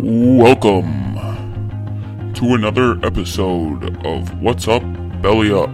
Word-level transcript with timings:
Welcome 0.00 1.12
to 2.34 2.54
another 2.54 2.98
episode 3.06 4.04
of 4.04 4.40
What's 4.40 4.66
Up, 4.66 4.82
Belly 5.22 5.52
Up, 5.52 5.70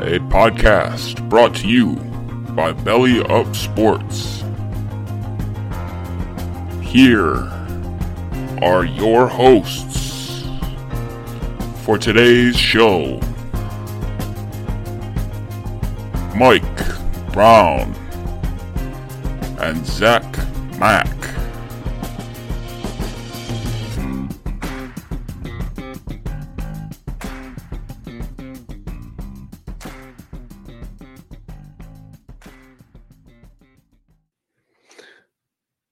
a 0.00 0.20
podcast 0.28 1.28
brought 1.28 1.56
to 1.56 1.68
you 1.68 1.96
by 2.54 2.70
Belly 2.72 3.20
Up 3.24 3.56
Sports. 3.56 4.44
Here 6.82 7.34
are 8.62 8.84
your 8.84 9.26
hosts 9.26 10.01
for 11.84 11.98
today's 11.98 12.56
show 12.56 13.18
Mike 16.36 16.62
Brown 17.32 17.92
and 19.58 19.84
Zach 19.84 20.22
Mack. 20.78 21.08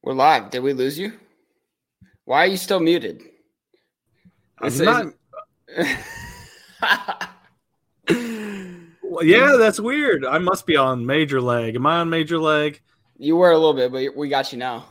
We're 0.03 0.15
live. 0.15 0.51
Did 0.51 0.63
we 0.63 0.73
lose 0.73 0.97
you? 0.97 1.15
Why 2.27 2.45
are 2.45 2.47
you 2.47 2.57
still 2.57 2.81
muted? 2.81 3.23
I'm 4.61 4.71
This 4.71 4.81
not. 4.81 5.15
Well, 9.03 9.25
yeah, 9.25 9.57
that's 9.59 9.81
weird. 9.81 10.25
I 10.25 10.39
must 10.39 10.67
be 10.67 10.77
on 10.77 11.05
major 11.05 11.41
leg. 11.41 11.75
Am 11.75 11.85
I 11.85 11.97
on 11.97 12.11
major 12.11 12.39
leg? 12.39 12.81
you 13.21 13.37
were 13.37 13.51
a 13.51 13.59
little 13.59 13.75
bit, 13.75 13.93
but 13.93 14.17
we 14.17 14.29
got 14.29 14.51
you 14.51 14.59
now. 14.59 14.87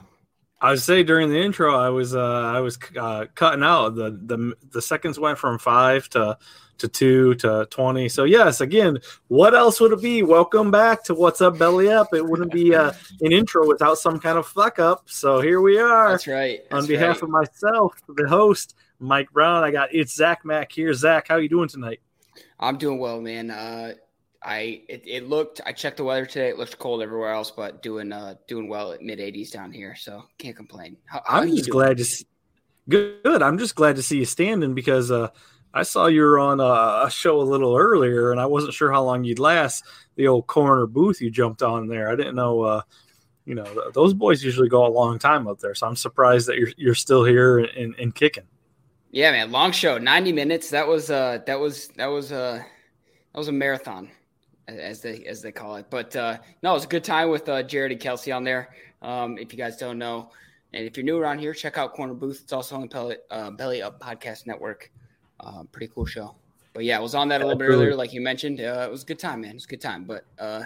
I 0.61 0.71
would 0.71 0.81
say 0.81 1.03
during 1.03 1.29
the 1.29 1.41
intro, 1.41 1.75
I 1.75 1.89
was 1.89 2.15
uh, 2.15 2.21
I 2.21 2.59
was 2.59 2.77
uh, 2.95 3.25
cutting 3.33 3.63
out 3.63 3.95
the 3.95 4.11
the 4.11 4.53
the 4.71 4.81
seconds 4.81 5.17
went 5.17 5.39
from 5.39 5.57
five 5.57 6.07
to 6.09 6.37
to 6.77 6.87
two 6.87 7.33
to 7.35 7.67
twenty. 7.71 8.07
So 8.07 8.25
yes, 8.25 8.61
again, 8.61 8.99
what 9.29 9.55
else 9.55 9.79
would 9.79 9.93
it 9.93 10.01
be? 10.01 10.21
Welcome 10.21 10.69
back 10.69 11.03
to 11.05 11.15
What's 11.15 11.41
Up 11.41 11.57
Belly 11.57 11.89
Up. 11.89 12.13
It 12.13 12.25
wouldn't 12.25 12.51
be 12.51 12.75
uh, 12.75 12.91
an 13.21 13.31
intro 13.31 13.67
without 13.67 13.97
some 13.97 14.19
kind 14.19 14.37
of 14.37 14.45
fuck 14.45 14.79
up. 14.79 15.09
So 15.09 15.41
here 15.41 15.61
we 15.61 15.79
are. 15.79 16.11
That's 16.11 16.27
right. 16.27 16.59
on 16.71 16.85
behalf 16.85 17.21
right. 17.21 17.23
of 17.23 17.29
myself, 17.29 17.93
the 18.15 18.27
host 18.27 18.75
Mike 18.99 19.31
Brown. 19.31 19.63
I 19.63 19.71
got 19.71 19.93
it's 19.93 20.13
Zach 20.13 20.45
Mack 20.45 20.71
here. 20.71 20.93
Zach, 20.93 21.27
how 21.27 21.37
you 21.37 21.49
doing 21.49 21.69
tonight? 21.69 22.01
I'm 22.59 22.77
doing 22.77 22.99
well, 22.99 23.21
man. 23.21 23.51
Uh, 23.51 23.93
I 24.41 24.83
it, 24.87 25.03
it 25.05 25.27
looked. 25.27 25.61
I 25.65 25.73
checked 25.73 25.97
the 25.97 26.03
weather 26.03 26.25
today. 26.25 26.49
It 26.49 26.57
looked 26.57 26.77
cold 26.79 27.01
everywhere 27.01 27.31
else, 27.31 27.51
but 27.51 27.81
doing 27.81 28.11
uh 28.11 28.35
doing 28.47 28.69
well 28.69 28.91
at 28.91 29.01
mid 29.01 29.19
80s 29.19 29.51
down 29.51 29.71
here, 29.71 29.95
so 29.95 30.23
can't 30.37 30.55
complain. 30.55 30.97
How, 31.05 31.21
how 31.25 31.41
I'm 31.41 31.55
just 31.55 31.69
glad 31.69 31.97
to 31.97 32.05
see. 32.05 32.25
Good. 32.87 33.43
I'm 33.43 33.57
just 33.57 33.75
glad 33.75 33.97
to 33.97 34.01
see 34.01 34.17
you 34.17 34.25
standing 34.25 34.73
because 34.73 35.11
uh, 35.11 35.29
I 35.73 35.83
saw 35.83 36.07
you 36.07 36.21
were 36.21 36.39
on 36.39 36.59
a, 36.59 37.05
a 37.05 37.09
show 37.11 37.39
a 37.39 37.43
little 37.43 37.75
earlier, 37.75 38.31
and 38.31 38.39
I 38.39 38.47
wasn't 38.47 38.73
sure 38.73 38.91
how 38.91 39.03
long 39.03 39.23
you'd 39.23 39.39
last. 39.39 39.83
The 40.15 40.27
old 40.27 40.47
corner 40.47 40.87
booth 40.87 41.21
you 41.21 41.29
jumped 41.29 41.61
on 41.61 41.87
there. 41.87 42.09
I 42.09 42.15
didn't 42.15 42.35
know. 42.35 42.61
Uh, 42.61 42.81
you 43.45 43.55
know, 43.55 43.91
those 43.93 44.13
boys 44.13 44.43
usually 44.43 44.69
go 44.69 44.85
a 44.85 44.89
long 44.89 45.19
time 45.19 45.47
up 45.47 45.59
there, 45.59 45.75
so 45.75 45.87
I'm 45.87 45.95
surprised 45.95 46.47
that 46.47 46.57
you're 46.57 46.71
you're 46.77 46.95
still 46.95 47.23
here 47.23 47.59
and, 47.59 47.95
and 47.95 48.15
kicking. 48.15 48.45
Yeah, 49.11 49.31
man. 49.31 49.51
Long 49.51 49.71
show, 49.71 49.97
90 49.97 50.31
minutes. 50.33 50.69
That 50.69 50.87
was 50.87 51.09
uh 51.09 51.39
that 51.47 51.59
was 51.59 51.87
that 51.89 52.07
was 52.07 52.31
uh 52.31 52.61
that 53.33 53.37
was 53.37 53.47
a 53.47 53.51
marathon, 53.51 54.09
as 54.67 55.01
they 55.01 55.25
as 55.25 55.41
they 55.41 55.51
call 55.51 55.75
it. 55.77 55.87
But 55.89 56.15
uh 56.15 56.37
no, 56.61 56.71
it 56.71 56.73
was 56.75 56.85
a 56.85 56.89
good 56.89 57.03
time 57.03 57.29
with 57.29 57.49
uh, 57.49 57.63
Jared 57.63 57.91
and 57.91 57.99
Kelsey 57.99 58.31
on 58.31 58.43
there. 58.43 58.69
Um, 59.01 59.37
if 59.37 59.51
you 59.51 59.57
guys 59.57 59.77
don't 59.77 59.97
know, 59.97 60.29
and 60.73 60.85
if 60.85 60.95
you're 60.95 61.05
new 61.05 61.17
around 61.17 61.39
here, 61.39 61.53
check 61.53 61.77
out 61.77 61.93
Corner 61.93 62.13
Booth. 62.13 62.41
It's 62.43 62.53
also 62.53 62.75
on 62.75 62.81
the 62.81 62.87
Belly, 62.87 63.17
uh, 63.31 63.51
Belly 63.51 63.81
Up 63.81 63.99
Podcast 63.99 64.45
Network. 64.45 64.91
Uh, 65.39 65.63
pretty 65.71 65.91
cool 65.93 66.05
show. 66.05 66.35
But 66.73 66.83
yeah, 66.83 66.97
I 66.97 67.01
was 67.01 67.15
on 67.15 67.29
that 67.29 67.41
a 67.41 67.45
little 67.45 67.57
bit 67.57 67.65
earlier, 67.65 67.95
like 67.95 68.13
you 68.13 68.21
mentioned. 68.21 68.59
Uh, 68.59 68.85
it 68.87 68.91
was 68.91 69.03
a 69.03 69.05
good 69.05 69.17
time, 69.17 69.41
man. 69.41 69.51
It 69.51 69.55
was 69.55 69.65
a 69.65 69.69
good 69.69 69.81
time. 69.81 70.03
But 70.03 70.25
uh, 70.37 70.63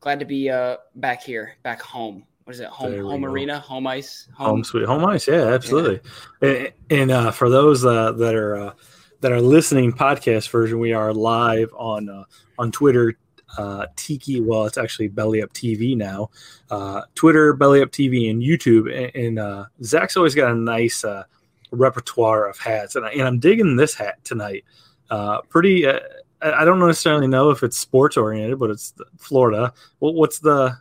glad 0.00 0.20
to 0.20 0.24
be 0.24 0.48
uh 0.50 0.76
back 0.94 1.22
here, 1.22 1.56
back 1.64 1.82
home. 1.82 2.24
What 2.44 2.54
is 2.54 2.60
it? 2.60 2.68
Home 2.68 2.90
There 2.90 3.04
home 3.04 3.24
arena, 3.24 3.60
home 3.60 3.86
ice, 3.86 4.28
Home 4.34 4.64
sweet 4.64 4.84
home 4.84 5.04
ice, 5.04 5.28
yeah, 5.28 5.46
absolutely. 5.46 6.00
And, 6.40 6.72
and 6.90 7.10
uh, 7.10 7.30
for 7.30 7.48
those 7.48 7.84
uh, 7.84 8.12
that 8.12 8.34
are 8.34 8.56
uh, 8.56 8.72
that 9.20 9.30
are 9.30 9.40
listening, 9.40 9.92
podcast 9.92 10.50
version, 10.50 10.80
we 10.80 10.92
are 10.92 11.14
live 11.14 11.72
on 11.76 12.08
uh, 12.08 12.24
on 12.58 12.72
Twitter, 12.72 13.16
uh, 13.56 13.86
Tiki. 13.96 14.40
Well, 14.40 14.66
it's 14.66 14.78
actually 14.78 15.08
Belly 15.08 15.42
Up 15.42 15.52
TV 15.52 15.96
now. 15.96 16.30
Uh, 16.70 17.02
Twitter, 17.14 17.52
Belly 17.52 17.82
Up 17.82 17.90
TV, 17.90 18.30
and 18.30 18.42
YouTube. 18.42 18.92
And, 18.92 19.14
and 19.14 19.38
uh, 19.38 19.66
Zach's 19.84 20.16
always 20.16 20.34
got 20.34 20.50
a 20.50 20.56
nice 20.56 21.04
uh, 21.04 21.24
repertoire 21.70 22.48
of 22.48 22.58
hats, 22.58 22.96
and, 22.96 23.06
I, 23.06 23.10
and 23.10 23.22
I'm 23.22 23.38
digging 23.38 23.76
this 23.76 23.94
hat 23.94 24.22
tonight. 24.24 24.64
Uh, 25.10 25.40
pretty. 25.42 25.86
Uh, 25.86 26.00
I 26.40 26.62
I 26.62 26.64
don't 26.64 26.80
necessarily 26.80 27.28
know 27.28 27.50
if 27.50 27.62
it's 27.62 27.78
sports 27.78 28.16
oriented, 28.16 28.58
but 28.58 28.70
it's 28.70 28.94
Florida. 29.18 29.72
Well, 30.00 30.14
what's 30.14 30.40
the? 30.40 30.76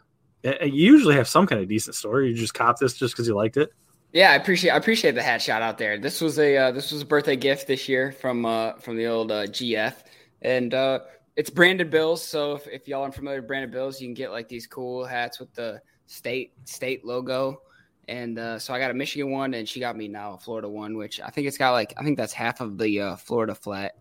Uh, 0.46 0.66
You 0.66 0.94
usually 0.94 1.16
have 1.16 1.28
some 1.28 1.48
kind 1.48 1.62
of 1.62 1.68
decent 1.68 1.96
story. 1.96 2.30
You 2.30 2.36
just 2.36 2.54
cop 2.54 2.80
this 2.80 2.94
just 2.94 3.14
because 3.14 3.28
you 3.28 3.36
liked 3.36 3.58
it. 3.58 3.72
Yeah, 4.14 4.32
I 4.32 4.36
appreciate 4.36 4.72
I 4.72 4.78
appreciate 4.78 5.16
the 5.16 5.24
hat 5.24 5.42
shot 5.42 5.62
out 5.62 5.78
there. 5.78 5.98
This 5.98 6.20
was 6.20 6.38
a 6.38 6.58
uh, 6.58 6.72
this 6.72 6.92
was 6.92 7.02
a 7.02 7.06
birthday 7.06 7.38
gift 7.38 7.68
this 7.68 7.88
year 7.88 8.12
from 8.12 8.46
uh, 8.46 8.74
from 8.74 8.98
the 8.98 9.08
old 9.08 9.32
uh, 9.32 9.48
GF, 9.48 9.94
and 10.42 10.74
uh, 10.74 11.00
it's 11.38 11.50
branded 11.50 11.90
bills. 11.90 12.22
So 12.24 12.56
if, 12.56 12.68
if 12.68 12.88
y'all 12.90 13.04
aren't 13.04 13.16
familiar 13.16 13.40
with 13.40 13.48
branded 13.48 13.72
bills, 13.72 14.02
you 14.02 14.08
can 14.08 14.14
get 14.14 14.32
like 14.32 14.50
these 14.50 14.68
cool 14.68 15.06
hats 15.06 15.40
with 15.40 15.54
the 15.54 15.82
state 16.08 16.54
state 16.66 17.06
logo. 17.06 17.62
And 18.10 18.38
uh, 18.38 18.60
so 18.60 18.74
I 18.74 18.80
got 18.80 18.92
a 18.92 18.94
Michigan 18.94 19.32
one, 19.32 19.54
and 19.54 19.68
she 19.68 19.80
got 19.80 19.96
me 19.96 20.10
now 20.10 20.34
a 20.34 20.38
Florida 20.38 20.68
one, 20.68 20.98
which 20.98 21.22
I 21.22 21.30
think 21.30 21.48
it's 21.48 21.58
got 21.58 21.72
like 21.72 21.94
I 21.98 22.04
think 22.04 22.18
that's 22.18 22.34
half 22.34 22.60
of 22.60 22.78
the 22.78 23.00
uh, 23.00 23.16
Florida 23.16 23.56
flat. 23.56 23.94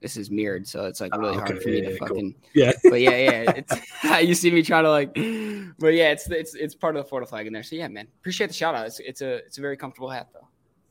This 0.00 0.16
is 0.18 0.30
mirrored, 0.30 0.66
so 0.68 0.84
it's 0.84 1.00
like 1.00 1.14
really 1.16 1.30
Oh, 1.30 1.38
hard 1.38 1.52
okay. 1.52 1.60
for 1.60 1.68
me 1.70 1.76
Yeah, 1.76 1.84
to 1.84 1.92
yeah, 1.92 1.98
cool. 1.98 2.08
fucking 2.08 2.34
Yeah. 2.54 2.72
but 2.84 3.00
yeah, 3.00 3.10
yeah, 3.16 3.52
it's 3.56 4.22
you 4.28 4.34
see 4.34 4.50
me 4.50 4.62
trying 4.62 4.84
to 4.84 4.90
like, 4.90 5.14
but 5.78 5.94
yeah, 5.94 6.10
it's 6.10 6.28
it's 6.30 6.54
it's 6.54 6.74
part 6.74 6.96
of 6.96 7.04
the 7.04 7.08
Florida 7.08 7.26
flag 7.28 7.46
in 7.46 7.52
there. 7.52 7.62
So 7.62 7.76
yeah, 7.76 7.88
man, 7.88 8.06
appreciate 8.20 8.48
the 8.48 8.52
shout 8.54 8.74
out. 8.74 8.86
It's 8.86 9.00
it's 9.00 9.22
a 9.22 9.36
it's 9.36 9.56
a 9.58 9.60
very 9.62 9.76
comfortable 9.76 10.10
hat 10.10 10.28
though. 10.34 10.46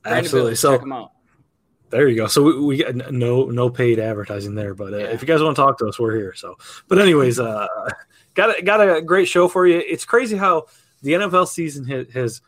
Absolutely. 0.06 0.56
So 0.56 0.74
check 0.74 0.82
'em 0.82 0.92
out. 0.94 1.12
There 1.90 2.08
you 2.08 2.16
go. 2.16 2.26
So 2.26 2.42
we, 2.42 2.60
we 2.60 2.78
got 2.84 2.96
no 3.12 3.46
no 3.46 3.70
paid 3.70 4.00
advertising 4.00 4.56
there, 4.56 4.74
but 4.74 4.94
uh, 4.94 4.98
yeah. 4.98 5.04
if 5.06 5.22
you 5.22 5.28
guys 5.28 5.44
want 5.44 5.56
to 5.56 5.62
talk 5.62 5.78
to 5.78 5.86
us, 5.86 6.00
we're 6.00 6.16
here. 6.16 6.34
So, 6.34 6.58
but 6.88 6.98
anyways, 6.98 7.40
uh, 7.40 7.68
got 8.34 8.58
a, 8.58 8.64
got 8.64 8.82
a 8.82 9.00
great 9.00 9.28
show 9.28 9.48
for 9.48 9.68
you. 9.68 9.78
It's 9.78 10.04
crazy 10.06 10.36
how 10.36 10.66
the 11.04 11.12
NFL 11.14 11.48
season 11.48 11.86
has, 11.86 12.08
has 12.12 12.42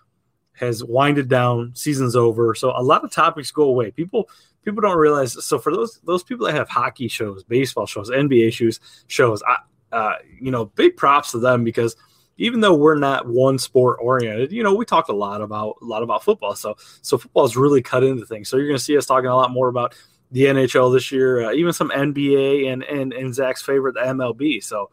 has 0.54 0.84
winded 0.84 1.28
down. 1.30 1.74
Season's 1.76 2.16
over, 2.16 2.56
so 2.56 2.72
a 2.76 2.82
lot 2.82 3.04
of 3.04 3.12
topics 3.12 3.52
go 3.52 3.64
away. 3.66 3.92
People 3.92 4.28
people 4.66 4.82
don't 4.82 4.98
realize. 4.98 5.46
So 5.46 5.60
for 5.60 5.72
those 5.72 6.00
those 6.04 6.24
people 6.24 6.46
that 6.48 6.56
have 6.56 6.68
hockey 6.68 7.08
shows, 7.08 7.44
baseball 7.44 7.86
shows, 7.86 8.10
NBA 8.10 8.52
shows, 8.52 8.80
shows, 9.08 9.42
I, 9.44 9.58
uh, 9.96 10.16
you 10.42 10.52
know, 10.52 10.66
big 10.66 10.98
props 10.98 11.32
to 11.32 11.40
them 11.40 11.64
because 11.64 11.96
even 12.38 12.60
though 12.60 12.74
we're 12.76 12.96
not 12.96 13.28
one 13.28 13.58
sport 13.58 14.00
oriented, 14.02 14.52
you 14.52 14.64
know, 14.64 14.74
we 14.74 14.84
talk 14.84 15.08
a 15.08 15.14
lot 15.14 15.42
about 15.42 15.78
a 15.82 15.86
lot 15.86 16.04
about 16.04 16.24
football. 16.24 16.56
So 16.56 16.76
so 17.02 17.18
football 17.18 17.46
is 17.46 17.56
really 17.56 17.82
cut 17.82 18.04
into 18.04 18.26
things. 18.26 18.50
So 18.50 18.58
you're 18.58 18.68
going 18.68 18.78
to 18.78 18.84
see 18.84 18.98
us 18.98 19.06
talking 19.06 19.30
a 19.30 19.36
lot 19.36 19.52
more 19.52 19.70
about 19.70 19.96
the 20.32 20.46
NHL 20.46 20.92
this 20.92 21.12
year, 21.12 21.46
uh, 21.46 21.54
even 21.54 21.72
some 21.72 21.90
NBA 21.92 22.72
and 22.72 22.84
and 22.84 23.14
and 23.14 23.34
Zach's 23.34 23.62
favorite, 23.62 23.94
the 23.94 24.02
MLB. 24.02 24.62
So 24.64 24.90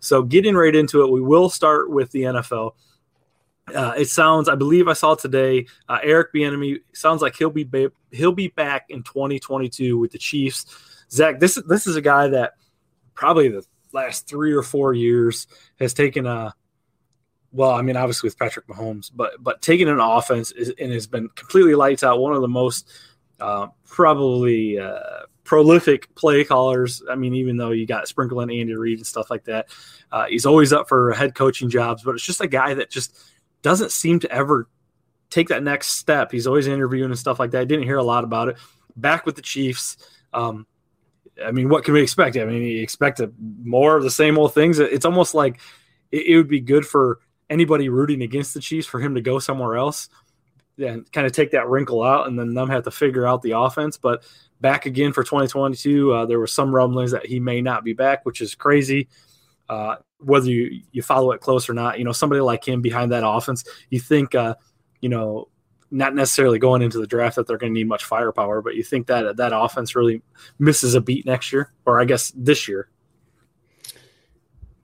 so 0.00 0.22
getting 0.22 0.54
right 0.54 0.74
into 0.74 1.02
it, 1.02 1.10
we 1.10 1.20
will 1.20 1.48
start 1.48 1.90
with 1.90 2.12
the 2.12 2.22
NFL. 2.22 2.72
Uh, 3.74 3.94
it 3.96 4.08
sounds, 4.08 4.48
I 4.48 4.54
believe 4.54 4.86
I 4.86 4.92
saw 4.92 5.14
today, 5.16 5.66
uh, 5.88 5.98
Eric 6.02 6.32
Bieniemy 6.32 6.80
sounds 6.92 7.20
like 7.20 7.34
he'll 7.34 7.50
be 7.50 7.64
ba- 7.64 7.92
he'll 8.12 8.32
be 8.32 8.48
back 8.48 8.86
in 8.90 9.02
2022 9.02 9.98
with 9.98 10.12
the 10.12 10.18
Chiefs. 10.18 10.66
Zach, 11.10 11.40
this 11.40 11.60
this 11.66 11.86
is 11.86 11.96
a 11.96 12.00
guy 12.00 12.28
that 12.28 12.54
probably 13.14 13.48
the 13.48 13.64
last 13.92 14.28
three 14.28 14.52
or 14.52 14.62
four 14.62 14.94
years 14.94 15.48
has 15.80 15.94
taken 15.94 16.26
a 16.26 16.54
well, 17.52 17.70
I 17.70 17.82
mean, 17.82 17.96
obviously 17.96 18.28
with 18.28 18.38
Patrick 18.38 18.66
Mahomes, 18.66 19.10
but 19.12 19.42
but 19.42 19.62
taking 19.62 19.88
an 19.88 19.98
offense 19.98 20.52
is, 20.52 20.72
and 20.78 20.92
has 20.92 21.06
been 21.06 21.28
completely 21.30 21.74
lights 21.74 22.04
out. 22.04 22.20
One 22.20 22.34
of 22.34 22.42
the 22.42 22.48
most 22.48 22.88
uh, 23.40 23.68
probably 23.84 24.78
uh, 24.78 25.22
prolific 25.44 26.14
play 26.14 26.44
callers. 26.44 27.02
I 27.10 27.14
mean, 27.14 27.34
even 27.34 27.56
though 27.56 27.70
you 27.70 27.86
got 27.86 28.08
sprinkling 28.08 28.50
Andy 28.50 28.74
Reid 28.74 28.98
and 28.98 29.06
stuff 29.06 29.30
like 29.30 29.44
that, 29.44 29.68
uh, 30.12 30.26
he's 30.26 30.46
always 30.46 30.72
up 30.72 30.88
for 30.88 31.12
head 31.12 31.34
coaching 31.34 31.70
jobs. 31.70 32.02
But 32.02 32.14
it's 32.14 32.24
just 32.24 32.40
a 32.40 32.46
guy 32.46 32.74
that 32.74 32.90
just 32.90 33.18
doesn't 33.66 33.90
seem 33.90 34.20
to 34.20 34.30
ever 34.30 34.68
take 35.28 35.48
that 35.48 35.60
next 35.60 35.94
step. 35.94 36.30
He's 36.30 36.46
always 36.46 36.68
interviewing 36.68 37.10
and 37.10 37.18
stuff 37.18 37.40
like 37.40 37.50
that. 37.50 37.62
I 37.62 37.64
didn't 37.64 37.82
hear 37.82 37.96
a 37.96 38.04
lot 38.04 38.22
about 38.22 38.46
it. 38.48 38.58
Back 38.94 39.26
with 39.26 39.34
the 39.34 39.42
Chiefs. 39.42 39.96
Um, 40.32 40.68
I 41.44 41.50
mean, 41.50 41.68
what 41.68 41.82
can 41.82 41.92
we 41.92 42.00
expect? 42.00 42.36
I 42.36 42.44
mean, 42.44 42.62
you 42.62 42.80
expect 42.80 43.20
more 43.64 43.96
of 43.96 44.04
the 44.04 44.10
same 44.10 44.38
old 44.38 44.54
things. 44.54 44.78
It's 44.78 45.04
almost 45.04 45.34
like 45.34 45.58
it, 46.12 46.26
it 46.28 46.36
would 46.36 46.46
be 46.46 46.60
good 46.60 46.86
for 46.86 47.18
anybody 47.50 47.88
rooting 47.88 48.22
against 48.22 48.54
the 48.54 48.60
Chiefs 48.60 48.86
for 48.86 49.00
him 49.00 49.16
to 49.16 49.20
go 49.20 49.40
somewhere 49.40 49.74
else 49.74 50.10
and 50.78 51.10
kind 51.10 51.26
of 51.26 51.32
take 51.32 51.50
that 51.50 51.68
wrinkle 51.68 52.04
out 52.04 52.28
and 52.28 52.38
then 52.38 52.54
them 52.54 52.68
have 52.68 52.84
to 52.84 52.92
figure 52.92 53.26
out 53.26 53.42
the 53.42 53.58
offense. 53.58 53.96
But 53.96 54.22
back 54.60 54.86
again 54.86 55.12
for 55.12 55.24
2022, 55.24 56.12
uh, 56.12 56.26
there 56.26 56.38
were 56.38 56.46
some 56.46 56.72
rumblings 56.72 57.10
that 57.10 57.26
he 57.26 57.40
may 57.40 57.62
not 57.62 57.82
be 57.82 57.94
back, 57.94 58.24
which 58.24 58.40
is 58.40 58.54
crazy. 58.54 59.08
Uh, 59.68 59.96
whether 60.18 60.50
you, 60.50 60.82
you 60.92 61.02
follow 61.02 61.32
it 61.32 61.40
close 61.40 61.68
or 61.68 61.74
not, 61.74 61.98
you 61.98 62.04
know, 62.04 62.12
somebody 62.12 62.40
like 62.40 62.66
him 62.66 62.80
behind 62.80 63.12
that 63.12 63.26
offense, 63.26 63.64
you 63.90 64.00
think, 64.00 64.34
uh, 64.34 64.54
you 65.00 65.08
know, 65.08 65.48
not 65.90 66.14
necessarily 66.14 66.58
going 66.58 66.82
into 66.82 66.98
the 66.98 67.06
draft 67.06 67.36
that 67.36 67.46
they're 67.46 67.58
going 67.58 67.72
to 67.72 67.78
need 67.78 67.88
much 67.88 68.04
firepower, 68.04 68.60
but 68.60 68.74
you 68.74 68.82
think 68.82 69.06
that 69.06 69.36
that 69.36 69.52
offense 69.54 69.94
really 69.94 70.22
misses 70.58 70.94
a 70.94 71.00
beat 71.00 71.24
next 71.26 71.52
year, 71.52 71.72
or 71.84 72.00
I 72.00 72.04
guess 72.04 72.32
this 72.34 72.66
year. 72.66 72.88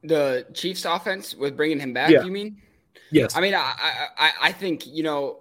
The 0.04 0.46
Chiefs' 0.54 0.84
offense 0.84 1.34
with 1.34 1.56
bringing 1.56 1.80
him 1.80 1.92
back, 1.92 2.10
yeah. 2.10 2.24
you 2.24 2.30
mean? 2.30 2.60
Yes. 3.10 3.36
I 3.36 3.40
mean, 3.40 3.54
I, 3.54 3.74
I, 4.16 4.32
I 4.40 4.52
think 4.52 4.86
you 4.86 5.02
know, 5.02 5.40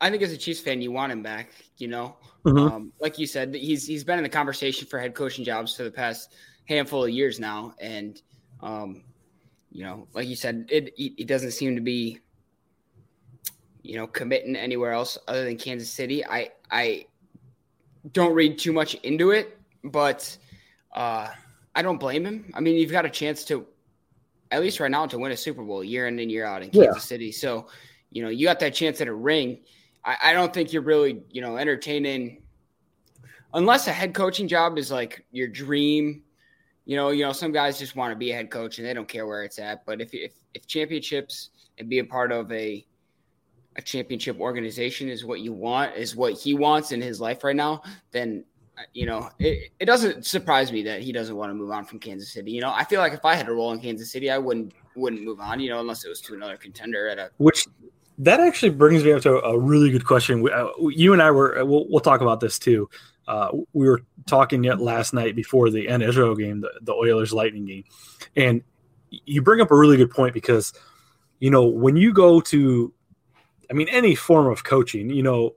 I 0.00 0.10
think 0.10 0.22
as 0.22 0.32
a 0.32 0.36
Chiefs 0.36 0.60
fan, 0.60 0.80
you 0.80 0.92
want 0.92 1.12
him 1.12 1.22
back. 1.22 1.50
You 1.76 1.88
know, 1.88 2.16
mm-hmm. 2.44 2.58
um, 2.58 2.92
like 3.00 3.18
you 3.18 3.26
said, 3.26 3.54
he's 3.54 3.86
he's 3.86 4.04
been 4.04 4.18
in 4.18 4.22
the 4.22 4.30
conversation 4.30 4.86
for 4.86 4.98
head 4.98 5.14
coaching 5.14 5.44
jobs 5.44 5.76
for 5.76 5.82
the 5.82 5.90
past 5.90 6.34
handful 6.66 7.04
of 7.04 7.10
years 7.10 7.40
now, 7.40 7.74
and 7.80 8.22
um, 8.62 9.02
you 9.70 9.84
know, 9.84 10.08
like 10.14 10.26
you 10.26 10.36
said, 10.36 10.66
it 10.68 10.92
it 10.96 11.26
doesn't 11.26 11.52
seem 11.52 11.74
to 11.76 11.80
be, 11.80 12.18
you 13.82 13.96
know, 13.96 14.06
committing 14.06 14.56
anywhere 14.56 14.92
else 14.92 15.16
other 15.28 15.44
than 15.44 15.56
Kansas 15.56 15.90
City. 15.90 16.24
I 16.24 16.50
I 16.70 17.06
don't 18.12 18.34
read 18.34 18.58
too 18.58 18.72
much 18.72 18.94
into 18.94 19.30
it, 19.30 19.58
but 19.84 20.36
uh, 20.94 21.28
I 21.74 21.82
don't 21.82 21.98
blame 21.98 22.26
him. 22.26 22.50
I 22.54 22.60
mean, 22.60 22.76
you've 22.76 22.90
got 22.90 23.04
a 23.04 23.10
chance 23.10 23.44
to 23.44 23.66
at 24.50 24.60
least 24.60 24.80
right 24.80 24.90
now 24.90 25.06
to 25.06 25.18
win 25.18 25.32
a 25.32 25.36
Super 25.36 25.62
Bowl 25.62 25.84
year 25.84 26.08
in 26.08 26.18
and 26.18 26.30
year 26.30 26.44
out 26.44 26.62
in 26.62 26.70
Kansas 26.70 26.96
yeah. 26.96 27.00
City. 27.00 27.32
So, 27.32 27.68
you 28.10 28.22
know, 28.22 28.28
you 28.28 28.46
got 28.46 28.58
that 28.60 28.74
chance 28.74 29.00
at 29.00 29.08
a 29.08 29.14
ring. 29.14 29.60
I, 30.04 30.16
I 30.24 30.32
don't 30.32 30.52
think 30.52 30.72
you're 30.72 30.82
really, 30.82 31.22
you 31.30 31.40
know, 31.40 31.56
entertaining 31.56 32.42
unless 33.54 33.86
a 33.86 33.92
head 33.92 34.14
coaching 34.14 34.48
job 34.48 34.78
is 34.78 34.90
like 34.90 35.24
your 35.30 35.48
dream. 35.48 36.22
You 36.90 36.96
know, 36.96 37.10
you 37.10 37.24
know, 37.24 37.30
some 37.30 37.52
guys 37.52 37.78
just 37.78 37.94
want 37.94 38.10
to 38.10 38.16
be 38.16 38.32
a 38.32 38.34
head 38.34 38.50
coach 38.50 38.78
and 38.78 38.86
they 38.88 38.92
don't 38.92 39.06
care 39.06 39.24
where 39.24 39.44
it's 39.44 39.60
at. 39.60 39.86
But 39.86 40.00
if 40.00 40.12
if, 40.12 40.32
if 40.54 40.66
championships 40.66 41.50
and 41.78 41.88
be 41.88 42.00
a 42.00 42.04
part 42.04 42.32
of 42.32 42.50
a 42.50 42.84
a 43.76 43.82
championship 43.82 44.40
organization 44.40 45.08
is 45.08 45.24
what 45.24 45.38
you 45.38 45.52
want, 45.52 45.94
is 45.94 46.16
what 46.16 46.32
he 46.32 46.52
wants 46.52 46.90
in 46.90 47.00
his 47.00 47.20
life 47.20 47.44
right 47.44 47.54
now, 47.54 47.82
then 48.10 48.44
uh, 48.76 48.82
you 48.92 49.06
know, 49.06 49.30
it, 49.38 49.70
it 49.78 49.84
doesn't 49.84 50.26
surprise 50.26 50.72
me 50.72 50.82
that 50.82 51.00
he 51.00 51.12
doesn't 51.12 51.36
want 51.36 51.50
to 51.50 51.54
move 51.54 51.70
on 51.70 51.84
from 51.84 52.00
Kansas 52.00 52.32
City. 52.32 52.50
You 52.50 52.60
know, 52.60 52.72
I 52.74 52.82
feel 52.82 52.98
like 52.98 53.12
if 53.12 53.24
I 53.24 53.36
had 53.36 53.48
a 53.48 53.52
role 53.52 53.70
in 53.70 53.78
Kansas 53.78 54.10
City, 54.10 54.28
I 54.28 54.38
wouldn't 54.38 54.72
wouldn't 54.96 55.22
move 55.22 55.38
on. 55.38 55.60
You 55.60 55.70
know, 55.70 55.78
unless 55.78 56.04
it 56.04 56.08
was 56.08 56.20
to 56.22 56.34
another 56.34 56.56
contender 56.56 57.08
at 57.08 57.20
a 57.20 57.30
which 57.36 57.68
that 58.20 58.38
actually 58.38 58.70
brings 58.70 59.02
me 59.02 59.12
up 59.12 59.22
to 59.22 59.42
a 59.42 59.58
really 59.58 59.90
good 59.90 60.04
question. 60.04 60.46
Uh, 60.46 60.68
you 60.90 61.14
and 61.14 61.22
I 61.22 61.30
were 61.30 61.64
we'll, 61.64 61.86
we'll, 61.88 62.00
talk 62.00 62.20
about 62.20 62.38
this 62.38 62.58
too. 62.58 62.88
Uh, 63.26 63.48
we 63.72 63.88
were 63.88 64.02
talking 64.26 64.62
yet 64.62 64.78
last 64.78 65.14
night 65.14 65.34
before 65.34 65.70
the 65.70 65.86
NHL 65.86 66.38
game, 66.38 66.60
the, 66.60 66.70
the 66.82 66.92
Oilers 66.92 67.32
Lightning 67.32 67.64
game, 67.64 67.84
and 68.36 68.62
you 69.10 69.40
bring 69.40 69.62
up 69.62 69.70
a 69.70 69.76
really 69.76 69.96
good 69.96 70.10
point 70.10 70.34
because 70.34 70.74
you 71.38 71.50
know 71.50 71.66
when 71.66 71.96
you 71.96 72.12
go 72.12 72.42
to, 72.42 72.92
I 73.70 73.72
mean, 73.72 73.88
any 73.88 74.14
form 74.14 74.48
of 74.48 74.64
coaching, 74.64 75.08
you 75.08 75.22
know, 75.22 75.54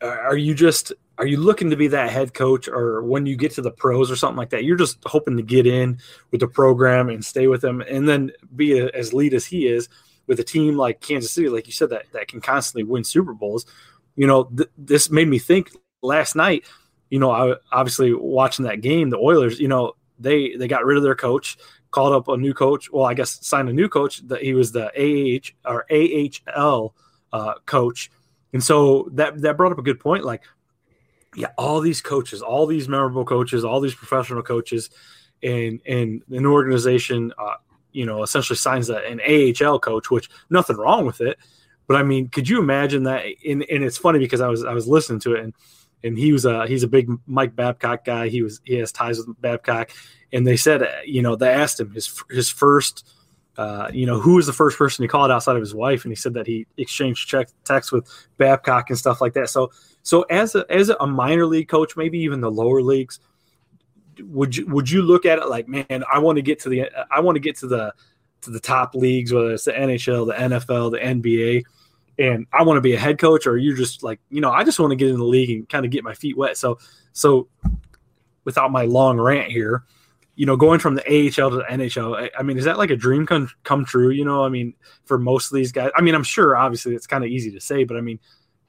are 0.00 0.36
you 0.36 0.54
just 0.54 0.94
are 1.18 1.26
you 1.26 1.36
looking 1.36 1.68
to 1.68 1.76
be 1.76 1.88
that 1.88 2.10
head 2.10 2.32
coach 2.32 2.66
or 2.66 3.02
when 3.02 3.26
you 3.26 3.36
get 3.36 3.52
to 3.52 3.62
the 3.62 3.70
pros 3.70 4.10
or 4.10 4.16
something 4.16 4.38
like 4.38 4.50
that 4.50 4.64
you're 4.64 4.78
just 4.78 4.98
hoping 5.04 5.36
to 5.36 5.42
get 5.42 5.66
in 5.66 5.98
with 6.30 6.40
the 6.40 6.48
program 6.48 7.10
and 7.10 7.24
stay 7.24 7.46
with 7.46 7.60
them 7.60 7.82
and 7.82 8.08
then 8.08 8.32
be 8.56 8.78
a, 8.78 8.88
as 8.88 9.12
lead 9.12 9.34
as 9.34 9.44
he 9.44 9.66
is 9.68 9.88
with 10.32 10.40
a 10.40 10.44
team 10.44 10.76
like 10.76 11.00
kansas 11.00 11.32
city 11.32 11.48
like 11.48 11.66
you 11.66 11.72
said 11.72 11.90
that 11.90 12.04
that 12.12 12.28
can 12.28 12.40
constantly 12.40 12.82
win 12.82 13.04
super 13.04 13.32
bowls 13.32 13.66
you 14.16 14.26
know 14.26 14.44
th- 14.44 14.70
this 14.78 15.10
made 15.10 15.28
me 15.28 15.38
think 15.38 15.70
last 16.02 16.34
night 16.34 16.64
you 17.10 17.18
know 17.18 17.30
i 17.30 17.54
obviously 17.70 18.12
watching 18.12 18.64
that 18.64 18.80
game 18.80 19.10
the 19.10 19.18
oilers 19.18 19.60
you 19.60 19.68
know 19.68 19.92
they 20.18 20.56
they 20.56 20.68
got 20.68 20.84
rid 20.84 20.96
of 20.96 21.02
their 21.02 21.14
coach 21.14 21.56
called 21.90 22.14
up 22.14 22.28
a 22.28 22.36
new 22.36 22.54
coach 22.54 22.90
well 22.90 23.04
i 23.04 23.14
guess 23.14 23.38
signed 23.46 23.68
a 23.68 23.72
new 23.72 23.88
coach 23.88 24.26
that 24.26 24.42
he 24.42 24.54
was 24.54 24.72
the 24.72 24.90
ah 25.64 25.70
or 25.70 25.86
ahl 25.90 26.94
uh, 27.32 27.54
coach. 27.66 28.10
And 28.52 28.62
so 28.62 29.08
that 29.12 29.40
that 29.42 29.56
brought 29.56 29.72
up 29.72 29.78
a 29.78 29.82
good 29.82 30.00
point 30.00 30.24
like 30.24 30.42
yeah, 31.34 31.48
all 31.56 31.80
these 31.80 32.02
coaches, 32.02 32.42
all 32.42 32.66
these 32.66 32.88
memorable 32.88 33.24
coaches, 33.24 33.64
all 33.64 33.80
these 33.80 33.94
professional 33.94 34.42
coaches, 34.42 34.90
and 35.42 35.80
and 35.86 36.22
an 36.30 36.44
organization, 36.44 37.32
uh, 37.38 37.54
you 37.92 38.06
know, 38.06 38.22
essentially 38.22 38.56
signs 38.56 38.86
that 38.88 39.04
an 39.04 39.20
AHL 39.20 39.78
coach, 39.78 40.10
which 40.10 40.28
nothing 40.50 40.76
wrong 40.76 41.06
with 41.06 41.20
it, 41.20 41.38
but 41.86 41.96
I 41.96 42.02
mean, 42.02 42.28
could 42.28 42.48
you 42.48 42.58
imagine 42.58 43.04
that? 43.04 43.24
And, 43.46 43.64
and 43.70 43.84
it's 43.84 43.98
funny 43.98 44.18
because 44.18 44.40
I 44.40 44.48
was 44.48 44.64
I 44.64 44.72
was 44.72 44.88
listening 44.88 45.20
to 45.20 45.34
it, 45.34 45.44
and 45.44 45.54
and 46.04 46.18
he 46.18 46.32
was 46.32 46.44
a 46.44 46.66
he's 46.66 46.82
a 46.82 46.88
big 46.88 47.10
Mike 47.26 47.54
Babcock 47.54 48.04
guy. 48.04 48.28
He 48.28 48.42
was 48.42 48.60
he 48.64 48.76
has 48.76 48.92
ties 48.92 49.18
with 49.18 49.40
Babcock, 49.40 49.90
and 50.32 50.46
they 50.46 50.56
said, 50.56 50.88
you 51.04 51.22
know, 51.22 51.36
they 51.36 51.50
asked 51.50 51.80
him 51.80 51.90
his 51.92 52.22
his 52.30 52.48
first. 52.50 53.08
Uh, 53.58 53.90
you 53.92 54.06
know, 54.06 54.18
who 54.18 54.36
was 54.36 54.46
the 54.46 54.52
first 54.52 54.78
person 54.78 55.02
he 55.02 55.08
called 55.08 55.30
outside 55.30 55.56
of 55.56 55.60
his 55.60 55.74
wife? 55.74 56.06
And 56.06 56.10
he 56.10 56.16
said 56.16 56.32
that 56.32 56.46
he 56.46 56.66
exchanged 56.78 57.28
check, 57.28 57.48
texts 57.64 57.92
with 57.92 58.08
Babcock 58.38 58.88
and 58.88 58.98
stuff 58.98 59.20
like 59.20 59.34
that. 59.34 59.50
So, 59.50 59.70
so 60.02 60.22
as 60.22 60.54
a 60.54 60.64
as 60.70 60.88
a 60.88 61.06
minor 61.06 61.44
league 61.44 61.68
coach, 61.68 61.94
maybe 61.94 62.18
even 62.20 62.40
the 62.40 62.50
lower 62.50 62.80
leagues, 62.80 63.20
would 64.20 64.56
you 64.56 64.66
would 64.66 64.90
you 64.90 65.02
look 65.02 65.26
at 65.26 65.38
it 65.38 65.48
like, 65.48 65.68
man, 65.68 66.04
I 66.12 66.18
want 66.18 66.36
to 66.36 66.42
get 66.42 66.60
to 66.60 66.68
the 66.68 66.90
I 67.10 67.20
want 67.20 67.36
to 67.36 67.40
get 67.40 67.56
to 67.58 67.66
the 67.66 67.94
to 68.42 68.50
the 68.50 68.60
top 68.60 68.94
leagues, 68.94 69.32
whether 69.32 69.52
it's 69.52 69.64
the 69.64 69.72
NHL, 69.72 70.26
the 70.26 70.34
NFL, 70.34 70.90
the 70.90 70.98
NBA, 70.98 71.64
and 72.18 72.46
I 72.52 72.62
want 72.62 72.76
to 72.76 72.80
be 72.80 72.94
a 72.94 72.98
head 72.98 73.18
coach, 73.18 73.46
or 73.46 73.56
you're 73.56 73.76
just 73.76 74.02
like, 74.02 74.20
you 74.30 74.40
know, 74.40 74.50
I 74.50 74.64
just 74.64 74.78
want 74.78 74.90
to 74.90 74.96
get 74.96 75.08
in 75.08 75.18
the 75.18 75.24
league 75.24 75.50
and 75.50 75.68
kind 75.68 75.84
of 75.84 75.90
get 75.90 76.04
my 76.04 76.14
feet 76.14 76.36
wet. 76.36 76.56
So, 76.56 76.78
so 77.12 77.48
without 78.44 78.70
my 78.70 78.84
long 78.84 79.18
rant 79.18 79.50
here, 79.50 79.84
you 80.34 80.46
know, 80.46 80.56
going 80.56 80.80
from 80.80 80.94
the 80.94 81.02
AHL 81.02 81.50
to 81.50 81.56
the 81.56 81.66
NHL, 81.70 82.20
I, 82.20 82.30
I 82.38 82.42
mean, 82.42 82.58
is 82.58 82.64
that 82.64 82.78
like 82.78 82.90
a 82.90 82.96
dream 82.96 83.26
come 83.26 83.48
come 83.64 83.84
true? 83.84 84.10
You 84.10 84.24
know, 84.24 84.44
I 84.44 84.48
mean, 84.48 84.74
for 85.04 85.18
most 85.18 85.52
of 85.52 85.56
these 85.56 85.72
guys, 85.72 85.90
I 85.96 86.02
mean, 86.02 86.14
I'm 86.14 86.24
sure 86.24 86.56
obviously 86.56 86.94
it's 86.94 87.06
kind 87.06 87.24
of 87.24 87.30
easy 87.30 87.50
to 87.52 87.60
say, 87.60 87.84
but 87.84 87.96
I 87.96 88.00
mean, 88.00 88.18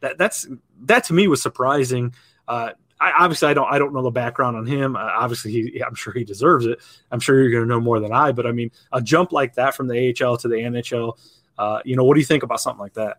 that 0.01 0.17
that's 0.17 0.47
that 0.83 1.05
to 1.05 1.13
me 1.13 1.27
was 1.27 1.41
surprising. 1.41 2.13
Uh, 2.47 2.71
I, 3.03 3.11
obviously, 3.19 3.49
I 3.49 3.53
don't 3.53 3.71
I 3.71 3.77
don't 3.77 3.93
know 3.93 4.01
the 4.01 4.11
background 4.11 4.55
on 4.55 4.65
him. 4.65 4.95
Uh, 4.95 4.99
obviously, 4.99 5.51
he, 5.51 5.83
I'm 5.83 5.95
sure 5.95 6.13
he 6.13 6.23
deserves 6.23 6.65
it. 6.65 6.79
I'm 7.11 7.19
sure 7.19 7.41
you're 7.41 7.51
going 7.51 7.63
to 7.63 7.69
know 7.69 7.81
more 7.81 7.99
than 7.99 8.13
I. 8.13 8.31
But 8.31 8.47
I 8.47 8.51
mean, 8.53 8.71
a 8.93 9.01
jump 9.01 9.33
like 9.33 9.55
that 9.55 9.75
from 9.75 9.87
the 9.87 10.15
AHL 10.21 10.37
to 10.37 10.47
the 10.47 10.55
NHL, 10.55 11.17
uh, 11.57 11.81
you 11.83 11.97
know, 11.97 12.05
what 12.05 12.13
do 12.13 12.21
you 12.21 12.25
think 12.25 12.43
about 12.43 12.61
something 12.61 12.79
like 12.79 12.93
that? 12.93 13.17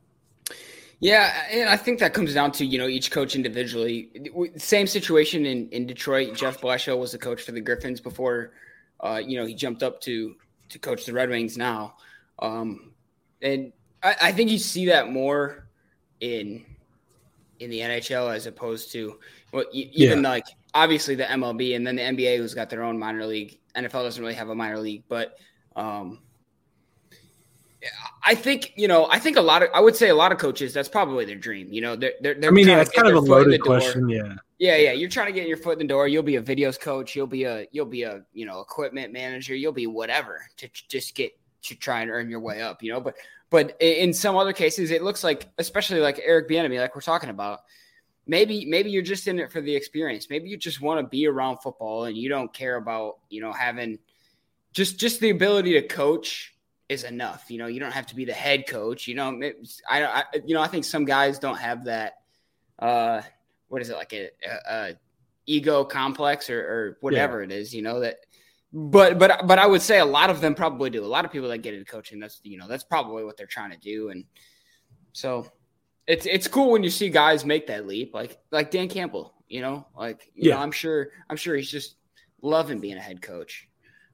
Yeah, 1.00 1.34
and 1.50 1.68
I 1.68 1.76
think 1.76 1.98
that 1.98 2.14
comes 2.14 2.32
down 2.32 2.52
to 2.52 2.64
you 2.64 2.78
know 2.78 2.86
each 2.86 3.10
coach 3.10 3.34
individually. 3.34 4.08
Same 4.56 4.86
situation 4.86 5.44
in 5.44 5.68
in 5.68 5.86
Detroit. 5.86 6.34
Jeff 6.34 6.62
Blashill 6.62 6.98
was 6.98 7.12
the 7.12 7.18
coach 7.18 7.42
for 7.42 7.52
the 7.52 7.60
Griffins 7.60 8.00
before, 8.00 8.52
uh, 9.00 9.20
you 9.24 9.38
know, 9.38 9.44
he 9.44 9.54
jumped 9.54 9.82
up 9.82 10.00
to 10.02 10.34
to 10.70 10.78
coach 10.78 11.04
the 11.04 11.12
Red 11.12 11.28
Wings 11.28 11.58
now, 11.58 11.96
um, 12.38 12.92
and 13.42 13.72
I, 14.02 14.16
I 14.22 14.32
think 14.32 14.50
you 14.50 14.58
see 14.58 14.86
that 14.86 15.10
more 15.10 15.68
in 16.20 16.64
in 17.60 17.70
the 17.70 17.80
NHL 17.80 18.34
as 18.34 18.46
opposed 18.46 18.92
to 18.92 19.18
well, 19.54 19.64
even 19.72 20.22
yeah. 20.22 20.28
like 20.28 20.46
obviously 20.74 21.14
the 21.14 21.24
MLB 21.24 21.76
and 21.76 21.86
then 21.86 21.96
the 21.96 22.02
NBA 22.02 22.38
who's 22.38 22.54
got 22.54 22.68
their 22.68 22.82
own 22.82 22.98
minor 22.98 23.24
league. 23.24 23.58
NFL 23.76 24.02
doesn't 24.02 24.20
really 24.22 24.34
have 24.34 24.48
a 24.48 24.54
minor 24.54 24.78
league, 24.78 25.04
but 25.08 25.38
um, 25.76 26.20
I 28.24 28.34
think 28.34 28.72
you 28.76 28.88
know. 28.88 29.08
I 29.10 29.18
think 29.18 29.36
a 29.36 29.40
lot 29.40 29.62
of. 29.62 29.68
I 29.74 29.80
would 29.80 29.96
say 29.96 30.08
a 30.08 30.14
lot 30.14 30.32
of 30.32 30.38
coaches. 30.38 30.72
That's 30.72 30.88
probably 30.88 31.24
their 31.24 31.36
dream. 31.36 31.72
You 31.72 31.80
know, 31.82 31.96
they're 31.96 32.14
they're. 32.20 32.34
they're 32.34 32.50
I 32.50 32.52
mean, 32.52 32.66
yeah, 32.66 32.80
it's 32.80 32.90
kind 32.90 33.08
of 33.08 33.14
a 33.14 33.20
loaded 33.20 33.60
question. 33.60 34.08
Yeah. 34.08 34.34
Yeah, 34.58 34.76
yeah. 34.76 34.92
You're 34.92 35.10
trying 35.10 35.26
to 35.26 35.32
get 35.32 35.46
your 35.46 35.56
foot 35.56 35.72
in 35.72 35.78
the 35.80 35.92
door. 35.92 36.08
You'll 36.08 36.22
be 36.22 36.36
a 36.36 36.42
videos 36.42 36.80
coach. 36.80 37.14
You'll 37.14 37.26
be 37.26 37.44
a. 37.44 37.66
You'll 37.72 37.86
be 37.86 38.02
a. 38.04 38.22
You 38.32 38.46
know, 38.46 38.60
equipment 38.60 39.12
manager. 39.12 39.54
You'll 39.54 39.72
be 39.72 39.86
whatever 39.86 40.46
to 40.56 40.68
just 40.88 41.14
get 41.14 41.32
to 41.62 41.74
try 41.74 42.00
and 42.02 42.10
earn 42.10 42.30
your 42.30 42.40
way 42.40 42.62
up. 42.62 42.82
You 42.82 42.92
know, 42.92 43.00
but 43.00 43.16
but 43.50 43.76
in 43.80 44.14
some 44.14 44.36
other 44.36 44.52
cases, 44.52 44.90
it 44.90 45.02
looks 45.02 45.22
like, 45.22 45.48
especially 45.58 46.00
like 46.00 46.20
Eric 46.24 46.48
Bieniemy, 46.48 46.80
like 46.80 46.94
we're 46.94 47.02
talking 47.02 47.30
about. 47.30 47.60
Maybe 48.26 48.64
maybe 48.64 48.90
you're 48.90 49.02
just 49.02 49.28
in 49.28 49.38
it 49.38 49.52
for 49.52 49.60
the 49.60 49.74
experience. 49.74 50.28
Maybe 50.30 50.48
you 50.48 50.56
just 50.56 50.80
want 50.80 51.00
to 51.00 51.06
be 51.06 51.26
around 51.26 51.58
football 51.58 52.04
and 52.04 52.16
you 52.16 52.28
don't 52.28 52.52
care 52.52 52.76
about 52.76 53.18
you 53.28 53.40
know 53.40 53.52
having 53.52 53.98
just 54.72 54.98
just 54.98 55.20
the 55.20 55.30
ability 55.30 55.74
to 55.74 55.82
coach 55.86 56.54
is 56.88 57.04
enough. 57.04 57.50
You 57.50 57.58
know, 57.58 57.66
you 57.66 57.80
don't 57.80 57.92
have 57.92 58.06
to 58.06 58.16
be 58.16 58.24
the 58.24 58.32
head 58.32 58.66
coach. 58.66 59.06
You 59.06 59.14
know, 59.14 59.40
I, 59.88 60.04
I 60.04 60.24
you 60.44 60.54
know, 60.54 60.60
I 60.60 60.68
think 60.68 60.84
some 60.84 61.04
guys 61.04 61.38
don't 61.38 61.58
have 61.58 61.84
that. 61.84 62.14
Uh, 62.78 63.22
what 63.68 63.80
is 63.80 63.90
it 63.90 63.96
like 63.96 64.12
a, 64.12 64.30
a, 64.46 64.70
a 64.70 64.94
ego 65.46 65.84
complex 65.84 66.50
or, 66.50 66.60
or 66.60 66.98
whatever 67.00 67.40
yeah. 67.40 67.44
it 67.46 67.52
is? 67.52 67.74
You 67.74 67.82
know 67.82 68.00
that. 68.00 68.16
But 68.72 69.18
but 69.18 69.46
but 69.46 69.58
I 69.58 69.66
would 69.66 69.82
say 69.82 70.00
a 70.00 70.04
lot 70.04 70.30
of 70.30 70.40
them 70.40 70.54
probably 70.54 70.90
do. 70.90 71.04
A 71.04 71.06
lot 71.06 71.24
of 71.24 71.30
people 71.30 71.48
that 71.48 71.58
get 71.58 71.74
into 71.74 71.90
coaching, 71.90 72.18
that's 72.18 72.40
you 72.42 72.58
know 72.58 72.66
that's 72.66 72.84
probably 72.84 73.24
what 73.24 73.36
they're 73.36 73.46
trying 73.46 73.70
to 73.70 73.78
do. 73.78 74.08
And 74.08 74.24
so 75.12 75.46
it's 76.06 76.26
it's 76.26 76.48
cool 76.48 76.70
when 76.70 76.82
you 76.82 76.90
see 76.90 77.08
guys 77.08 77.44
make 77.44 77.66
that 77.68 77.86
leap, 77.86 78.14
like 78.14 78.38
like 78.50 78.70
Dan 78.70 78.88
Campbell. 78.88 79.34
You 79.48 79.60
know, 79.60 79.86
like 79.96 80.30
you 80.34 80.48
yeah. 80.48 80.56
know, 80.56 80.60
I'm 80.60 80.72
sure 80.72 81.10
I'm 81.30 81.36
sure 81.36 81.56
he's 81.56 81.70
just 81.70 81.96
loving 82.42 82.80
being 82.80 82.96
a 82.96 83.00
head 83.00 83.22
coach. 83.22 83.68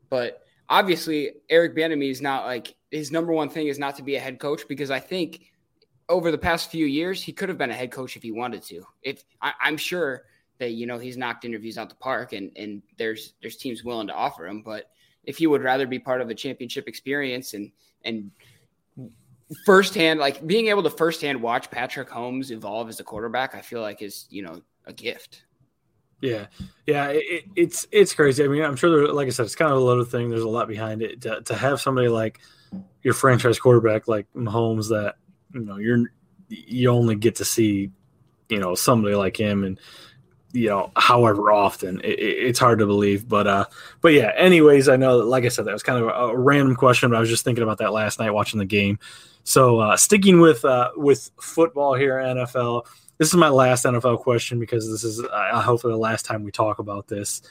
But 0.09 0.43
obviously 0.69 1.33
Eric 1.51 1.77
Bieniemy 1.77 2.11
is 2.11 2.23
not 2.23 2.47
like 2.47 2.75
his 2.91 3.11
number 3.11 3.33
one 3.33 3.51
thing 3.51 3.67
is 3.67 3.79
not 3.79 3.97
to 3.97 4.03
be 4.03 4.17
a 4.17 4.21
head 4.21 4.39
coach 4.39 4.67
because 4.69 4.91
I 4.91 5.01
think 5.01 5.53
over 6.09 6.31
the 6.31 6.39
past 6.39 6.71
few 6.71 6.87
years 6.87 7.23
he 7.23 7.33
could 7.33 7.49
have 7.49 7.59
been 7.59 7.71
a 7.71 7.75
head 7.75 7.91
coach 7.91 8.17
if 8.17 8.23
he 8.23 8.33
wanted 8.33 8.63
to. 8.63 8.85
If 9.03 9.25
I, 9.43 9.53
am 9.63 9.77
sure 9.77 10.25
that 10.59 10.71
you 10.73 10.87
know 10.87 10.99
he's 10.99 11.17
knocked 11.17 11.45
interviews 11.45 11.77
out 11.77 11.89
the 11.89 11.97
park 11.97 12.33
and 12.33 12.51
and 12.57 12.83
there's 12.97 13.35
there's 13.43 13.57
teams 13.57 13.85
willing 13.85 14.07
to 14.07 14.15
offer 14.15 14.47
him, 14.47 14.63
but 14.63 14.91
if 15.25 15.37
he 15.37 15.47
would 15.47 15.63
rather 15.63 15.87
be 15.87 15.99
part 15.99 16.21
of 16.21 16.31
a 16.31 16.35
championship 16.35 16.89
experience 16.89 17.55
and 17.55 17.71
and 18.05 18.31
firsthand 19.65 20.21
like 20.21 20.47
being 20.47 20.69
able 20.69 20.83
to 20.83 20.91
firsthand 20.91 21.41
watch 21.41 21.71
Patrick 21.71 22.09
Mahomes 22.09 22.51
evolve 22.51 22.89
as 22.89 23.01
a 23.01 23.05
quarterback, 23.05 23.55
I 23.55 23.61
feel 23.61 23.81
like 23.81 24.03
is 24.03 24.27
you 24.31 24.43
know 24.43 24.63
a 24.87 24.93
gift. 24.93 25.45
Yeah, 26.21 26.47
yeah, 26.87 27.09
it, 27.09 27.45
it's 27.57 27.87
it's 27.91 28.15
crazy. 28.15 28.45
I 28.45 28.49
mean, 28.49 28.63
I'm 28.63 28.77
sure, 28.77 28.91
there, 28.91 29.13
like 29.13 29.27
I 29.27 29.31
said, 29.31 29.47
it's 29.47 29.55
kind 29.55 29.73
of 29.73 29.79
a 29.79 29.81
loaded 29.81 30.09
thing. 30.09 30.29
There's 30.29 30.43
a 30.43 30.49
lot 30.49 30.69
behind 30.69 31.03
it. 31.03 31.23
To, 31.23 31.41
to 31.41 31.55
have 31.55 31.81
somebody 31.81 32.09
like 32.09 32.41
your 33.03 33.15
franchise 33.15 33.59
quarterback, 33.59 34.07
like 34.07 34.27
Mahomes, 34.35 34.89
that 34.91 35.17
you 35.55 35.61
know 35.61 35.79
you're 35.79 36.13
you 36.49 36.91
only 36.91 37.15
get 37.15 37.37
to 37.37 37.45
see, 37.45 37.91
you 38.49 38.59
know, 38.59 38.75
somebody 38.75 39.15
like 39.15 39.39
him, 39.39 39.65
and 39.65 39.81
you 40.53 40.69
know, 40.69 40.91
however 40.97 41.53
often, 41.53 42.01
it, 42.03 42.19
it's 42.19 42.59
hard 42.59 42.79
to 42.81 42.87
believe. 42.87 43.29
But 43.29 43.47
uh, 43.47 43.65
but 44.01 44.13
yeah. 44.13 44.33
Anyways, 44.37 44.89
I 44.89 44.97
know, 44.97 45.19
like 45.19 45.45
I 45.45 45.49
said, 45.49 45.65
that 45.67 45.73
was 45.73 45.83
kind 45.83 46.03
of 46.03 46.09
a, 46.09 46.13
a 46.13 46.37
random 46.37 46.77
question, 46.77 47.11
but 47.11 47.17
I 47.17 47.21
was 47.21 47.29
just 47.29 47.45
thinking 47.45 47.63
about 47.63 47.79
that 47.79 47.93
last 47.93 48.19
night 48.19 48.31
watching 48.31 48.59
the 48.59 48.65
game. 48.65 48.99
So 49.45 49.81
uh, 49.81 49.97
sticking 49.97 50.41
with 50.41 50.65
uh, 50.65 50.91
with 50.97 51.31
football 51.41 51.95
here, 51.95 52.17
NFL 52.17 52.87
this 53.21 53.29
is 53.29 53.35
my 53.35 53.51
last 53.51 53.85
NFL 53.85 54.21
question 54.21 54.59
because 54.59 54.91
this 54.91 55.05
is 55.05 55.23
uh, 55.23 55.61
hopefully 55.61 55.93
the 55.93 55.99
last 55.99 56.25
time 56.25 56.43
we 56.43 56.51
talk 56.51 56.79
about 56.79 57.07
this. 57.07 57.43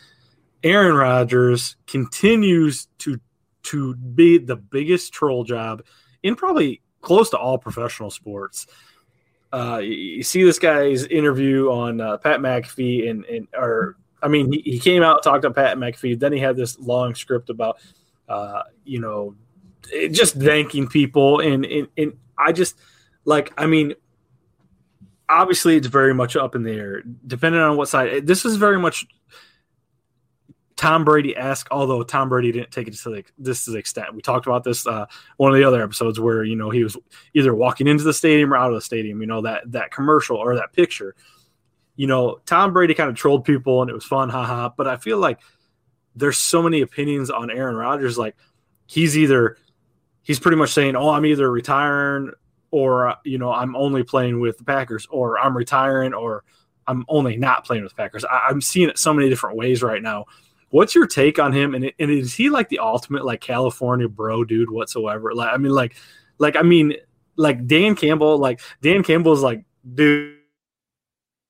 Aaron 0.63 0.95
Rodgers 0.95 1.75
continues 1.85 2.87
to 2.97 3.19
to 3.63 3.93
be 3.95 4.39
the 4.39 4.55
biggest 4.55 5.13
troll 5.13 5.43
job 5.43 5.83
in 6.23 6.35
probably 6.35 6.81
close 7.01 7.29
to 7.29 7.37
all 7.37 7.59
professional 7.59 8.09
sports. 8.09 8.65
Uh, 9.51 9.79
you 9.83 10.21
see 10.23 10.43
this 10.43 10.59
guy's 10.59 11.05
interview 11.05 11.69
on 11.71 11.99
uh, 12.01 12.17
Pat 12.17 12.39
McAfee, 12.39 13.09
and, 13.09 13.25
and 13.25 13.47
or 13.53 13.97
I 14.21 14.27
mean, 14.27 14.51
he, 14.51 14.61
he 14.61 14.79
came 14.79 15.01
out 15.01 15.23
talked 15.23 15.43
to 15.43 15.51
Pat 15.51 15.77
McAfee. 15.77 16.19
Then 16.19 16.33
he 16.33 16.39
had 16.39 16.55
this 16.55 16.77
long 16.79 17.15
script 17.15 17.49
about, 17.49 17.79
uh, 18.27 18.63
you 18.83 18.99
know, 18.99 19.35
just 20.11 20.35
thanking 20.35 20.87
people, 20.87 21.39
and, 21.39 21.65
and 21.65 21.87
and 21.97 22.13
I 22.37 22.51
just 22.51 22.77
like, 23.25 23.51
I 23.57 23.65
mean, 23.65 23.95
obviously 25.29 25.77
it's 25.77 25.87
very 25.87 26.13
much 26.13 26.35
up 26.35 26.55
in 26.55 26.63
the 26.63 26.71
air, 26.71 27.03
depending 27.25 27.61
on 27.61 27.77
what 27.77 27.89
side. 27.89 28.27
This 28.27 28.45
is 28.45 28.55
very 28.55 28.79
much 28.79 29.07
Tom 30.79 31.03
Brady 31.03 31.35
esque, 31.35 31.67
although 31.71 32.03
Tom 32.03 32.29
Brady 32.29 32.53
didn't 32.53 32.71
take 32.71 32.87
it 32.87 32.93
to 32.93 33.09
the, 33.09 33.25
this 33.37 33.65
to 33.65 33.71
the 33.71 33.77
extent. 33.77 34.15
We 34.15 34.21
talked 34.21 34.47
about 34.47 34.63
this 34.63 34.87
uh, 34.87 35.07
one 35.35 35.51
of 35.51 35.57
the 35.57 35.65
other 35.65 35.83
episodes 35.83 36.21
where 36.21 36.45
you 36.45 36.55
know 36.55 36.69
he 36.69 36.83
was 36.83 36.95
either 37.33 37.53
walking 37.53 37.85
into 37.85 38.05
the 38.05 38.13
stadium 38.13 38.53
or 38.53 38.55
out 38.55 38.69
of 38.69 38.75
the 38.75 38.81
stadium. 38.81 39.19
You 39.19 39.27
know 39.27 39.41
that 39.41 39.69
that 39.73 39.91
commercial 39.91 40.37
or 40.37 40.55
that 40.55 40.71
picture. 40.71 41.15
You 41.97 42.07
know, 42.07 42.39
Tom 42.45 42.71
Brady 42.71 42.93
kind 42.93 43.09
of 43.09 43.17
trolled 43.17 43.43
people 43.43 43.81
and 43.81 43.91
it 43.91 43.93
was 43.93 44.05
fun, 44.05 44.29
haha. 44.29 44.69
But 44.69 44.87
I 44.87 44.95
feel 44.95 45.17
like 45.17 45.41
there's 46.15 46.37
so 46.37 46.63
many 46.63 46.79
opinions 46.79 47.29
on 47.29 47.51
Aaron 47.51 47.75
Rodgers. 47.75 48.17
Like 48.17 48.37
he's 48.85 49.17
either 49.17 49.57
he's 50.21 50.39
pretty 50.39 50.55
much 50.55 50.71
saying, 50.71 50.95
"Oh, 50.95 51.09
I'm 51.09 51.25
either 51.25 51.51
retiring 51.51 52.31
or 52.71 53.15
you 53.25 53.37
know 53.37 53.51
I'm 53.51 53.75
only 53.75 54.03
playing 54.03 54.39
with 54.39 54.57
the 54.59 54.63
Packers, 54.63 55.05
or 55.09 55.39
I'm 55.39 55.57
retiring, 55.57 56.13
or 56.13 56.45
I'm 56.87 57.03
only 57.09 57.35
not 57.35 57.65
playing 57.65 57.83
with 57.83 57.97
Packers. 57.97 58.23
I, 58.23 58.47
am 58.49 58.61
seeing 58.61 58.87
it 58.87 58.97
so 58.97 59.13
many 59.13 59.27
different 59.27 59.57
ways 59.57 59.83
right 59.83 60.01
now. 60.01 60.23
What's 60.69 60.93
your 60.93 61.07
take 61.07 61.39
on 61.39 61.51
him? 61.51 61.73
And, 61.73 61.91
and 61.99 62.11
is 62.11 62.33
he 62.33 62.49
like 62.49 62.69
the 62.69 62.79
ultimate 62.79 63.25
like 63.25 63.41
California 63.41 64.07
bro 64.07 64.43
dude 64.43 64.69
whatsoever? 64.69 65.33
Like 65.33 65.53
I 65.53 65.57
mean, 65.57 65.71
like, 65.71 65.95
like 66.37 66.55
I 66.55 66.61
mean, 66.61 66.95
like 67.35 67.65
Dan 67.67 67.95
Campbell, 67.95 68.37
like 68.37 68.61
Dan 68.81 69.03
Campbell's 69.03 69.41
like 69.41 69.65
dude, 69.93 70.37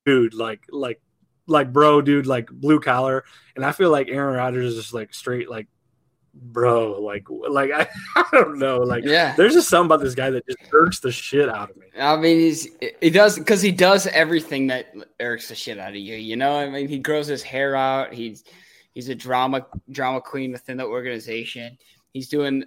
dude, 0.06 0.34
like 0.34 0.66
like 0.70 1.02
like 1.48 1.74
bro, 1.74 2.02
dude, 2.02 2.28
like 2.28 2.50
blue 2.52 2.80
collar. 2.80 3.26
And 3.56 3.66
I 3.66 3.72
feel 3.72 3.90
like 3.90 4.08
Aaron 4.10 4.36
Rodgers 4.36 4.74
is 4.74 4.76
just 4.82 4.94
like 4.94 5.14
straight 5.14 5.50
like 5.50 5.68
bro, 6.34 7.02
like, 7.02 7.28
like 7.30 7.72
I, 7.72 7.88
I 8.16 8.26
don't 8.32 8.60
know, 8.60 8.78
like, 8.78 9.04
yeah, 9.04 9.36
there's 9.36 9.54
just 9.54 9.70
something 9.70 9.88
about 9.88 10.04
this 10.04 10.16
guy 10.16 10.30
that 10.30 10.46
just 10.46 10.60
irks 10.72 11.00
the 11.00 11.12
shit 11.12 11.50
out 11.50 11.70
of 11.70 11.78
me. 11.78 11.88
I 12.00 12.16
mean, 12.16 12.40
he's 12.40 12.70
he 13.02 13.10
does 13.10 13.38
because 13.38 13.62
he 13.62 13.72
does 13.72 14.08
everything 14.08 14.68
that 14.68 14.94
irks 15.20 15.50
the 15.50 15.56
shit 15.56 15.78
out 15.78 15.90
of 15.90 15.98
you. 15.98 16.16
You 16.16 16.36
know, 16.36 16.58
I 16.58 16.70
mean, 16.70 16.88
he 16.88 17.00
grows 17.00 17.28
his 17.28 17.44
hair 17.44 17.76
out. 17.76 18.14
He's 18.14 18.44
he's 19.00 19.08
a 19.08 19.16
drama 19.16 19.66
drama 19.92 20.20
queen 20.20 20.52
within 20.52 20.76
the 20.76 20.86
organization. 20.86 21.78
He's 22.12 22.28
doing. 22.28 22.66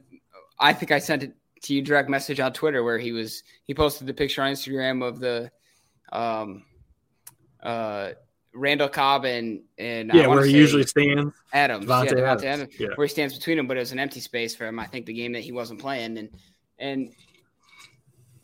I 0.59 0.73
think 0.73 0.91
I 0.91 0.99
sent 0.99 1.25
it 1.25 1.35
to 1.65 1.75
you 1.75 1.83
direct 1.83 2.09
message 2.09 2.41
on 2.41 2.55
Twitter 2.55 2.83
where 2.83 2.99
he 2.99 3.12
was 3.12 3.43
he 3.65 3.75
posted 3.75 4.07
the 4.07 4.15
picture 4.15 4.41
on 4.41 4.53
Instagram 4.53 5.07
of 5.07 5.21
the 5.21 5.51
um 6.11 6.65
uh 7.62 8.12
Randall 8.55 8.89
Cobb 8.89 9.27
and 9.27 9.61
and 9.77 10.11
yeah, 10.15 10.27
where 10.27 10.45
he 10.45 10.57
usually 10.57 10.87
stands. 10.87 11.35
Adams, 11.53 11.85
Davante 11.85 12.17
yeah, 12.17 12.33
Adams, 12.33 12.45
Adams 12.45 12.75
yeah. 12.81 12.89
where 12.95 13.07
he 13.07 13.11
stands 13.12 13.37
between 13.37 13.59
them, 13.59 13.67
but 13.67 13.77
it 13.77 13.81
was 13.81 13.93
an 13.93 13.99
empty 13.99 14.21
space 14.21 14.57
for 14.57 14.67
him. 14.67 14.79
I 14.79 14.87
think 14.87 15.05
the 15.05 15.12
game 15.12 15.33
that 15.33 15.41
he 15.41 15.53
wasn't 15.53 15.81
playing, 15.81 16.17
and 16.17 16.31
and 16.79 17.12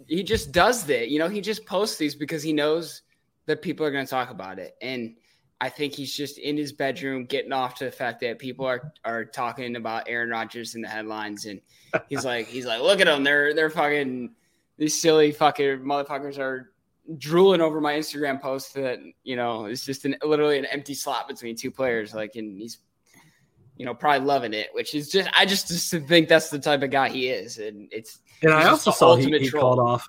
he 0.07 0.23
just 0.23 0.53
does 0.53 0.85
that. 0.85 1.09
You 1.09 1.19
know, 1.19 1.29
he 1.29 1.41
just 1.41 1.65
posts 1.65 1.97
these 1.97 2.15
because 2.15 2.43
he 2.43 2.53
knows 2.53 3.03
that 3.47 3.63
people 3.63 3.87
are 3.87 3.91
going 3.91 4.05
to 4.05 4.11
talk 4.11 4.31
about 4.31 4.59
it, 4.59 4.77
and 4.83 5.17
I 5.61 5.69
think 5.69 5.95
he's 5.95 6.15
just 6.15 6.39
in 6.39 6.57
his 6.57 6.73
bedroom 6.73 7.25
getting 7.25 7.53
off 7.53 7.75
to 7.77 7.85
the 7.85 7.91
fact 7.91 8.21
that 8.21 8.39
people 8.39 8.65
are 8.65 8.93
are 9.05 9.25
talking 9.25 9.77
about 9.77 10.09
Aaron 10.09 10.31
Rodgers 10.31 10.75
in 10.75 10.83
the 10.83 10.89
headlines, 10.89 11.47
and 11.47 11.61
he's 12.09 12.25
like 12.25 12.47
he's 12.47 12.67
like, 12.67 12.81
look 12.81 13.01
at 13.01 13.07
them, 13.07 13.25
they're 13.25 13.55
they're 13.55 13.71
fucking 13.71 14.35
these 14.77 15.01
silly 15.01 15.33
fucking 15.33 15.81
motherfuckers 15.81 16.39
are 16.39 16.73
drooling 17.17 17.61
over 17.61 17.81
my 17.81 17.95
Instagram 17.95 18.41
post 18.41 18.75
that 18.75 18.99
you 19.25 19.35
know 19.35 19.65
it's 19.65 19.85
just 19.85 20.05
an, 20.05 20.17
literally 20.23 20.59
an 20.59 20.67
empty 20.67 20.95
slot 20.95 21.27
between 21.27 21.57
two 21.57 21.71
players. 21.71 22.15
Like, 22.15 22.37
and 22.37 22.57
he's 22.57 22.79
you 23.77 23.85
know 23.85 23.95
probably 23.95 24.27
loving 24.27 24.55
it, 24.55 24.69
which 24.73 24.95
is 24.95 25.11
just 25.11 25.29
I 25.37 25.45
just 25.45 25.69
just 25.69 25.91
think 25.91 26.29
that's 26.29 26.51
the 26.51 26.59
type 26.59 26.83
of 26.83 26.91
guy 26.91 27.09
he 27.09 27.29
is, 27.29 27.59
and 27.59 27.89
it's 27.91 28.21
and 28.43 28.53
I 28.53 28.69
also 28.69 28.93
saw 28.93 29.17
he, 29.17 29.37
he 29.39 29.51
called 29.51 29.81
off 29.81 30.09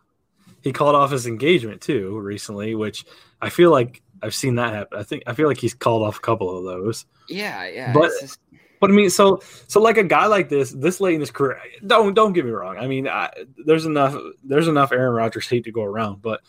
he 0.62 0.72
called 0.72 0.96
off 0.96 1.12
his 1.12 1.26
engagement 1.26 1.82
too 1.82 2.20
recently, 2.20 2.76
which 2.76 3.06
I 3.42 3.50
feel 3.50 3.72
like 3.72 4.02
I've 4.22 4.36
seen 4.36 4.56
that 4.56 4.74
happen. 4.74 5.00
I 5.00 5.04
think 5.04 5.24
I 5.28 5.34
feel 5.34 5.48
like 5.48 5.58
he's 5.58 5.74
called 5.74 6.04
off 6.04 6.18
a 6.18 6.22
couple 6.22 6.58
of 6.58 6.64
those. 6.66 7.06
Yeah, 7.28 7.68
yeah, 7.68 7.94
but. 7.94 8.12
Just, 8.20 8.40
but 8.80 8.92
I 8.92 8.94
mean, 8.94 9.10
so 9.10 9.42
so 9.68 9.82
like 9.82 9.98
a 9.98 10.04
guy 10.04 10.28
like 10.28 10.48
this, 10.48 10.72
this 10.72 11.02
late 11.02 11.16
in 11.16 11.20
his 11.20 11.32
career, 11.32 11.60
don't 11.86 12.14
don't 12.14 12.32
get 12.32 12.46
me 12.46 12.52
wrong. 12.52 12.78
I 12.78 12.88
mean, 12.88 13.10
I, 13.10 13.30
there's 13.66 13.86
enough 13.86 14.16
there's 14.42 14.70
enough 14.70 14.94
Aaron 14.94 15.14
Rodgers 15.14 15.50
hate 15.50 15.66
to 15.66 15.72
go 15.72 15.84
around, 15.84 16.22
but 16.22 16.40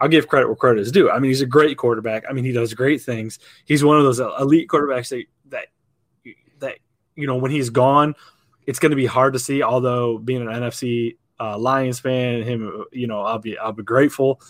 I'll 0.00 0.08
give 0.08 0.28
credit 0.28 0.46
where 0.46 0.56
credit 0.56 0.80
is 0.80 0.92
due. 0.92 1.10
I 1.10 1.18
mean, 1.18 1.30
he's 1.30 1.40
a 1.40 1.46
great 1.46 1.76
quarterback. 1.76 2.24
I 2.28 2.32
mean, 2.32 2.44
he 2.44 2.52
does 2.52 2.74
great 2.74 3.02
things. 3.02 3.38
He's 3.64 3.82
one 3.82 3.96
of 3.96 4.04
those 4.04 4.20
elite 4.20 4.68
quarterbacks 4.68 5.08
that 5.08 5.24
that 5.46 5.66
that 6.60 6.78
you 7.14 7.26
know 7.26 7.36
when 7.36 7.50
he's 7.50 7.70
gone, 7.70 8.14
it's 8.66 8.78
going 8.78 8.90
to 8.90 8.96
be 8.96 9.06
hard 9.06 9.32
to 9.32 9.38
see. 9.38 9.62
Although 9.62 10.18
being 10.18 10.42
an 10.42 10.48
NFC 10.48 11.16
uh, 11.40 11.58
Lions 11.58 11.98
fan, 11.98 12.42
him, 12.42 12.84
you 12.92 13.06
know, 13.06 13.22
I'll 13.22 13.38
be 13.38 13.56
I'll 13.56 13.72
be 13.72 13.82
grateful. 13.82 14.40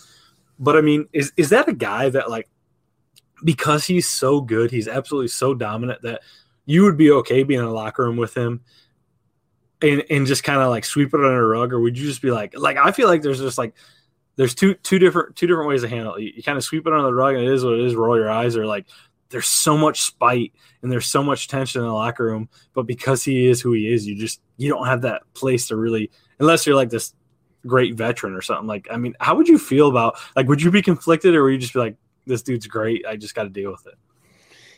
But 0.58 0.76
I 0.76 0.80
mean, 0.80 1.06
is 1.12 1.32
is 1.36 1.50
that 1.50 1.68
a 1.68 1.72
guy 1.72 2.08
that 2.08 2.30
like 2.30 2.48
because 3.44 3.86
he's 3.86 4.08
so 4.08 4.40
good, 4.40 4.70
he's 4.70 4.88
absolutely 4.88 5.28
so 5.28 5.54
dominant 5.54 6.02
that 6.02 6.22
you 6.64 6.82
would 6.84 6.96
be 6.96 7.10
okay 7.10 7.42
being 7.42 7.60
in 7.60 7.66
a 7.66 7.72
locker 7.72 8.04
room 8.04 8.16
with 8.16 8.36
him 8.36 8.62
and 9.82 10.02
and 10.10 10.26
just 10.26 10.44
kind 10.44 10.60
of 10.60 10.70
like 10.70 10.84
sweep 10.84 11.08
it 11.08 11.20
under 11.20 11.44
a 11.44 11.58
rug, 11.58 11.72
or 11.72 11.80
would 11.80 11.98
you 11.98 12.06
just 12.06 12.22
be 12.22 12.30
like 12.30 12.54
like 12.58 12.76
I 12.76 12.92
feel 12.92 13.08
like 13.08 13.22
there's 13.22 13.40
just 13.40 13.58
like 13.58 13.74
there's 14.36 14.54
two 14.54 14.74
two 14.74 14.98
different 14.98 15.36
two 15.36 15.46
different 15.46 15.68
ways 15.68 15.82
to 15.82 15.88
handle 15.88 16.14
it. 16.14 16.22
You, 16.22 16.32
you 16.36 16.42
kind 16.42 16.58
of 16.58 16.64
sweep 16.64 16.86
it 16.86 16.92
under 16.92 17.04
the 17.04 17.14
rug 17.14 17.34
and 17.34 17.44
it 17.44 17.52
is 17.52 17.64
what 17.64 17.74
it 17.74 17.80
is, 17.80 17.94
roll 17.94 18.16
your 18.16 18.30
eyes, 18.30 18.56
or 18.56 18.66
like 18.66 18.86
there's 19.28 19.46
so 19.46 19.76
much 19.76 20.02
spite 20.02 20.52
and 20.82 20.90
there's 20.90 21.06
so 21.06 21.22
much 21.22 21.48
tension 21.48 21.80
in 21.80 21.86
the 21.86 21.92
locker 21.92 22.24
room, 22.24 22.48
but 22.74 22.86
because 22.86 23.24
he 23.24 23.46
is 23.46 23.60
who 23.60 23.72
he 23.72 23.92
is, 23.92 24.06
you 24.06 24.16
just 24.16 24.40
you 24.56 24.68
don't 24.68 24.86
have 24.86 25.02
that 25.02 25.22
place 25.34 25.68
to 25.68 25.76
really 25.76 26.10
unless 26.38 26.66
you're 26.66 26.76
like 26.76 26.90
this 26.90 27.14
great 27.66 27.94
veteran 27.94 28.34
or 28.34 28.42
something. 28.42 28.66
Like, 28.66 28.88
I 28.90 28.96
mean, 28.96 29.14
how 29.20 29.36
would 29.36 29.48
you 29.48 29.58
feel 29.58 29.88
about 29.88 30.18
like 30.34 30.48
would 30.48 30.62
you 30.62 30.70
be 30.70 30.82
conflicted 30.82 31.34
or 31.34 31.44
would 31.44 31.52
you 31.52 31.58
just 31.58 31.74
be 31.74 31.80
like, 31.80 31.96
this 32.26 32.42
dude's 32.42 32.66
great, 32.66 33.04
I 33.06 33.16
just 33.16 33.34
gotta 33.34 33.48
deal 33.48 33.70
with 33.70 33.86
it? 33.86 33.94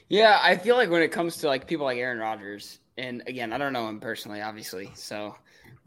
Yeah, 0.08 0.38
I 0.42 0.56
feel 0.56 0.76
like 0.76 0.90
when 0.90 1.02
it 1.02 1.12
comes 1.12 1.36
to 1.38 1.48
like 1.48 1.66
people 1.66 1.84
like 1.84 1.98
Aaron 1.98 2.18
Rodgers, 2.18 2.80
and 2.96 3.22
again, 3.26 3.52
I 3.52 3.58
don't 3.58 3.72
know 3.72 3.88
him 3.88 4.00
personally, 4.00 4.40
obviously, 4.40 4.90
so 4.94 5.34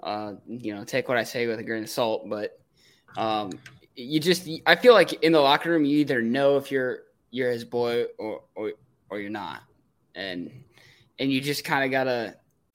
uh, 0.03 0.33
you 0.47 0.73
know, 0.73 0.83
take 0.83 1.07
what 1.07 1.17
I 1.17 1.23
say 1.23 1.47
with 1.47 1.59
a 1.59 1.63
grain 1.63 1.83
of 1.83 1.89
salt, 1.89 2.29
but 2.29 2.59
um, 3.17 3.51
you 3.95 4.19
just 4.19 4.49
I 4.65 4.75
feel 4.75 4.93
like 4.93 5.13
in 5.23 5.31
the 5.31 5.39
locker 5.39 5.69
room, 5.69 5.85
you 5.85 5.99
either 5.99 6.21
know 6.21 6.57
if 6.57 6.71
you're 6.71 6.99
you're 7.29 7.51
his 7.51 7.63
boy 7.63 8.05
or 8.17 8.41
or, 8.55 8.73
or 9.09 9.19
you're 9.19 9.29
not, 9.29 9.61
and 10.15 10.51
and 11.19 11.31
you 11.31 11.41
just 11.41 11.63
kind 11.63 11.83
of 11.83 11.91
gotta 11.91 12.35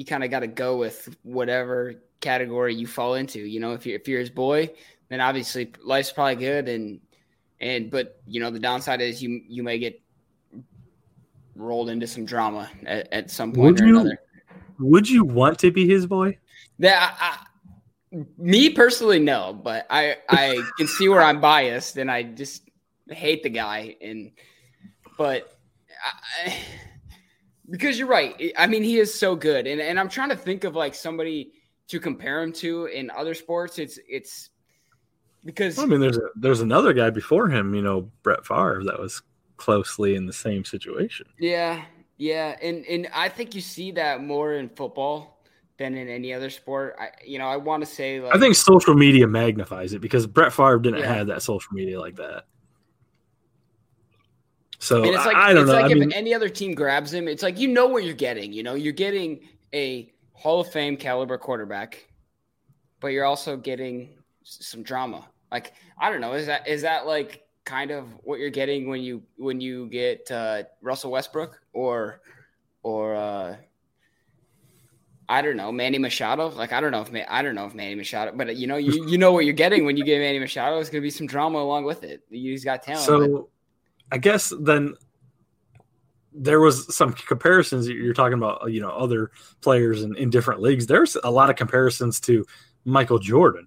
you 0.00 0.06
kind 0.06 0.24
of 0.24 0.30
got 0.30 0.40
to 0.40 0.46
go 0.46 0.78
with 0.78 1.14
whatever 1.24 1.96
category 2.20 2.74
you 2.74 2.86
fall 2.86 3.16
into. 3.16 3.38
You 3.38 3.60
know, 3.60 3.74
if 3.74 3.84
you're 3.84 3.96
if 3.96 4.08
you're 4.08 4.18
his 4.18 4.30
boy, 4.30 4.70
then 5.10 5.20
obviously 5.20 5.72
life's 5.84 6.10
probably 6.10 6.36
good, 6.36 6.70
and 6.70 7.00
and 7.60 7.90
but 7.90 8.18
you 8.26 8.40
know 8.40 8.50
the 8.50 8.58
downside 8.58 9.02
is 9.02 9.22
you 9.22 9.42
you 9.46 9.62
may 9.62 9.78
get 9.78 10.00
rolled 11.54 11.90
into 11.90 12.06
some 12.06 12.24
drama 12.24 12.70
at, 12.86 13.12
at 13.12 13.30
some 13.30 13.52
point 13.52 13.74
would 13.74 13.80
or 13.82 13.86
you, 13.86 13.98
another. 14.00 14.18
Would 14.78 15.06
you 15.06 15.22
want 15.22 15.58
to 15.58 15.70
be 15.70 15.86
his 15.86 16.06
boy? 16.06 16.38
That 16.78 17.14
I, 17.20 18.16
I, 18.16 18.24
me 18.38 18.70
personally, 18.70 19.18
no, 19.18 19.52
but 19.52 19.86
I 19.90 20.16
I 20.30 20.62
can 20.78 20.86
see 20.86 21.10
where 21.10 21.20
I'm 21.20 21.42
biased, 21.42 21.98
and 21.98 22.10
I 22.10 22.22
just 22.22 22.62
hate 23.10 23.42
the 23.42 23.50
guy, 23.50 23.96
and 24.00 24.30
but. 25.18 25.58
I, 26.46 26.54
because 27.70 27.98
you're 27.98 28.08
right. 28.08 28.52
I 28.58 28.66
mean, 28.66 28.82
he 28.82 28.98
is 28.98 29.12
so 29.12 29.36
good, 29.36 29.66
and 29.66 29.80
and 29.80 29.98
I'm 29.98 30.08
trying 30.08 30.30
to 30.30 30.36
think 30.36 30.64
of 30.64 30.74
like 30.74 30.94
somebody 30.94 31.52
to 31.88 32.00
compare 32.00 32.42
him 32.42 32.52
to 32.54 32.86
in 32.86 33.10
other 33.10 33.34
sports. 33.34 33.78
It's 33.78 33.98
it's 34.08 34.50
because 35.44 35.78
I 35.78 35.86
mean, 35.86 36.00
there's 36.00 36.18
a, 36.18 36.28
there's 36.36 36.60
another 36.60 36.92
guy 36.92 37.10
before 37.10 37.48
him, 37.48 37.74
you 37.74 37.82
know, 37.82 38.10
Brett 38.22 38.44
Favre, 38.44 38.82
that 38.84 38.98
was 38.98 39.22
closely 39.56 40.14
in 40.14 40.26
the 40.26 40.32
same 40.32 40.64
situation. 40.64 41.26
Yeah, 41.38 41.82
yeah, 42.16 42.56
and 42.62 42.84
and 42.86 43.08
I 43.14 43.28
think 43.28 43.54
you 43.54 43.60
see 43.60 43.92
that 43.92 44.22
more 44.22 44.54
in 44.54 44.68
football 44.68 45.42
than 45.78 45.96
in 45.96 46.08
any 46.08 46.34
other 46.34 46.50
sport. 46.50 46.96
I 46.98 47.08
you 47.24 47.38
know 47.38 47.46
I 47.46 47.56
want 47.56 47.82
to 47.82 47.86
say 47.86 48.20
like 48.20 48.34
I 48.34 48.38
think 48.38 48.54
social 48.54 48.94
media 48.94 49.26
magnifies 49.26 49.92
it 49.92 50.00
because 50.00 50.26
Brett 50.26 50.52
Favre 50.52 50.78
didn't 50.78 51.00
yeah. 51.00 51.14
have 51.14 51.26
that 51.28 51.42
social 51.42 51.72
media 51.72 52.00
like 52.00 52.16
that. 52.16 52.44
So 54.80 55.04
and 55.04 55.14
it's 55.14 55.26
like 55.26 55.36
I, 55.36 55.50
I 55.50 55.52
don't 55.52 55.64
it's 55.64 55.68
know. 55.68 55.74
like 55.74 55.84
I 55.84 55.90
if 55.92 55.98
mean, 55.98 56.12
any 56.12 56.32
other 56.32 56.48
team 56.48 56.74
grabs 56.74 57.12
him, 57.12 57.28
it's 57.28 57.42
like 57.42 57.58
you 57.58 57.68
know 57.68 57.86
what 57.86 58.02
you're 58.02 58.14
getting. 58.14 58.52
You 58.52 58.62
know, 58.62 58.74
you're 58.74 58.94
getting 58.94 59.40
a 59.74 60.10
Hall 60.32 60.60
of 60.60 60.72
Fame 60.72 60.96
caliber 60.96 61.36
quarterback, 61.36 62.06
but 62.98 63.08
you're 63.08 63.26
also 63.26 63.58
getting 63.58 64.08
some 64.42 64.82
drama. 64.82 65.28
Like 65.52 65.74
I 65.98 66.10
don't 66.10 66.22
know, 66.22 66.32
is 66.32 66.46
that 66.46 66.66
is 66.66 66.80
that 66.82 67.06
like 67.06 67.44
kind 67.64 67.90
of 67.90 68.06
what 68.22 68.40
you're 68.40 68.48
getting 68.48 68.88
when 68.88 69.02
you 69.02 69.22
when 69.36 69.60
you 69.60 69.86
get 69.88 70.30
uh, 70.30 70.62
Russell 70.80 71.10
Westbrook 71.10 71.60
or 71.74 72.22
or 72.82 73.16
uh, 73.16 73.56
I 75.28 75.42
don't 75.42 75.58
know 75.58 75.70
Manny 75.70 75.98
Machado. 75.98 76.48
Like 76.48 76.72
I 76.72 76.80
don't 76.80 76.90
know 76.90 77.02
if 77.02 77.10
I 77.28 77.42
don't 77.42 77.54
know 77.54 77.66
if 77.66 77.74
Manny 77.74 77.96
Machado, 77.96 78.32
but 78.34 78.56
you 78.56 78.66
know 78.66 78.78
you 78.78 79.06
you 79.06 79.18
know 79.18 79.32
what 79.32 79.44
you're 79.44 79.52
getting 79.52 79.84
when 79.84 79.98
you 79.98 80.04
get 80.04 80.20
Manny 80.20 80.38
Machado. 80.38 80.78
It's 80.78 80.88
going 80.88 81.02
to 81.02 81.06
be 81.06 81.10
some 81.10 81.26
drama 81.26 81.58
along 81.58 81.84
with 81.84 82.02
it. 82.02 82.22
He's 82.30 82.64
got 82.64 82.82
talent. 82.82 83.04
So 83.04 83.50
I 84.10 84.18
guess 84.18 84.52
then 84.60 84.94
there 86.32 86.60
was 86.60 86.94
some 86.94 87.12
comparisons 87.12 87.88
you're 87.88 88.14
talking 88.14 88.38
about, 88.38 88.70
you 88.70 88.80
know, 88.80 88.90
other 88.90 89.30
players 89.62 90.02
in, 90.02 90.16
in 90.16 90.30
different 90.30 90.60
leagues. 90.60 90.86
There's 90.86 91.16
a 91.22 91.30
lot 91.30 91.50
of 91.50 91.56
comparisons 91.56 92.20
to 92.20 92.46
Michael 92.84 93.18
Jordan, 93.18 93.66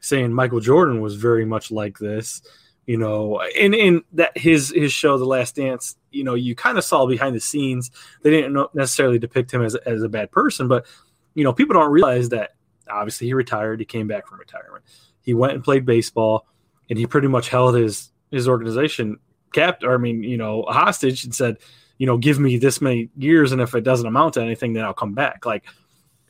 saying 0.00 0.32
Michael 0.32 0.60
Jordan 0.60 1.00
was 1.00 1.16
very 1.16 1.44
much 1.44 1.70
like 1.70 1.98
this, 1.98 2.42
you 2.86 2.96
know, 2.96 3.40
in 3.56 3.74
in 3.74 4.02
that 4.12 4.36
his 4.36 4.72
his 4.74 4.92
show, 4.92 5.18
The 5.18 5.24
Last 5.24 5.56
Dance, 5.56 5.96
you 6.10 6.24
know, 6.24 6.34
you 6.34 6.54
kind 6.54 6.78
of 6.78 6.84
saw 6.84 7.06
behind 7.06 7.36
the 7.36 7.40
scenes. 7.40 7.90
They 8.22 8.30
didn't 8.30 8.74
necessarily 8.74 9.18
depict 9.18 9.52
him 9.52 9.62
as 9.62 9.74
as 9.76 10.02
a 10.02 10.08
bad 10.08 10.32
person, 10.32 10.68
but 10.68 10.86
you 11.34 11.44
know, 11.44 11.52
people 11.52 11.74
don't 11.74 11.92
realize 11.92 12.30
that 12.30 12.50
obviously 12.90 13.28
he 13.28 13.34
retired, 13.34 13.78
he 13.78 13.86
came 13.86 14.08
back 14.08 14.26
from 14.26 14.40
retirement, 14.40 14.84
he 15.22 15.32
went 15.32 15.52
and 15.52 15.62
played 15.62 15.86
baseball, 15.86 16.46
and 16.88 16.98
he 16.98 17.06
pretty 17.06 17.28
much 17.28 17.48
held 17.48 17.76
his 17.76 18.10
his 18.32 18.48
organization 18.48 19.18
kept, 19.52 19.84
or 19.84 19.94
I 19.94 19.98
mean, 19.98 20.22
you 20.22 20.36
know, 20.36 20.62
a 20.62 20.72
hostage 20.72 21.24
and 21.24 21.34
said, 21.34 21.58
you 21.98 22.06
know, 22.06 22.16
give 22.16 22.38
me 22.38 22.56
this 22.56 22.80
many 22.80 23.10
years, 23.16 23.52
and 23.52 23.60
if 23.60 23.74
it 23.74 23.84
doesn't 23.84 24.06
amount 24.06 24.34
to 24.34 24.42
anything, 24.42 24.72
then 24.72 24.84
I'll 24.84 24.94
come 24.94 25.12
back. 25.12 25.44
Like, 25.44 25.64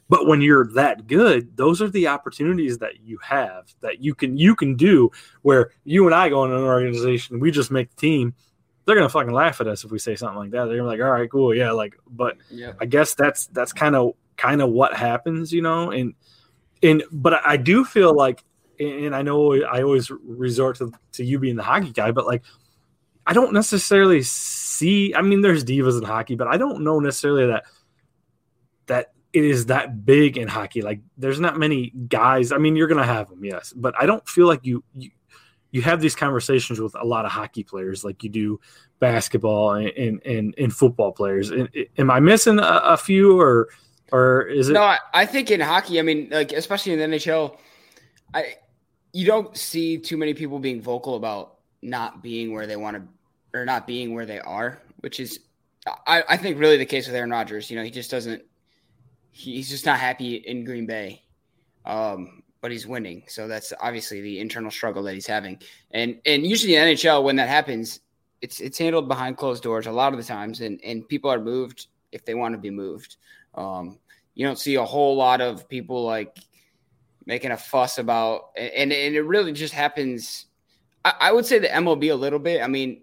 but 0.09 0.27
when 0.27 0.41
you're 0.43 0.67
that 0.73 1.07
good, 1.07 1.57
those 1.57 1.81
are 1.81 1.89
the 1.89 2.09
opportunities 2.09 2.79
that 2.79 3.01
you 3.05 3.19
have 3.23 3.73
that 3.81 4.03
you 4.03 4.13
can 4.13 4.37
you 4.37 4.57
can 4.57 4.75
do. 4.75 5.13
Where 5.43 5.71
you 5.85 6.07
and 6.07 6.15
I 6.15 6.29
go 6.29 6.45
in 6.45 6.51
an 6.51 6.59
organization, 6.59 7.39
we 7.39 7.53
just 7.53 7.71
make 7.71 7.91
the 7.91 7.97
team. 7.97 8.35
They're 8.85 8.97
gonna 8.97 9.09
fucking 9.09 9.33
laugh 9.33 9.61
at 9.61 9.69
us 9.69 9.85
if 9.85 9.93
we 9.93 10.01
say 10.01 10.17
something 10.17 10.37
like 10.37 10.51
that. 10.51 10.65
They're 10.65 10.79
gonna 10.79 10.91
be 10.91 10.99
like, 10.99 11.07
all 11.07 11.13
right, 11.13 11.31
cool, 11.31 11.55
yeah, 11.55 11.71
like. 11.71 11.97
But 12.11 12.39
yeah. 12.51 12.73
I 12.81 12.87
guess 12.87 13.15
that's 13.15 13.47
that's 13.47 13.73
kind 13.73 13.95
of 13.95 14.15
kind 14.37 14.61
of 14.61 14.71
what 14.71 14.97
happens, 14.97 15.53
you 15.53 15.63
know. 15.63 15.93
And 15.93 16.15
and 16.83 17.05
but 17.13 17.47
I 17.47 17.57
do 17.57 17.85
feel 17.85 18.13
like, 18.13 18.43
and 18.81 19.15
I 19.15 19.23
know 19.23 19.63
I 19.63 19.83
always 19.83 20.11
resort 20.11 20.79
to 20.79 20.91
to 21.13 21.25
you 21.25 21.39
being 21.39 21.55
the 21.55 21.63
hockey 21.63 21.93
guy, 21.93 22.11
but 22.11 22.27
like 22.27 22.43
I 23.31 23.33
don't 23.33 23.53
necessarily 23.53 24.23
see. 24.23 25.15
I 25.15 25.23
mean, 25.23 25.41
there's 25.41 25.65
divas 25.65 25.97
in 25.97 26.05
hockey, 26.05 26.35
but 26.35 26.49
I 26.49 26.57
don't 26.57 26.83
know 26.83 26.99
necessarily 26.99 27.47
that 27.47 27.65
that 28.87 29.13
it 29.33 29.45
is 29.45 29.67
that 29.67 30.05
big 30.05 30.37
in 30.37 30.49
hockey. 30.49 30.83
Like, 30.83 30.99
there's 31.17 31.39
not 31.39 31.57
many 31.57 31.91
guys. 31.91 32.51
I 32.51 32.59
mean, 32.59 32.75
you're 32.75 32.89
gonna 32.89 33.07
have 33.07 33.29
them, 33.29 33.45
yes, 33.45 33.73
but 33.73 33.95
I 33.97 34.07
don't 34.07 34.29
feel 34.29 34.49
like 34.49 34.67
you 34.67 34.83
you, 34.97 35.13
you 35.71 35.81
have 35.83 36.01
these 36.01 36.17
conversations 36.17 36.81
with 36.81 36.97
a 37.01 37.05
lot 37.05 37.25
of 37.25 37.31
hockey 37.31 37.63
players, 37.63 38.03
like 38.03 38.25
you 38.25 38.31
do 38.31 38.61
basketball 38.99 39.75
and 39.75 40.21
and, 40.27 40.53
and, 40.59 40.75
football 40.75 41.13
players. 41.13 41.53
Am 41.99 42.11
I 42.11 42.19
missing 42.19 42.59
a, 42.59 42.81
a 42.83 42.97
few, 42.97 43.39
or 43.41 43.69
or 44.11 44.43
is 44.49 44.71
it? 44.71 44.73
No, 44.73 44.83
I, 44.83 44.99
I 45.15 45.25
think 45.25 45.53
in 45.53 45.61
hockey, 45.61 46.01
I 46.01 46.03
mean, 46.03 46.31
like 46.33 46.51
especially 46.51 46.95
in 46.95 46.99
the 46.99 47.17
NHL, 47.17 47.59
I 48.35 48.57
you 49.13 49.25
don't 49.25 49.57
see 49.57 49.99
too 49.99 50.17
many 50.17 50.35
people 50.35 50.59
being 50.59 50.83
vocal 50.83 51.15
about 51.15 51.59
not 51.81 52.25
being 52.25 52.53
where 52.53 52.67
they 52.67 52.77
want 52.77 52.97
to 52.97 53.03
or 53.55 53.65
not 53.65 53.87
being 53.87 54.15
where 54.15 54.27
they 54.27 54.41
are, 54.41 54.81
which 55.01 55.21
is 55.21 55.41
I, 56.07 56.23
I 56.29 56.37
think 56.37 56.59
really 56.59 56.77
the 56.77 56.87
case 56.87 57.07
with 57.07 57.17
Aaron 57.17 57.31
Rodgers. 57.31 57.71
You 57.71 57.77
know, 57.77 57.85
he 57.85 57.91
just 57.91 58.11
doesn't 58.11 58.43
he's 59.33 59.69
just 59.69 59.87
not 59.87 59.99
happy 59.99 60.37
in 60.37 60.65
Green 60.65 60.87
Bay. 60.87 61.23
Um, 61.85 62.43
but 62.61 62.71
he's 62.71 62.87
winning. 62.87 63.23
So 63.27 63.49
that's 63.49 63.73
obviously 63.81 64.21
the 64.21 64.39
internal 64.39 64.71
struggle 64.71 65.03
that 65.05 65.15
he's 65.15 65.27
having. 65.27 65.59
And 65.93 66.21
and 66.27 66.47
usually 66.47 66.77
in 66.77 66.85
NHL 66.85 67.25
when 67.25 67.37
that 67.37 67.49
happens, 67.49 68.01
it's 68.43 68.61
it's 68.61 68.79
handled 68.79 69.09
behind 69.09 69.37
closed 69.37 69.63
doors 69.63 69.87
a 69.87 69.93
lot 69.93 70.13
of 70.13 70.19
the 70.19 70.25
times 70.25 70.61
and 70.61 70.81
and 70.85 71.09
people 71.09 71.31
are 71.31 71.41
moved 71.41 71.87
if 72.13 72.25
they 72.25 72.35
want 72.35 72.55
to 72.55 72.59
be 72.59 72.71
moved. 72.71 73.17
Um, 73.55 73.99
you 74.35 74.47
don't 74.47 74.59
see 74.59 74.77
a 74.77 74.85
whole 74.85 75.17
lot 75.17 75.41
of 75.41 75.69
people 75.69 76.05
like 76.05 76.39
making 77.27 77.51
a 77.51 77.57
fuss 77.57 77.99
about 77.99 78.51
and 78.57 78.93
and 78.93 79.15
it 79.15 79.23
really 79.23 79.53
just 79.53 79.75
happens 79.75 80.47
I, 81.05 81.15
I 81.21 81.33
would 81.33 81.47
say 81.47 81.59
the 81.59 81.69
MLB 81.69 82.13
a 82.13 82.15
little 82.15 82.39
bit. 82.39 82.63
I 82.63 82.67
mean, 82.67 83.03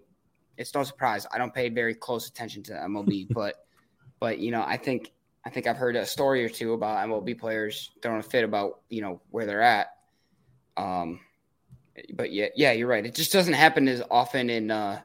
it's 0.58 0.74
no 0.74 0.82
surprise. 0.82 1.26
I 1.32 1.38
don't 1.38 1.54
pay 1.54 1.70
very 1.70 1.94
close 1.94 2.28
attention 2.28 2.62
to 2.64 2.72
MLB, 2.72 3.28
but 3.32 3.64
but 4.20 4.38
you 4.38 4.50
know, 4.50 4.64
I 4.66 4.76
think 4.76 5.12
I 5.46 5.50
think 5.50 5.66
I've 5.66 5.76
heard 5.76 5.96
a 5.96 6.04
story 6.04 6.44
or 6.44 6.48
two 6.48 6.74
about 6.74 7.08
MLB 7.08 7.38
players 7.38 7.90
throwing 8.02 8.20
a 8.20 8.22
fit 8.22 8.44
about 8.44 8.80
you 8.90 9.00
know 9.00 9.20
where 9.30 9.46
they're 9.46 9.62
at. 9.62 9.94
Um, 10.76 11.20
but 12.14 12.32
yeah, 12.32 12.48
yeah, 12.54 12.72
you're 12.72 12.88
right. 12.88 13.06
It 13.06 13.14
just 13.14 13.32
doesn't 13.32 13.54
happen 13.54 13.88
as 13.88 14.02
often 14.10 14.50
in 14.50 14.70
uh, 14.70 15.00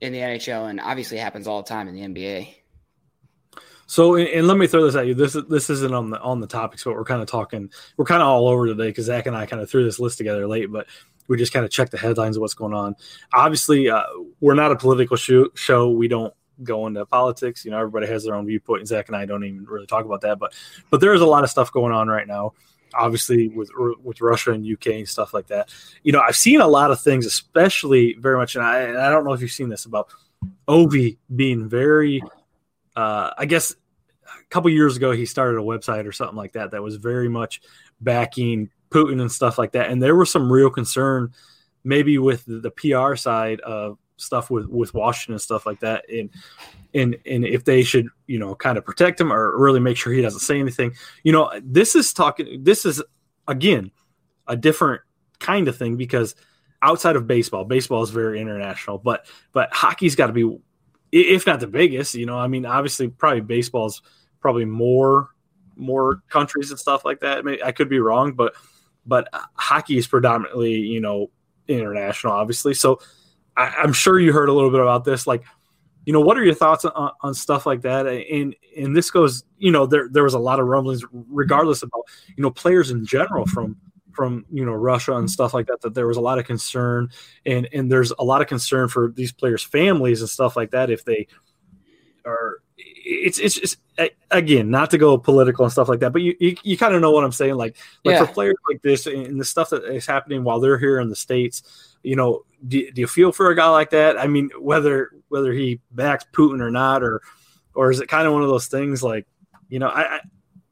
in 0.00 0.12
the 0.12 0.18
NHL, 0.18 0.68
and 0.68 0.80
obviously 0.80 1.18
happens 1.18 1.46
all 1.46 1.62
the 1.62 1.68
time 1.68 1.88
in 1.88 1.94
the 1.94 2.02
NBA. 2.02 2.54
So, 3.86 4.16
and 4.16 4.46
let 4.46 4.58
me 4.58 4.66
throw 4.66 4.84
this 4.84 4.96
at 4.96 5.06
you. 5.06 5.14
This 5.14 5.36
this 5.48 5.70
isn't 5.70 5.94
on 5.94 6.10
the 6.10 6.20
on 6.20 6.40
the 6.40 6.46
topics, 6.46 6.84
but 6.84 6.94
we're 6.94 7.04
kind 7.04 7.22
of 7.22 7.28
talking. 7.28 7.70
We're 7.96 8.04
kind 8.04 8.22
of 8.22 8.28
all 8.28 8.48
over 8.48 8.66
today 8.66 8.88
because 8.88 9.06
Zach 9.06 9.26
and 9.26 9.36
I 9.36 9.46
kind 9.46 9.62
of 9.62 9.70
threw 9.70 9.84
this 9.84 9.98
list 9.98 10.18
together 10.18 10.46
late, 10.46 10.70
but 10.70 10.86
we 11.28 11.36
just 11.36 11.52
kind 11.52 11.64
of 11.64 11.70
check 11.70 11.90
the 11.90 11.98
headlines 11.98 12.36
of 12.36 12.40
what's 12.40 12.54
going 12.54 12.74
on. 12.74 12.96
Obviously, 13.32 13.88
uh, 13.88 14.02
we're 14.40 14.54
not 14.54 14.72
a 14.72 14.76
political 14.76 15.16
show, 15.16 15.48
show. 15.54 15.90
We 15.90 16.08
don't 16.08 16.34
go 16.62 16.86
into 16.86 17.04
politics. 17.06 17.64
You 17.64 17.70
know, 17.70 17.78
everybody 17.78 18.06
has 18.06 18.24
their 18.24 18.34
own 18.34 18.46
viewpoint. 18.46 18.80
And 18.80 18.88
Zach 18.88 19.08
and 19.08 19.16
I 19.16 19.26
don't 19.26 19.44
even 19.44 19.64
really 19.64 19.86
talk 19.86 20.04
about 20.04 20.22
that, 20.22 20.38
but 20.38 20.54
but 20.90 21.00
there 21.00 21.14
is 21.14 21.20
a 21.20 21.26
lot 21.26 21.44
of 21.44 21.50
stuff 21.50 21.70
going 21.70 21.92
on 21.92 22.08
right 22.08 22.26
now. 22.26 22.54
Obviously, 22.94 23.48
with 23.48 23.70
with 24.02 24.20
Russia 24.20 24.52
and 24.52 24.66
Ukraine 24.66 25.00
and 25.00 25.08
stuff 25.08 25.34
like 25.34 25.48
that. 25.48 25.72
You 26.02 26.12
know, 26.12 26.20
I've 26.20 26.36
seen 26.36 26.60
a 26.60 26.66
lot 26.66 26.90
of 26.90 27.00
things, 27.00 27.26
especially 27.26 28.14
very 28.18 28.38
much, 28.38 28.56
and 28.56 28.64
I, 28.64 28.80
and 28.80 28.96
I 28.98 29.10
don't 29.10 29.24
know 29.24 29.34
if 29.34 29.42
you've 29.42 29.50
seen 29.50 29.68
this 29.68 29.84
about 29.84 30.08
Ovi 30.66 31.18
being 31.34 31.68
very. 31.68 32.22
Uh, 32.96 33.30
I 33.36 33.44
guess 33.44 33.76
a 34.24 34.48
couple 34.48 34.70
years 34.70 34.96
ago 34.96 35.12
he 35.12 35.26
started 35.26 35.58
a 35.58 35.62
website 35.62 36.06
or 36.06 36.12
something 36.12 36.36
like 36.36 36.54
that 36.54 36.72
that 36.72 36.82
was 36.82 36.96
very 36.96 37.28
much 37.28 37.60
backing 38.00 38.70
Putin 38.90 39.20
and 39.20 39.30
stuff 39.30 39.58
like 39.58 39.72
that, 39.72 39.90
and 39.90 40.02
there 40.02 40.16
was 40.16 40.30
some 40.30 40.52
real 40.52 40.70
concern, 40.70 41.32
maybe 41.84 42.18
with 42.18 42.44
the, 42.46 42.70
PR 42.70 43.16
side 43.16 43.60
of 43.60 43.98
stuff 44.16 44.50
with 44.50 44.66
with 44.66 44.94
Washington 44.94 45.34
and 45.34 45.42
stuff 45.42 45.66
like 45.66 45.80
that, 45.80 46.04
and 46.10 46.30
and 46.94 47.16
and 47.26 47.44
if 47.44 47.64
they 47.64 47.82
should 47.82 48.08
you 48.26 48.38
know 48.38 48.54
kind 48.54 48.78
of 48.78 48.84
protect 48.84 49.20
him 49.20 49.32
or 49.32 49.58
really 49.58 49.80
make 49.80 49.96
sure 49.96 50.12
he 50.12 50.22
doesn't 50.22 50.40
say 50.40 50.58
anything. 50.58 50.92
You 51.22 51.32
know, 51.32 51.50
this 51.62 51.94
is 51.94 52.12
talking. 52.12 52.64
This 52.64 52.84
is 52.84 53.02
again 53.46 53.90
a 54.46 54.56
different 54.56 55.02
kind 55.38 55.68
of 55.68 55.76
thing 55.76 55.96
because 55.96 56.34
outside 56.82 57.16
of 57.16 57.26
baseball, 57.26 57.64
baseball 57.64 58.02
is 58.02 58.10
very 58.10 58.40
international, 58.40 58.98
but 58.98 59.26
but 59.52 59.72
hockey's 59.72 60.14
got 60.14 60.28
to 60.28 60.32
be, 60.32 60.58
if 61.12 61.46
not 61.46 61.60
the 61.60 61.66
biggest. 61.66 62.14
You 62.14 62.26
know, 62.26 62.38
I 62.38 62.48
mean, 62.48 62.66
obviously, 62.66 63.08
probably 63.08 63.40
baseball's 63.40 64.02
probably 64.40 64.64
more 64.64 65.30
more 65.78 66.22
countries 66.28 66.70
and 66.70 66.78
stuff 66.78 67.04
like 67.04 67.20
that. 67.20 67.44
I 67.64 67.72
could 67.72 67.88
be 67.88 68.00
wrong, 68.00 68.32
but 68.32 68.54
but 69.06 69.28
hockey 69.54 69.96
is 69.96 70.06
predominantly 70.06 70.74
you 70.74 71.00
know 71.00 71.30
international, 71.68 72.32
obviously. 72.32 72.74
So 72.74 73.00
I, 73.56 73.82
am 73.82 73.92
sure 73.92 74.18
you 74.18 74.32
heard 74.32 74.48
a 74.48 74.52
little 74.52 74.70
bit 74.70 74.80
about 74.80 75.04
this. 75.04 75.26
Like, 75.26 75.44
you 76.04 76.12
know, 76.12 76.20
what 76.20 76.38
are 76.38 76.44
your 76.44 76.54
thoughts 76.54 76.84
on, 76.84 77.10
on 77.20 77.34
stuff 77.34 77.66
like 77.66 77.82
that? 77.82 78.06
And 78.06 78.54
and 78.76 78.96
this 78.96 79.10
goes, 79.10 79.44
you 79.58 79.70
know, 79.70 79.86
there 79.86 80.08
there 80.08 80.24
was 80.24 80.34
a 80.34 80.38
lot 80.38 80.60
of 80.60 80.66
rumblings, 80.66 81.04
regardless 81.12 81.82
about 81.82 82.02
you 82.36 82.42
know 82.42 82.50
players 82.50 82.90
in 82.90 83.04
general 83.04 83.46
from 83.46 83.76
from 84.12 84.46
you 84.50 84.64
know 84.64 84.72
Russia 84.72 85.16
and 85.16 85.30
stuff 85.30 85.52
like 85.52 85.66
that. 85.66 85.80
That 85.82 85.94
there 85.94 86.06
was 86.06 86.16
a 86.16 86.22
lot 86.22 86.38
of 86.38 86.46
concern, 86.46 87.10
and 87.44 87.68
and 87.72 87.92
there's 87.92 88.12
a 88.18 88.24
lot 88.24 88.40
of 88.40 88.48
concern 88.48 88.88
for 88.88 89.12
these 89.14 89.32
players' 89.32 89.62
families 89.62 90.20
and 90.20 90.30
stuff 90.30 90.56
like 90.56 90.70
that 90.70 90.90
if 90.90 91.04
they 91.04 91.26
are. 92.24 92.58
It's 92.76 93.38
it's 93.38 93.54
just 93.54 93.78
again 94.30 94.70
not 94.70 94.90
to 94.90 94.98
go 94.98 95.18
political 95.18 95.64
and 95.64 95.72
stuff 95.72 95.88
like 95.88 96.00
that, 96.00 96.12
but 96.12 96.22
you 96.22 96.36
you, 96.38 96.56
you 96.62 96.78
kind 96.78 96.94
of 96.94 97.00
know 97.00 97.10
what 97.10 97.24
I'm 97.24 97.32
saying. 97.32 97.54
Like 97.54 97.76
like 98.04 98.14
yeah. 98.14 98.24
for 98.24 98.32
players 98.32 98.56
like 98.68 98.82
this 98.82 99.06
and 99.06 99.40
the 99.40 99.44
stuff 99.44 99.70
that 99.70 99.84
is 99.84 100.06
happening 100.06 100.44
while 100.44 100.60
they're 100.60 100.78
here 100.78 101.00
in 101.00 101.08
the 101.08 101.16
states 101.16 101.88
you 102.02 102.16
know, 102.16 102.44
do, 102.66 102.90
do 102.90 103.00
you 103.00 103.06
feel 103.06 103.32
for 103.32 103.50
a 103.50 103.56
guy 103.56 103.68
like 103.68 103.90
that? 103.90 104.18
I 104.18 104.26
mean, 104.26 104.50
whether 104.58 105.10
whether 105.28 105.52
he 105.52 105.80
backs 105.90 106.24
Putin 106.32 106.60
or 106.60 106.70
not, 106.70 107.02
or 107.02 107.22
or 107.74 107.90
is 107.90 108.00
it 108.00 108.08
kind 108.08 108.26
of 108.26 108.32
one 108.32 108.42
of 108.42 108.48
those 108.48 108.66
things 108.66 109.02
like, 109.02 109.26
you 109.68 109.78
know, 109.78 109.88
I, 109.88 110.16
I 110.16 110.20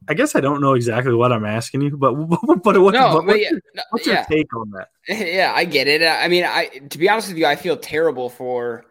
I 0.09 0.15
guess 0.15 0.37
I 0.37 0.41
don't 0.41 0.61
know 0.61 0.75
exactly 0.75 1.15
what 1.15 1.33
I'm 1.33 1.45
asking 1.45 1.83
you, 1.83 1.97
but 1.97 2.13
but 2.63 2.81
what, 2.81 2.95
no, 2.95 3.15
what, 3.15 3.27
what's, 3.27 3.41
yeah, 3.41 3.83
what's 3.91 4.07
your 4.07 4.25
take 4.25 4.55
on 4.57 4.71
that? 4.71 4.89
Yeah, 5.09 5.53
I 5.55 5.65
get 5.65 5.89
it. 5.89 6.03
I 6.03 6.29
mean, 6.29 6.45
I 6.45 6.67
to 6.91 6.99
be 6.99 7.09
honest 7.09 7.29
with 7.29 7.39
you, 7.39 7.47
I 7.47 7.57
feel 7.57 7.77
terrible 7.77 8.29
for 8.29 8.85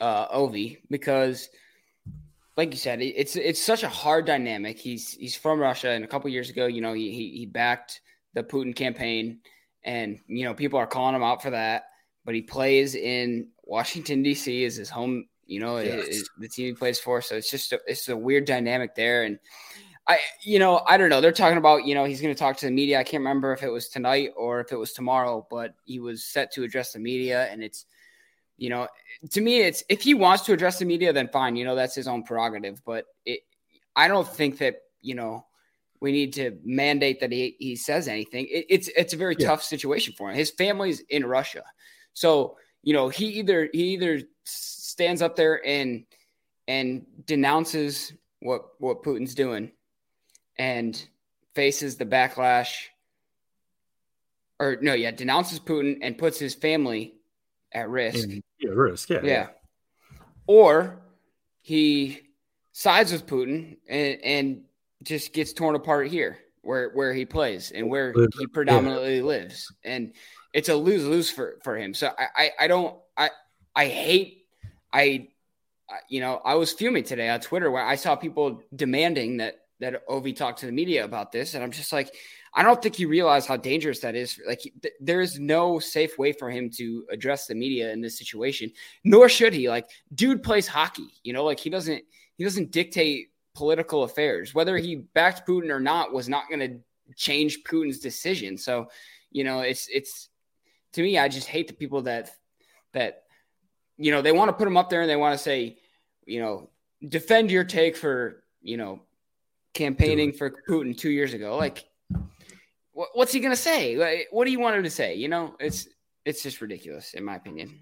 uh, 0.00 0.28
Ovi 0.28 0.78
because, 0.90 1.48
like 2.56 2.72
you 2.72 2.78
said, 2.78 3.00
it's 3.00 3.36
it's 3.36 3.60
such 3.60 3.82
a 3.82 3.88
hard 3.88 4.26
dynamic. 4.26 4.78
He's 4.78 5.14
he's 5.14 5.36
from 5.36 5.60
Russia, 5.60 5.90
and 5.90 6.04
a 6.04 6.08
couple 6.08 6.28
years 6.30 6.50
ago, 6.50 6.66
you 6.66 6.80
know, 6.80 6.92
he 6.92 7.10
he 7.12 7.46
backed 7.46 8.00
the 8.34 8.42
Putin 8.42 8.74
campaign 8.74 9.40
and 9.84 10.18
you 10.26 10.44
know 10.44 10.54
people 10.54 10.78
are 10.78 10.86
calling 10.86 11.14
him 11.14 11.22
out 11.22 11.42
for 11.42 11.50
that. 11.50 11.84
But 12.24 12.34
he 12.34 12.42
plays 12.42 12.94
in 12.94 13.48
Washington 13.64 14.22
D.C. 14.22 14.64
is 14.64 14.76
his 14.76 14.90
home. 14.90 15.26
You 15.46 15.60
know, 15.60 15.78
yes. 15.78 16.22
the 16.38 16.48
team 16.48 16.66
he 16.66 16.72
plays 16.74 17.00
for. 17.00 17.20
So 17.20 17.34
it's 17.34 17.50
just 17.50 17.72
a, 17.72 17.80
it's 17.86 18.08
a 18.08 18.16
weird 18.16 18.44
dynamic 18.44 18.94
there. 18.94 19.24
And 19.24 19.40
I, 20.06 20.20
you 20.42 20.60
know, 20.60 20.82
I 20.86 20.96
don't 20.96 21.08
know. 21.08 21.20
They're 21.20 21.32
talking 21.32 21.58
about 21.58 21.86
you 21.86 21.94
know 21.94 22.04
he's 22.04 22.20
going 22.20 22.34
to 22.34 22.38
talk 22.38 22.56
to 22.58 22.66
the 22.66 22.72
media. 22.72 23.00
I 23.00 23.04
can't 23.04 23.20
remember 23.20 23.52
if 23.52 23.62
it 23.62 23.70
was 23.70 23.88
tonight 23.88 24.30
or 24.36 24.60
if 24.60 24.70
it 24.70 24.76
was 24.76 24.92
tomorrow, 24.92 25.46
but 25.50 25.74
he 25.84 25.98
was 25.98 26.24
set 26.24 26.52
to 26.52 26.62
address 26.62 26.92
the 26.92 26.98
media, 26.98 27.48
and 27.50 27.62
it's 27.62 27.86
you 28.60 28.68
know, 28.68 28.86
to 29.30 29.40
me, 29.40 29.62
it's 29.62 29.82
if 29.88 30.02
he 30.02 30.12
wants 30.12 30.44
to 30.44 30.52
address 30.52 30.78
the 30.78 30.84
media, 30.84 31.14
then 31.14 31.28
fine. 31.28 31.56
You 31.56 31.64
know, 31.64 31.74
that's 31.74 31.94
his 31.94 32.06
own 32.06 32.24
prerogative. 32.24 32.82
But 32.84 33.06
it, 33.24 33.40
I 33.96 34.06
don't 34.06 34.28
think 34.28 34.58
that 34.58 34.82
you 35.00 35.14
know 35.14 35.46
we 36.00 36.12
need 36.12 36.34
to 36.34 36.58
mandate 36.62 37.20
that 37.20 37.32
he, 37.32 37.56
he 37.58 37.74
says 37.74 38.06
anything. 38.06 38.46
It, 38.50 38.66
it's 38.68 38.88
it's 38.88 39.14
a 39.14 39.16
very 39.16 39.34
yeah. 39.38 39.48
tough 39.48 39.62
situation 39.62 40.12
for 40.16 40.28
him. 40.28 40.36
His 40.36 40.50
family's 40.50 41.00
in 41.08 41.24
Russia, 41.24 41.64
so 42.12 42.58
you 42.82 42.92
know 42.92 43.08
he 43.08 43.28
either 43.38 43.70
he 43.72 43.94
either 43.94 44.20
stands 44.44 45.22
up 45.22 45.36
there 45.36 45.66
and 45.66 46.04
and 46.68 47.06
denounces 47.24 48.12
what 48.40 48.66
what 48.78 49.02
Putin's 49.02 49.34
doing, 49.34 49.72
and 50.58 51.02
faces 51.54 51.96
the 51.96 52.04
backlash. 52.04 52.88
Or 54.58 54.76
no, 54.82 54.92
yeah, 54.92 55.12
denounces 55.12 55.58
Putin 55.58 56.00
and 56.02 56.18
puts 56.18 56.38
his 56.38 56.54
family 56.54 57.14
at 57.72 57.88
risk. 57.88 58.28
Mm-hmm. 58.28 58.40
Yeah, 58.60 58.70
risk. 58.70 59.10
Yeah, 59.10 59.20
yeah. 59.22 59.46
Or 60.46 61.00
he 61.62 62.20
sides 62.72 63.12
with 63.12 63.26
Putin 63.26 63.76
and, 63.88 64.18
and 64.22 64.62
just 65.02 65.32
gets 65.32 65.52
torn 65.52 65.74
apart 65.74 66.08
here 66.08 66.38
where 66.62 66.90
where 66.90 67.12
he 67.12 67.24
plays 67.24 67.70
and 67.70 67.88
where 67.88 68.12
he 68.38 68.46
predominantly 68.46 69.18
yeah. 69.18 69.22
lives 69.22 69.72
and 69.84 70.12
it's 70.52 70.68
a 70.68 70.74
lose 70.74 71.06
lose 71.06 71.30
for 71.30 71.58
for 71.64 71.76
him 71.76 71.94
so 71.94 72.10
I, 72.18 72.26
I 72.36 72.50
i 72.60 72.68
don't 72.68 72.96
i 73.16 73.30
i 73.74 73.86
hate 73.86 74.44
i 74.92 75.28
you 76.08 76.20
know 76.20 76.40
i 76.44 76.54
was 76.54 76.72
fuming 76.72 77.04
today 77.04 77.30
on 77.30 77.40
twitter 77.40 77.70
where 77.70 77.84
i 77.84 77.94
saw 77.94 78.14
people 78.14 78.62
demanding 78.74 79.38
that 79.38 79.54
that 79.80 80.06
ovi 80.06 80.36
talk 80.36 80.56
to 80.58 80.66
the 80.66 80.72
media 80.72 81.04
about 81.04 81.32
this 81.32 81.54
and 81.54 81.64
i'm 81.64 81.70
just 81.70 81.92
like 81.92 82.14
i 82.54 82.62
don't 82.62 82.82
think 82.82 82.96
he 82.96 83.06
realize 83.06 83.46
how 83.46 83.56
dangerous 83.56 84.00
that 84.00 84.14
is 84.14 84.40
like 84.46 84.60
th- 84.60 84.94
there 85.00 85.20
is 85.20 85.38
no 85.38 85.78
safe 85.78 86.18
way 86.18 86.32
for 86.32 86.50
him 86.50 86.70
to 86.70 87.04
address 87.10 87.46
the 87.46 87.54
media 87.54 87.92
in 87.92 88.00
this 88.00 88.18
situation 88.18 88.70
nor 89.04 89.28
should 89.28 89.54
he 89.54 89.68
like 89.68 89.88
dude 90.14 90.42
plays 90.42 90.66
hockey 90.66 91.08
you 91.22 91.32
know 91.32 91.44
like 91.44 91.60
he 91.60 91.70
doesn't 91.70 92.02
he 92.36 92.44
doesn't 92.44 92.70
dictate 92.70 93.30
political 93.54 94.04
affairs. 94.04 94.54
Whether 94.54 94.78
he 94.78 94.96
backed 94.96 95.46
Putin 95.46 95.68
or 95.68 95.78
not 95.78 96.10
was 96.10 96.26
not 96.26 96.48
going 96.48 96.60
to 96.60 96.78
change 97.14 97.62
Putin's 97.64 97.98
decision. 97.98 98.56
So, 98.56 98.88
you 99.30 99.44
know, 99.44 99.60
it's 99.60 99.86
it's 99.92 100.30
to 100.94 101.02
me, 101.02 101.18
I 101.18 101.28
just 101.28 101.46
hate 101.46 101.68
the 101.68 101.74
people 101.74 102.00
that 102.02 102.30
that 102.94 103.24
you 103.98 104.10
know 104.10 104.22
they 104.22 104.32
want 104.32 104.48
to 104.48 104.54
put 104.54 104.66
him 104.66 104.78
up 104.78 104.88
there 104.88 105.02
and 105.02 105.10
they 105.10 105.16
want 105.16 105.36
to 105.36 105.42
say, 105.42 105.76
you 106.24 106.40
know, 106.40 106.70
defend 107.06 107.50
your 107.50 107.64
take 107.64 107.94
for 107.94 108.42
you 108.62 108.78
know 108.78 109.02
campaigning 109.74 110.32
for 110.32 110.50
Putin 110.66 110.96
two 110.96 111.10
years 111.10 111.34
ago. 111.34 111.58
Like, 111.58 111.84
what's 113.14 113.32
he 113.32 113.40
going 113.40 113.52
to 113.52 113.60
say? 113.60 114.26
What 114.30 114.44
do 114.44 114.50
you 114.50 114.60
want 114.60 114.76
him 114.76 114.82
to 114.84 114.90
say? 114.90 115.14
You 115.14 115.28
know, 115.28 115.56
it's 115.60 115.88
it's 116.24 116.42
just 116.42 116.60
ridiculous 116.60 117.14
in 117.14 117.24
my 117.24 117.36
opinion. 117.36 117.80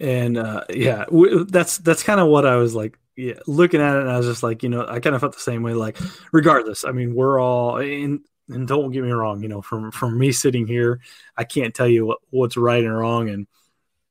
And 0.00 0.38
uh, 0.38 0.64
yeah, 0.70 1.04
w- 1.06 1.44
that's 1.44 1.78
that's 1.78 2.02
kind 2.02 2.20
of 2.20 2.28
what 2.28 2.46
I 2.46 2.56
was 2.56 2.74
like 2.74 2.98
yeah, 3.16 3.34
looking 3.46 3.80
at 3.80 3.96
it, 3.96 4.02
and 4.02 4.10
I 4.10 4.16
was 4.16 4.26
just 4.26 4.42
like, 4.42 4.62
you 4.62 4.68
know, 4.68 4.86
I 4.88 5.00
kind 5.00 5.14
of 5.14 5.20
felt 5.20 5.34
the 5.34 5.40
same 5.40 5.62
way. 5.62 5.74
Like, 5.74 5.98
regardless, 6.32 6.84
I 6.84 6.92
mean, 6.92 7.14
we're 7.14 7.40
all 7.40 7.76
in. 7.78 8.22
and 8.48 8.66
don't 8.66 8.90
get 8.90 9.02
me 9.02 9.10
wrong, 9.10 9.42
you 9.42 9.48
know, 9.48 9.62
from 9.62 9.90
from 9.90 10.18
me 10.18 10.32
sitting 10.32 10.66
here, 10.66 11.00
I 11.36 11.44
can't 11.44 11.74
tell 11.74 11.88
you 11.88 12.06
what, 12.06 12.18
what's 12.30 12.56
right 12.56 12.82
and 12.82 12.96
wrong, 12.96 13.28
and 13.28 13.46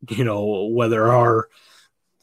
you 0.09 0.23
know 0.23 0.67
whether 0.67 1.11
our 1.11 1.49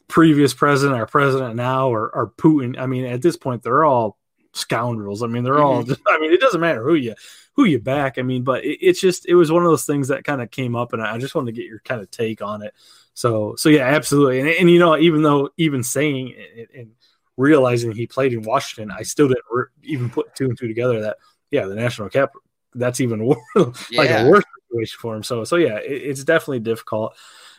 previous 0.07 0.53
president, 0.53 0.99
our 0.99 1.05
president 1.05 1.55
now, 1.55 1.89
or, 1.89 2.09
or 2.13 2.31
Putin. 2.31 2.79
I 2.79 2.85
mean, 2.85 3.05
at 3.05 3.21
this 3.21 3.37
point, 3.37 3.63
they're 3.63 3.85
all 3.85 4.17
scoundrels. 4.53 5.23
I 5.23 5.27
mean, 5.27 5.43
they're 5.43 5.59
all. 5.59 5.83
Mhm. 5.83 5.87
Just, 5.87 6.01
I 6.07 6.19
mean, 6.19 6.31
it 6.33 6.39
doesn't 6.39 6.61
matter 6.61 6.83
who 6.83 6.95
you 6.95 7.15
who 7.53 7.65
you 7.65 7.79
back. 7.79 8.17
I 8.17 8.21
mean, 8.21 8.43
but 8.43 8.63
it, 8.63 8.77
it's 8.81 9.01
just 9.01 9.27
it 9.27 9.35
was 9.35 9.51
one 9.51 9.63
of 9.63 9.69
those 9.69 9.85
things 9.85 10.07
that 10.09 10.23
kind 10.23 10.41
of 10.41 10.51
came 10.51 10.75
up, 10.75 10.93
and 10.93 11.01
I 11.01 11.17
just 11.17 11.35
wanted 11.35 11.53
to 11.55 11.61
get 11.61 11.67
your 11.69 11.79
kind 11.79 12.01
of 12.01 12.09
take 12.11 12.41
on 12.41 12.61
it. 12.61 12.73
So 13.13 13.55
so 13.55 13.69
yeah, 13.69 13.83
absolutely. 13.87 14.39
And, 14.39 14.49
and 14.49 14.69
you 14.69 14.79
know, 14.79 14.97
even 14.97 15.21
though 15.21 15.49
even 15.57 15.83
saying 15.83 16.33
it, 16.37 16.69
and 16.75 16.91
realizing 17.37 17.91
he 17.91 18.07
played 18.07 18.33
in 18.33 18.41
Washington, 18.43 18.91
I 18.97 19.03
still 19.03 19.27
didn't 19.27 19.45
re- 19.51 19.65
even 19.83 20.09
put 20.09 20.35
two 20.35 20.45
and 20.45 20.57
two 20.57 20.67
together. 20.67 21.01
That 21.01 21.17
yeah, 21.51 21.65
the 21.65 21.75
national 21.75 22.09
cap. 22.09 22.31
That's 22.75 23.01
even 23.01 23.25
worse, 23.25 23.37
like 23.93 24.09
Yeah. 24.09 24.23
a 24.23 24.29
worse 24.29 24.43
situation 24.69 24.97
for 25.01 25.15
him. 25.15 25.23
So 25.23 25.43
so 25.43 25.55
yeah, 25.55 25.77
it, 25.77 25.91
it's 25.91 26.23
definitely 26.23 26.59
difficult. 26.59 27.15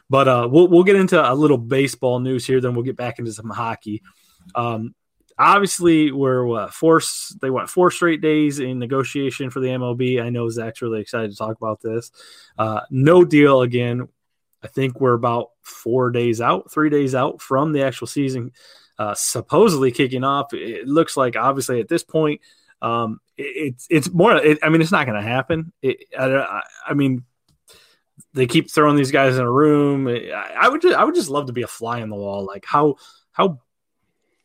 But 0.08 0.28
uh, 0.28 0.48
we'll 0.50 0.68
we'll 0.68 0.84
get 0.84 0.96
into 0.96 1.20
a 1.20 1.34
little 1.34 1.58
baseball 1.58 2.20
news 2.20 2.46
here. 2.46 2.60
Then 2.60 2.74
we'll 2.74 2.84
get 2.84 2.96
back 2.96 3.18
into 3.18 3.32
some 3.32 3.50
hockey. 3.50 4.02
Um, 4.54 4.94
obviously, 5.40 6.12
we're 6.12 6.44
what, 6.44 6.74
four. 6.74 7.00
They 7.40 7.50
went 7.50 7.70
four 7.70 7.90
straight 7.90 8.20
days 8.20 8.60
in 8.60 8.78
negotiation 8.78 9.50
for 9.50 9.60
the 9.60 9.68
MLB. 9.68 10.22
I 10.22 10.30
know 10.30 10.48
Zach's 10.50 10.82
really 10.82 11.00
excited 11.00 11.30
to 11.30 11.36
talk 11.36 11.56
about 11.56 11.80
this. 11.80 12.10
Uh, 12.58 12.82
no 12.90 13.24
deal 13.24 13.62
again. 13.62 14.08
I 14.62 14.68
think 14.68 15.00
we're 15.00 15.14
about 15.14 15.50
four 15.62 16.10
days 16.10 16.40
out, 16.40 16.70
three 16.70 16.90
days 16.90 17.14
out 17.14 17.40
from 17.40 17.72
the 17.72 17.82
actual 17.82 18.06
season 18.06 18.52
uh, 19.00 19.14
supposedly 19.14 19.90
kicking 19.90 20.24
off. 20.24 20.52
It 20.52 20.86
looks 20.86 21.16
like 21.16 21.34
obviously 21.34 21.80
at 21.80 21.88
this 21.88 22.04
point, 22.04 22.42
um, 22.82 23.18
it, 23.38 23.42
it's 23.42 23.86
it's 23.88 24.10
more. 24.12 24.36
It, 24.36 24.58
I 24.62 24.68
mean, 24.68 24.82
it's 24.82 24.92
not 24.92 25.06
going 25.06 25.20
to 25.20 25.26
happen. 25.26 25.72
It, 25.80 26.04
I, 26.16 26.62
I, 26.86 26.92
mean, 26.92 27.24
they 28.34 28.46
keep 28.46 28.70
throwing 28.70 28.96
these 28.96 29.10
guys 29.10 29.38
in 29.38 29.42
a 29.42 29.50
room. 29.50 30.06
I, 30.06 30.52
I 30.54 30.68
would 30.68 30.82
just, 30.82 30.94
I 30.94 31.04
would 31.04 31.14
just 31.14 31.30
love 31.30 31.46
to 31.46 31.54
be 31.54 31.62
a 31.62 31.66
fly 31.66 32.02
on 32.02 32.10
the 32.10 32.16
wall. 32.16 32.44
Like 32.44 32.66
how 32.66 32.96
how 33.32 33.60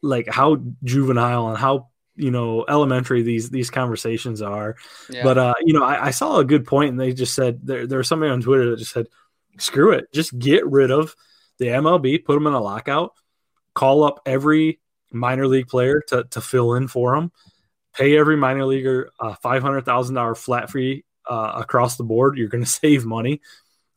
like 0.05 0.27
how 0.29 0.61
juvenile 0.83 1.49
and 1.49 1.57
how 1.57 1.89
you 2.15 2.31
know 2.31 2.65
elementary 2.67 3.21
these 3.21 3.49
these 3.49 3.69
conversations 3.69 4.41
are. 4.41 4.75
Yeah. 5.09 5.23
But 5.23 5.37
uh, 5.37 5.53
you 5.61 5.73
know, 5.73 5.83
I, 5.83 6.07
I 6.07 6.11
saw 6.11 6.39
a 6.39 6.45
good 6.45 6.65
point, 6.65 6.91
and 6.91 6.99
they 6.99 7.13
just 7.13 7.35
said 7.35 7.59
there 7.63 7.87
there 7.87 7.97
was 7.97 8.07
somebody 8.07 8.31
on 8.31 8.41
Twitter 8.41 8.69
that 8.69 8.79
just 8.79 8.91
said, 8.91 9.07
"Screw 9.59 9.91
it, 9.91 10.11
just 10.13 10.37
get 10.37 10.65
rid 10.67 10.91
of 10.91 11.15
the 11.57 11.67
MLB, 11.67 12.23
put 12.23 12.33
them 12.35 12.47
in 12.47 12.53
a 12.53 12.61
lockout, 12.61 13.13
call 13.73 14.03
up 14.03 14.21
every 14.25 14.79
minor 15.11 15.47
league 15.47 15.67
player 15.67 16.01
to 16.09 16.25
to 16.31 16.41
fill 16.41 16.75
in 16.75 16.87
for 16.87 17.15
them, 17.15 17.31
pay 17.93 18.17
every 18.17 18.37
minor 18.37 18.65
leaguer 18.65 19.11
a 19.19 19.35
five 19.35 19.61
hundred 19.61 19.85
thousand 19.85 20.15
dollar 20.15 20.35
flat 20.35 20.71
fee 20.71 21.03
uh, 21.29 21.53
across 21.55 21.97
the 21.97 22.03
board. 22.03 22.37
You're 22.37 22.49
going 22.49 22.63
to 22.63 22.69
save 22.69 23.05
money. 23.05 23.41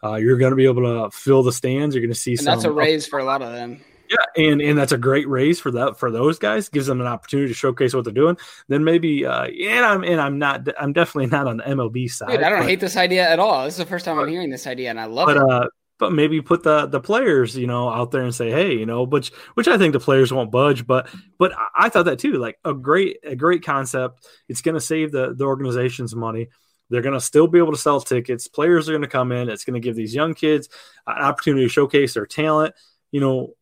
Uh, 0.03 0.15
you're 0.15 0.39
going 0.39 0.53
to 0.53 0.57
be 0.57 0.67
able 0.67 0.83
to 0.83 1.17
fill 1.17 1.43
the 1.43 1.53
stands. 1.53 1.95
You're 1.95 2.03
going 2.03 2.13
to 2.13 2.19
see 2.19 2.33
and 2.33 2.41
some 2.41 2.47
that's 2.47 2.65
a 2.65 2.71
raise 2.71 3.07
for 3.07 3.19
a 3.19 3.25
lot 3.25 3.43
of 3.43 3.53
them. 3.53 3.81
Yeah, 4.09 4.45
and 4.45 4.61
and 4.61 4.79
that's 4.79 4.93
a 4.93 4.99
great 4.99 5.29
raise 5.29 5.61
for 5.61 5.71
that 5.73 5.99
for 5.99 6.11
those 6.11 6.39
guys. 6.39 6.69
Gives 6.69 6.87
them 6.87 7.01
an 7.01 7.07
opportunity 7.07 7.49
to 7.49 7.55
showcase 7.55 7.95
what 7.95 8.05
they're 8.05 8.13
doing. 8.13 8.37
Then 8.69 8.85
maybe, 8.85 9.27
uh, 9.27 9.45
and 9.45 9.85
I'm 9.85 10.03
and 10.05 10.21
I'm 10.21 10.39
not. 10.39 10.69
I'm 10.81 10.93
definitely 10.93 11.27
not 11.27 11.47
on 11.47 11.59
the 11.59 11.65
MLB 11.65 12.11
side. 12.11 12.31
Dude, 12.31 12.43
I 12.43 12.49
don't 12.51 12.61
but, 12.61 12.69
hate 12.69 12.81
this 12.81 12.97
idea 12.97 13.29
at 13.29 13.39
all. 13.39 13.65
This 13.65 13.75
is 13.75 13.79
the 13.79 13.87
first 13.87 14.05
time 14.05 14.19
I'm 14.19 14.29
hearing 14.29 14.51
this 14.51 14.67
idea, 14.67 14.91
and 14.91 15.01
I 15.01 15.07
love 15.07 15.27
but 15.27 15.37
it. 15.37 15.43
uh, 15.43 15.69
but 15.99 16.13
maybe 16.13 16.41
put 16.41 16.63
the 16.63 16.87
the 16.87 17.01
players, 17.01 17.57
you 17.57 17.67
know, 17.67 17.89
out 17.89 18.11
there 18.11 18.23
and 18.23 18.35
say, 18.35 18.51
hey, 18.51 18.73
you 18.75 18.87
know, 18.87 19.03
which 19.03 19.31
which 19.55 19.69
I 19.69 19.77
think 19.79 19.93
the 19.93 20.01
players 20.01 20.33
won't 20.33 20.51
budge. 20.51 20.87
But 20.87 21.09
but 21.39 21.53
I- 21.53 21.87
I 21.87 21.89
thought 21.89 22.05
that 22.05 22.19
too. 22.19 22.35
Like 22.35 22.59
a 22.65 22.73
great 22.73 23.19
a 23.25 23.37
great 23.37 23.65
concept. 23.65 24.27
It's 24.49 24.63
going 24.63 24.75
to 24.77 24.81
save 24.81 25.13
the 25.13 25.35
the 25.35 25.45
organization's 25.45 26.15
money. 26.15 26.49
They're 26.91 27.03
going 27.03 27.15
to 27.15 27.21
still 27.21 27.47
be 27.49 27.59
able 27.59 27.73
to 27.73 27.79
sell 27.79 28.01
tickets. 28.01 28.49
Players 28.49 28.89
are 28.89 28.93
going 28.93 29.03
to 29.03 29.09
come 29.09 29.31
in. 29.31 29.51
It's 29.51 29.65
going 29.65 29.75
to 29.75 29.87
give 29.87 29.95
these 29.95 30.15
young 30.15 30.33
kids 30.35 30.71
an 31.07 31.23
opportunity 31.23 31.67
to 31.67 31.69
showcase 31.69 32.15
their 32.15 32.27
talent. 32.27 32.75
You 33.11 33.21
know, 33.21 33.55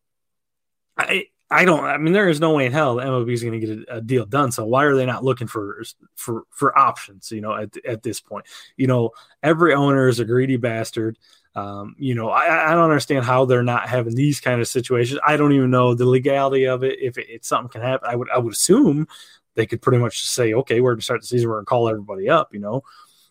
I 0.97 1.27
I 1.49 1.65
don't. 1.65 1.85
I 1.85 1.97
mean, 1.97 2.13
there 2.13 2.29
is 2.29 2.41
no 2.41 2.55
way 2.55 2.67
in 2.67 2.73
hell 2.73 2.97
MLB 2.97 3.33
is 3.33 3.43
going 3.43 3.61
to 3.61 3.67
get 3.67 3.89
a, 3.89 3.97
a 3.97 4.01
deal 4.01 4.27
done. 4.27 4.51
So 4.51 4.67
why 4.67 4.85
are 4.85 4.97
they 4.97 5.07
not 5.07 5.23
looking 5.23 5.47
for 5.47 5.83
for 6.17 6.45
for 6.51 6.77
options? 6.77 7.31
You 7.31 7.41
know, 7.41 7.55
at 7.55 7.77
at 7.85 8.03
this 8.03 8.21
point, 8.21 8.47
you 8.77 8.89
know, 8.89 9.11
every 9.43 9.73
owner 9.73 10.09
is 10.09 10.19
a 10.19 10.25
greedy 10.25 10.57
bastard. 10.57 11.19
Um, 11.55 11.95
you 11.99 12.15
know, 12.15 12.29
I, 12.29 12.73
I 12.73 12.75
don't 12.75 12.85
understand 12.85 13.25
how 13.25 13.45
they're 13.45 13.63
not 13.63 13.89
having 13.89 14.15
these 14.15 14.41
kind 14.41 14.61
of 14.61 14.69
situations. 14.69 15.21
I 15.27 15.37
don't 15.37 15.53
even 15.53 15.71
know 15.71 15.95
the 15.95 16.05
legality 16.05 16.65
of 16.65 16.83
it. 16.83 16.99
If 17.01 17.17
it, 17.17 17.27
it's 17.29 17.49
something 17.49 17.71
can 17.71 17.81
happen, 17.81 18.09
I 18.11 18.17
would 18.17 18.29
I 18.31 18.39
would 18.39 18.53
assume 18.53 19.07
they 19.55 19.67
could 19.67 19.81
pretty 19.81 19.99
much 19.99 20.21
just 20.21 20.35
say, 20.35 20.53
okay, 20.53 20.81
we're 20.81 20.93
going 20.93 21.01
to 21.01 21.05
start 21.05 21.21
the 21.21 21.29
season. 21.29 21.49
We're 21.49 21.57
going 21.57 21.67
to 21.67 21.71
call 21.71 21.89
everybody 21.89 22.29
up. 22.29 22.53
You 22.53 22.61
know, 22.61 22.83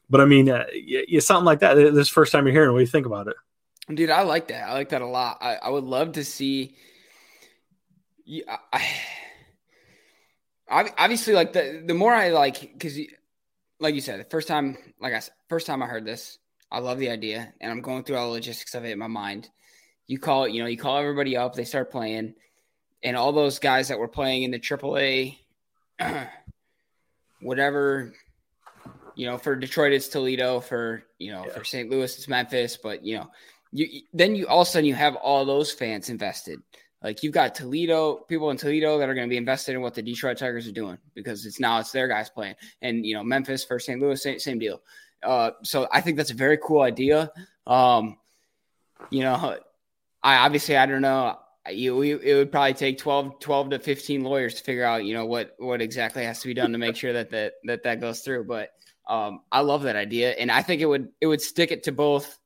but 0.10 0.22
I 0.22 0.26
mean, 0.26 0.50
uh, 0.50 0.66
yeah, 0.74 1.20
something 1.20 1.46
like 1.46 1.60
that. 1.60 1.76
This 1.76 2.08
first 2.08 2.32
time 2.32 2.46
you're 2.46 2.54
hearing. 2.54 2.72
What 2.72 2.80
do 2.80 2.84
you 2.84 2.90
think 2.90 3.06
about 3.06 3.28
it? 3.28 3.36
Dude, 3.94 4.10
I 4.10 4.22
like 4.22 4.48
that. 4.48 4.70
I 4.70 4.74
like 4.74 4.90
that 4.90 5.02
a 5.02 5.08
lot. 5.08 5.40
I, 5.42 5.56
I 5.56 5.70
would 5.70 5.84
love 5.84 6.14
to 6.14 6.24
see. 6.24 6.78
Yeah, 8.26 8.58
I, 8.74 8.90
I, 10.70 10.90
obviously, 10.98 11.34
like 11.34 11.54
the 11.54 11.84
the 11.86 11.94
more 11.94 12.14
I 12.14 12.30
like, 12.30 12.60
because 12.60 12.98
like 13.80 13.94
you 13.94 14.02
said, 14.02 14.20
the 14.20 14.26
first 14.26 14.48
time, 14.48 14.78
like 15.00 15.14
I 15.14 15.20
said, 15.20 15.34
first 15.48 15.68
time 15.68 15.84
I 15.84 15.86
heard 15.86 16.06
this, 16.06 16.40
I 16.72 16.80
love 16.80 16.98
the 16.98 17.12
idea, 17.12 17.54
and 17.62 17.72
I'm 17.72 17.82
going 17.82 18.04
through 18.04 18.18
all 18.18 18.28
the 18.28 18.34
logistics 18.34 18.74
of 18.74 18.84
it 18.84 18.92
in 18.92 19.00
my 19.00 19.08
mind. 19.08 19.50
You 20.08 20.18
call 20.18 20.46
it, 20.46 20.54
you 20.54 20.62
know, 20.62 20.68
you 20.68 20.78
call 20.78 20.98
everybody 20.98 21.38
up, 21.38 21.54
they 21.54 21.66
start 21.66 21.92
playing, 21.92 22.34
and 23.04 23.16
all 23.16 23.32
those 23.32 23.60
guys 23.60 23.90
that 23.90 24.00
were 24.00 24.08
playing 24.08 24.44
in 24.44 24.52
the 24.52 24.60
AAA, 24.60 25.38
whatever, 27.42 28.14
you 29.14 29.28
know, 29.28 29.38
for 29.38 29.56
Detroit 29.56 29.94
it's 29.94 30.08
Toledo, 30.08 30.62
for 30.62 31.04
you 31.20 31.32
know, 31.32 31.44
for 31.44 31.64
St. 31.64 31.92
Louis 31.92 32.18
it's 32.18 32.28
Memphis, 32.28 32.78
but 32.82 33.06
you 33.06 33.18
know, 33.18 33.30
you 33.72 34.02
then 34.14 34.36
you 34.36 34.48
all 34.48 34.62
of 34.62 34.68
a 34.68 34.72
sudden 34.72 34.86
you 34.86 34.96
have 34.96 35.16
all 35.16 35.46
those 35.46 35.72
fans 35.72 36.10
invested. 36.10 36.60
Like 37.06 37.22
you've 37.22 37.34
got 37.34 37.54
Toledo 37.54 38.16
people 38.16 38.50
in 38.50 38.58
Toledo 38.58 38.98
that 38.98 39.08
are 39.08 39.14
going 39.14 39.28
to 39.28 39.30
be 39.30 39.38
invested 39.38 39.76
in 39.76 39.82
what 39.82 39.94
the 39.94 40.02
Detroit 40.02 40.40
Tigers 40.40 40.68
are 40.68 40.72
doing 40.72 40.98
because 41.14 41.46
it's 41.46 41.60
now 41.60 41.78
it's 41.78 41.92
their 41.92 42.08
guys 42.08 42.32
playing, 42.32 42.56
and 42.82 43.06
you 43.06 43.14
know 43.14 43.24
Memphis 43.24 43.64
for 43.64 43.78
St. 43.78 44.02
Louis 44.02 44.20
same, 44.20 44.40
same 44.40 44.58
deal. 44.58 44.82
Uh, 45.22 45.52
so 45.62 45.88
I 45.92 46.02
think 46.02 46.18
that's 46.18 46.32
a 46.32 46.36
very 46.36 46.58
cool 46.58 46.82
idea. 46.82 47.32
Um, 47.68 48.18
you 49.12 49.22
know, 49.22 49.56
I 50.24 50.38
obviously 50.38 50.78
I 50.78 50.88
don't 50.88 51.04
know. 51.04 51.38
You, 51.70 52.02
it 52.02 52.34
would 52.34 52.52
probably 52.52 52.74
take 52.74 52.98
12, 52.98 53.40
12 53.40 53.70
to 53.72 53.80
15 53.80 54.24
lawyers 54.24 54.56
to 54.56 54.64
figure 54.64 54.84
out, 54.84 55.04
you 55.04 55.14
know, 55.16 55.26
what, 55.26 55.56
what 55.58 55.82
exactly 55.82 56.24
has 56.24 56.40
to 56.42 56.48
be 56.48 56.54
done 56.54 56.72
to 56.74 56.78
make 56.78 56.96
sure 56.96 57.14
that 57.14 57.32
that, 57.32 57.54
that, 57.64 57.82
that 57.82 58.00
goes 58.00 58.22
through. 58.22 58.44
But 58.44 58.70
um, 59.08 59.42
I 59.52 59.62
love 59.62 59.82
that 59.82 59.96
idea. 59.96 60.30
And 60.30 60.52
I 60.52 60.62
think 60.62 60.84
it 60.84 60.86
would, 60.86 61.10
it 61.20 61.26
would 61.26 61.42
stick 61.42 61.72
it 61.72 61.82
to 61.86 61.92
both 61.92 62.38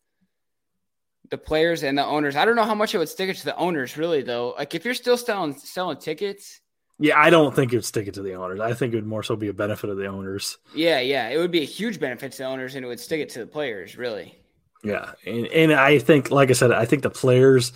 the 1.29 1.37
players 1.37 1.83
and 1.83 1.97
the 1.97 2.05
owners. 2.05 2.35
I 2.35 2.45
don't 2.45 2.55
know 2.55 2.63
how 2.63 2.75
much 2.75 2.95
it 2.95 2.97
would 2.97 3.09
stick 3.09 3.29
it 3.29 3.37
to 3.37 3.45
the 3.45 3.55
owners 3.57 3.97
really 3.97 4.21
though. 4.23 4.55
Like 4.57 4.75
if 4.75 4.85
you're 4.85 4.93
still 4.93 5.17
selling, 5.17 5.53
selling 5.55 5.97
tickets, 5.97 6.61
Yeah, 6.99 7.17
I 7.17 7.29
don't 7.29 7.55
think 7.55 7.71
it 7.73 7.77
would 7.77 7.85
stick 7.85 8.07
it 8.07 8.13
to 8.15 8.21
the 8.21 8.33
owners. 8.35 8.59
I 8.59 8.73
think 8.73 8.93
it 8.93 8.97
would 8.97 9.07
more 9.07 9.23
so 9.23 9.35
be 9.35 9.47
a 9.47 9.53
benefit 9.53 9.89
of 9.89 9.97
the 9.97 10.07
owners. 10.07 10.57
yeah, 10.71 10.99
yeah, 10.99 11.29
it 11.29 11.37
would 11.37 11.51
be 11.51 11.61
a 11.61 11.65
huge 11.65 11.99
benefit 11.99 12.31
to 12.33 12.37
the 12.39 12.43
owners 12.45 12.75
and 12.75 12.83
it 12.85 12.87
would 12.87 12.99
stick 12.99 13.21
it 13.21 13.29
to 13.29 13.39
the 13.39 13.47
players 13.47 13.97
really. 13.97 14.35
Yeah, 14.83 15.11
and, 15.25 15.47
and 15.47 15.73
I 15.73 15.99
think, 15.99 16.31
like 16.31 16.49
I 16.49 16.53
said, 16.53 16.71
I 16.71 16.85
think 16.85 17.03
the 17.03 17.09
players 17.09 17.73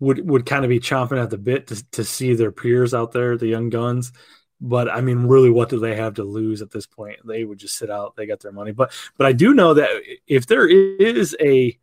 would 0.00 0.28
would 0.28 0.46
kind 0.46 0.64
of 0.64 0.68
be 0.68 0.80
chomping 0.80 1.22
at 1.22 1.30
the 1.30 1.38
bit 1.38 1.68
to, 1.68 1.90
to 1.92 2.04
see 2.04 2.34
their 2.34 2.52
peers 2.52 2.94
out 2.94 3.12
there, 3.12 3.36
the 3.38 3.46
young 3.48 3.70
guns. 3.70 4.12
But 4.60 4.90
I 4.90 5.00
mean, 5.00 5.26
really, 5.26 5.50
what 5.50 5.68
do 5.70 5.78
they 5.80 5.96
have 5.96 6.14
to 6.14 6.24
lose 6.24 6.62
at 6.62 6.70
this 6.70 6.86
point? 6.86 7.18
They 7.26 7.44
would 7.44 7.58
just 7.58 7.76
sit 7.76 7.90
out. 7.90 8.16
They 8.16 8.26
got 8.26 8.40
their 8.40 8.52
money. 8.52 8.72
But 8.72 8.92
but 9.16 9.26
I 9.26 9.32
do 9.32 9.54
know 9.54 9.74
that 9.74 9.90
if 10.26 10.46
there 10.46 10.68
is 10.68 11.36
a 11.40 11.78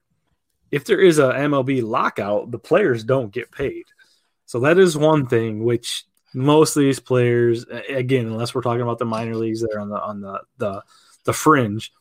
if 0.71 0.86
there 0.86 0.99
is 0.99 1.19
a 1.19 1.32
MLB 1.34 1.84
lockout, 1.84 2.51
the 2.51 2.60
players 2.60 3.04
don't 3.04 3.32
get 3.32 3.51
paid. 3.51 3.86
So 4.45 4.60
that 4.62 4.78
is 4.78 4.97
one 4.97 5.28
thing 5.28 5.63
which 5.63 6.06
most 6.34 6.75
of 6.75 6.82
these 6.82 6.99
players, 6.99 7.65
again, 7.89 8.25
unless 8.28 8.54
we're 8.54 8.62
talking 8.62 8.82
about 8.82 8.99
the 8.99 9.06
minor 9.06 9.36
leagues 9.36 9.62
that 9.62 9.73
are 9.73 9.80
on 9.80 9.89
the 9.89 10.01
on 10.01 10.21
the 10.21 10.41
the, 10.58 10.84
the 11.23 11.34
fringe, 11.34 11.91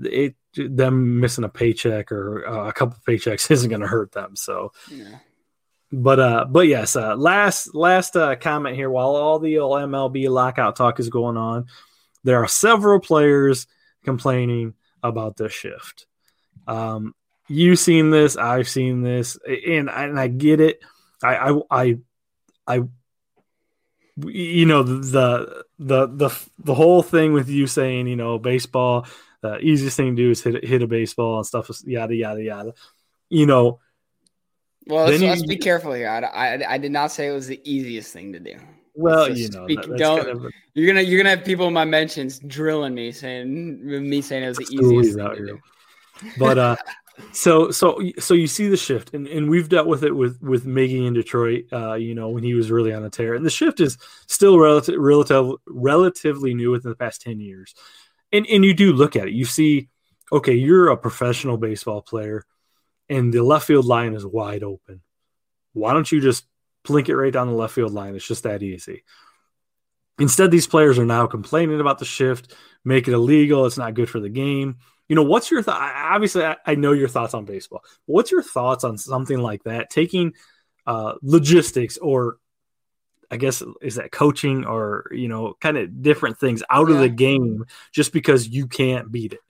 it 0.00 0.34
them 0.56 1.20
missing 1.20 1.44
a 1.44 1.48
paycheck 1.48 2.10
or 2.10 2.46
uh, 2.46 2.68
a 2.68 2.72
couple 2.72 2.96
paychecks 3.06 3.50
isn't 3.50 3.68
going 3.68 3.80
to 3.82 3.86
hurt 3.86 4.12
them. 4.12 4.34
So, 4.36 4.72
Yeah. 4.90 5.18
but 5.92 6.18
uh, 6.20 6.44
but 6.48 6.66
yes, 6.68 6.96
uh, 6.96 7.16
last 7.16 7.74
last 7.74 8.16
uh, 8.16 8.36
comment 8.36 8.76
here. 8.76 8.90
While 8.90 9.16
all 9.16 9.38
the 9.38 9.58
old 9.58 9.80
MLB 9.82 10.28
lockout 10.30 10.76
talk 10.76 11.00
is 11.00 11.08
going 11.10 11.36
on, 11.36 11.66
there 12.24 12.42
are 12.42 12.48
several 12.48 13.00
players 13.00 13.66
complaining 14.04 14.74
about 15.02 15.36
this 15.36 15.52
shift. 15.52 16.06
Um, 16.66 17.14
you've 17.48 17.78
seen 17.78 18.10
this, 18.10 18.36
I've 18.36 18.68
seen 18.68 19.02
this, 19.02 19.38
and 19.46 19.88
and 19.90 20.18
I 20.18 20.28
get 20.28 20.60
it. 20.60 20.80
I 21.22 21.36
I 21.36 21.60
I, 21.70 21.98
I 22.66 22.82
you 24.24 24.66
know 24.66 24.82
the 24.82 25.64
the 25.78 26.06
the 26.08 26.30
the 26.58 26.74
whole 26.74 27.02
thing 27.02 27.32
with 27.32 27.48
you 27.48 27.66
saying 27.66 28.08
you 28.08 28.16
know 28.16 28.38
baseball 28.38 29.06
the 29.42 29.58
easiest 29.58 29.96
thing 29.96 30.16
to 30.16 30.22
do 30.22 30.30
is 30.32 30.42
hit 30.42 30.64
hit 30.64 30.82
a 30.82 30.88
baseball 30.88 31.36
and 31.36 31.46
stuff 31.46 31.70
yada 31.84 32.14
yada 32.14 32.42
yada 32.42 32.74
you 33.30 33.46
know 33.46 33.78
Well, 34.88 35.04
let's, 35.06 35.22
you- 35.22 35.28
let's 35.28 35.44
be 35.44 35.56
careful 35.56 35.92
here. 35.92 36.08
I, 36.08 36.18
I, 36.56 36.74
I 36.74 36.78
did 36.78 36.90
not 36.90 37.12
say 37.12 37.28
it 37.28 37.32
was 37.32 37.46
the 37.46 37.60
easiest 37.62 38.12
thing 38.12 38.32
to 38.32 38.40
do. 38.40 38.54
Well, 38.94 39.28
you 39.30 39.48
know, 39.50 39.68
that, 39.68 39.96
don't 39.96 40.24
kind 40.24 40.30
of 40.30 40.52
you're 40.74 40.88
gonna 40.88 41.02
you're 41.02 41.20
gonna 41.22 41.36
have 41.36 41.44
people 41.44 41.68
in 41.68 41.72
my 41.72 41.84
mentions 41.84 42.40
drilling 42.40 42.94
me 42.94 43.12
saying 43.12 43.86
me 43.86 44.20
saying 44.20 44.42
it 44.42 44.48
was 44.48 44.58
the 44.58 44.74
easiest 44.74 45.16
thing 45.16 45.30
to 45.30 45.46
do. 45.46 45.58
But 46.36 46.58
uh, 46.58 46.76
so 47.32 47.70
so 47.70 48.00
so 48.18 48.34
you 48.34 48.46
see 48.46 48.68
the 48.68 48.76
shift, 48.76 49.14
and, 49.14 49.26
and 49.26 49.48
we've 49.48 49.68
dealt 49.68 49.86
with 49.86 50.04
it 50.04 50.14
with 50.14 50.40
with 50.42 50.66
Miggy 50.66 51.06
in 51.06 51.14
Detroit. 51.14 51.64
Uh, 51.72 51.94
you 51.94 52.14
know, 52.14 52.30
when 52.30 52.42
he 52.42 52.54
was 52.54 52.70
really 52.70 52.92
on 52.92 53.04
a 53.04 53.10
tear, 53.10 53.34
and 53.34 53.44
the 53.44 53.50
shift 53.50 53.80
is 53.80 53.98
still 54.26 54.58
relative, 54.58 54.96
relative 54.98 55.52
relatively 55.66 56.54
new 56.54 56.70
within 56.70 56.90
the 56.90 56.96
past 56.96 57.22
ten 57.22 57.40
years. 57.40 57.74
And 58.32 58.46
and 58.46 58.64
you 58.64 58.74
do 58.74 58.92
look 58.92 59.16
at 59.16 59.28
it, 59.28 59.34
you 59.34 59.44
see, 59.44 59.88
okay, 60.32 60.54
you're 60.54 60.88
a 60.88 60.96
professional 60.96 61.56
baseball 61.56 62.02
player, 62.02 62.44
and 63.08 63.32
the 63.32 63.42
left 63.42 63.66
field 63.66 63.86
line 63.86 64.14
is 64.14 64.26
wide 64.26 64.62
open. 64.62 65.00
Why 65.72 65.92
don't 65.92 66.10
you 66.10 66.20
just 66.20 66.46
plink 66.84 67.08
it 67.08 67.16
right 67.16 67.32
down 67.32 67.48
the 67.48 67.54
left 67.54 67.74
field 67.74 67.92
line? 67.92 68.14
It's 68.14 68.26
just 68.26 68.42
that 68.42 68.62
easy. 68.62 69.04
Instead, 70.18 70.50
these 70.50 70.66
players 70.66 70.98
are 70.98 71.06
now 71.06 71.26
complaining 71.26 71.80
about 71.80 72.00
the 72.00 72.04
shift, 72.04 72.54
make 72.84 73.06
it 73.06 73.14
illegal. 73.14 73.66
It's 73.66 73.78
not 73.78 73.94
good 73.94 74.10
for 74.10 74.18
the 74.18 74.28
game 74.28 74.78
you 75.08 75.16
know, 75.16 75.22
what's 75.22 75.50
your 75.50 75.62
thought? 75.62 75.80
Obviously, 75.80 76.44
I, 76.44 76.56
I, 76.66 76.74
know 76.74 76.92
your 76.92 77.08
thoughts 77.08 77.34
on 77.34 77.44
baseball. 77.44 77.82
What's 78.04 78.30
your 78.30 78.42
thoughts 78.42 78.84
on 78.84 78.98
something 78.98 79.38
like 79.38 79.64
that? 79.64 79.88
Taking 79.90 80.34
uh, 80.86 81.14
logistics, 81.22 81.96
or 81.96 82.36
I 83.30 83.38
guess 83.38 83.62
is 83.80 83.96
that 83.96 84.12
coaching, 84.12 84.66
or 84.66 85.06
you 85.10 85.28
know, 85.28 85.54
kind 85.60 85.78
of 85.78 86.02
different 86.02 86.38
things 86.38 86.62
out 86.68 86.88
yeah. 86.88 86.94
of 86.94 87.00
the 87.00 87.08
game 87.08 87.64
just 87.90 88.12
because 88.12 88.48
you 88.48 88.66
can't 88.66 89.10
beat 89.10 89.32
it. 89.32 89.40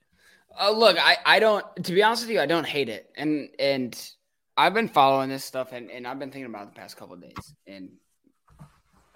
Uh, 0.59 0.71
look, 0.71 0.97
I, 0.97 1.17
I 1.25 1.39
don't. 1.39 1.65
To 1.83 1.93
be 1.93 2.03
honest 2.03 2.23
with 2.23 2.31
you, 2.31 2.39
I 2.39 2.45
don't 2.45 2.65
hate 2.65 2.89
it, 2.89 3.09
and 3.15 3.49
and 3.59 3.99
I've 4.55 4.73
been 4.73 4.89
following 4.89 5.29
this 5.29 5.43
stuff, 5.43 5.73
and 5.73 5.91
and 5.91 6.07
I've 6.07 6.19
been 6.19 6.31
thinking 6.31 6.49
about 6.49 6.63
it 6.63 6.73
the 6.73 6.79
past 6.79 6.95
couple 6.95 7.17
days, 7.17 7.53
and 7.67 7.91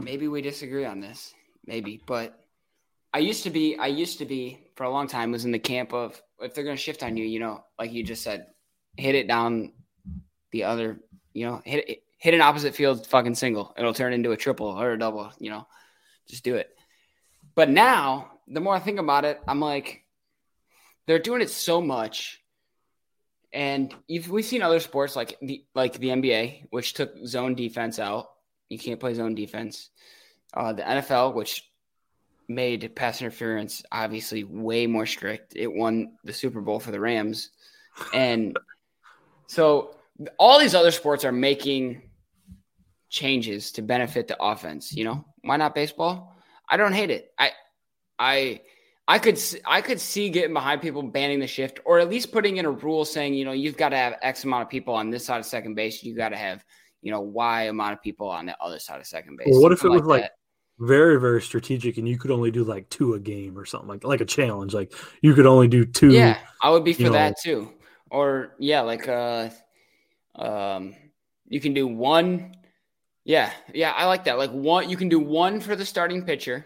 maybe 0.02 0.28
we 0.28 0.42
disagree 0.42 0.86
on 0.86 1.00
this, 1.00 1.34
maybe, 1.66 2.02
but 2.06 2.38
I 3.14 3.20
used 3.20 3.44
to 3.44 3.50
be, 3.52 3.78
I 3.78 3.88
used 3.88 4.18
to 4.20 4.26
be 4.26 4.60
for 4.76 4.86
a 4.86 4.90
long 4.90 5.08
time 5.08 5.32
was 5.32 5.46
in 5.46 5.52
the 5.52 5.60
camp 5.60 5.94
of 5.94 6.20
if 6.44 6.54
they're 6.54 6.64
going 6.64 6.76
to 6.76 6.82
shift 6.82 7.04
on 7.04 7.18
you, 7.18 7.26
you 7.26 7.40
know, 7.40 7.64
like 7.80 7.92
you 7.92 8.04
just 8.04 8.24
said, 8.24 8.48
hit 8.98 9.16
it 9.16 9.28
down 9.28 9.74
the 10.52 10.66
other, 10.66 11.00
you 11.34 11.46
know, 11.46 11.62
hit 11.66 12.04
hit 12.18 12.34
an 12.34 12.42
opposite 12.42 12.76
field 12.76 13.06
fucking 13.08 13.36
single. 13.36 13.74
It'll 13.78 13.94
turn 13.94 14.14
into 14.14 14.32
a 14.32 14.38
triple 14.38 14.68
or 14.68 14.94
a 14.94 15.00
double, 15.00 15.32
you 15.40 15.50
know, 15.50 15.68
just 16.28 16.44
do 16.44 16.56
it. 16.56 16.70
But 17.56 17.70
now, 17.70 18.32
the 18.48 18.62
more 18.62 18.76
I 18.76 18.80
think 18.80 19.00
about 19.00 19.26
it, 19.26 19.42
I'm 19.48 19.60
like, 19.60 20.06
they're 21.06 21.20
doing 21.20 21.42
it 21.42 21.50
so 21.50 21.82
much. 21.82 22.42
And 23.52 23.94
we've 24.10 24.46
seen 24.46 24.62
other 24.62 24.80
sports 24.80 25.16
like 25.16 25.38
the 25.42 25.66
like 25.76 26.00
the 26.00 26.08
NBA, 26.08 26.68
which 26.72 26.94
took 26.94 27.14
zone 27.26 27.56
defense 27.56 28.00
out. 28.00 28.30
You 28.70 28.80
can't 28.80 29.00
play 29.00 29.14
zone 29.14 29.36
defense. 29.36 29.90
Uh, 30.54 30.74
the 30.74 30.84
NFL, 30.84 31.36
which 31.36 31.70
made 32.48 32.96
pass 32.96 33.22
interference 33.22 33.84
obviously 33.92 34.44
way 34.44 34.88
more 34.88 35.06
strict. 35.06 35.54
It 35.56 35.72
won 35.72 36.14
the 36.24 36.34
Super 36.34 36.62
Bowl 36.62 36.80
for 36.80 36.92
the 36.92 37.00
Rams. 37.00 37.50
And 38.14 38.58
so 39.48 39.96
all 40.38 40.60
these 40.60 40.76
other 40.76 40.92
sports 40.92 41.26
are 41.26 41.32
making 41.32 42.02
changes 43.10 43.72
to 43.74 43.82
benefit 43.82 44.28
the 44.28 44.42
offense, 44.42 44.94
you 44.94 45.04
know? 45.04 45.26
Why 45.44 45.58
not 45.58 45.76
baseball? 45.76 46.36
I 46.70 46.78
don't 46.78 46.94
hate 46.94 47.12
it. 47.12 47.32
I 47.38 47.52
I 48.18 48.62
I 49.08 49.20
could 49.20 49.40
I 49.66 49.82
could 49.82 50.00
see 50.00 50.30
getting 50.30 50.54
behind 50.54 50.82
people 50.82 51.04
banning 51.04 51.40
the 51.40 51.48
shift 51.48 51.80
or 51.86 52.00
at 52.00 52.10
least 52.10 52.32
putting 52.32 52.58
in 52.58 52.66
a 52.66 52.72
rule 52.72 53.06
saying, 53.06 53.34
you 53.34 53.44
know, 53.46 53.52
you've 53.52 53.78
got 53.78 53.90
to 53.90 53.98
have 53.98 54.16
X 54.22 54.46
amount 54.46 54.64
of 54.64 54.70
people 54.70 54.94
on 54.94 55.10
this 55.10 55.26
side 55.26 55.40
of 55.40 55.46
second 55.46 55.76
base, 55.76 56.04
you 56.04 56.16
got 56.16 56.30
to 56.30 56.38
have, 56.38 56.64
you 57.02 57.12
know, 57.12 57.20
Y 57.20 57.64
amount 57.64 57.94
of 57.94 58.02
people 58.02 58.30
on 58.30 58.46
the 58.46 58.56
other 58.62 58.80
side 58.80 59.00
of 59.00 59.06
second 59.06 59.38
base. 59.38 59.48
Well, 59.52 59.62
what 59.62 59.72
if 59.74 59.84
it 59.84 59.90
was 59.90 60.04
like, 60.04 60.22
like 60.22 60.32
very 60.80 61.20
very 61.20 61.42
strategic 61.42 61.98
and 61.98 62.08
you 62.08 62.18
could 62.18 62.32
only 62.32 62.52
do 62.52 62.64
like 62.64 62.90
two 62.90 63.14
a 63.14 63.20
game 63.20 63.58
or 63.58 63.66
something 63.66 63.88
like 63.88 64.04
like 64.04 64.22
a 64.22 64.26
challenge 64.26 64.74
like 64.74 64.92
you 65.22 65.34
could 65.34 65.46
only 65.46 65.68
do 65.68 65.86
two 65.86 66.12
yeah 66.12 66.38
i 66.62 66.70
would 66.70 66.84
be 66.84 66.94
for 66.94 67.10
that 67.10 67.30
know. 67.30 67.36
too 67.44 67.74
or 68.10 68.56
yeah 68.58 68.82
like 68.82 69.08
uh 69.08 69.50
um 70.36 70.96
you 71.48 71.60
can 71.60 71.74
do 71.74 71.88
one 71.88 72.56
yeah 73.24 73.52
yeah 73.74 73.92
i 73.92 74.06
like 74.06 74.24
that 74.24 74.38
like 74.38 74.52
one 74.52 74.90
you 74.90 74.98
can 74.98 75.10
do 75.10 75.20
one 75.20 75.60
for 75.60 75.76
the 75.76 75.86
starting 75.86 76.26
pitcher 76.26 76.66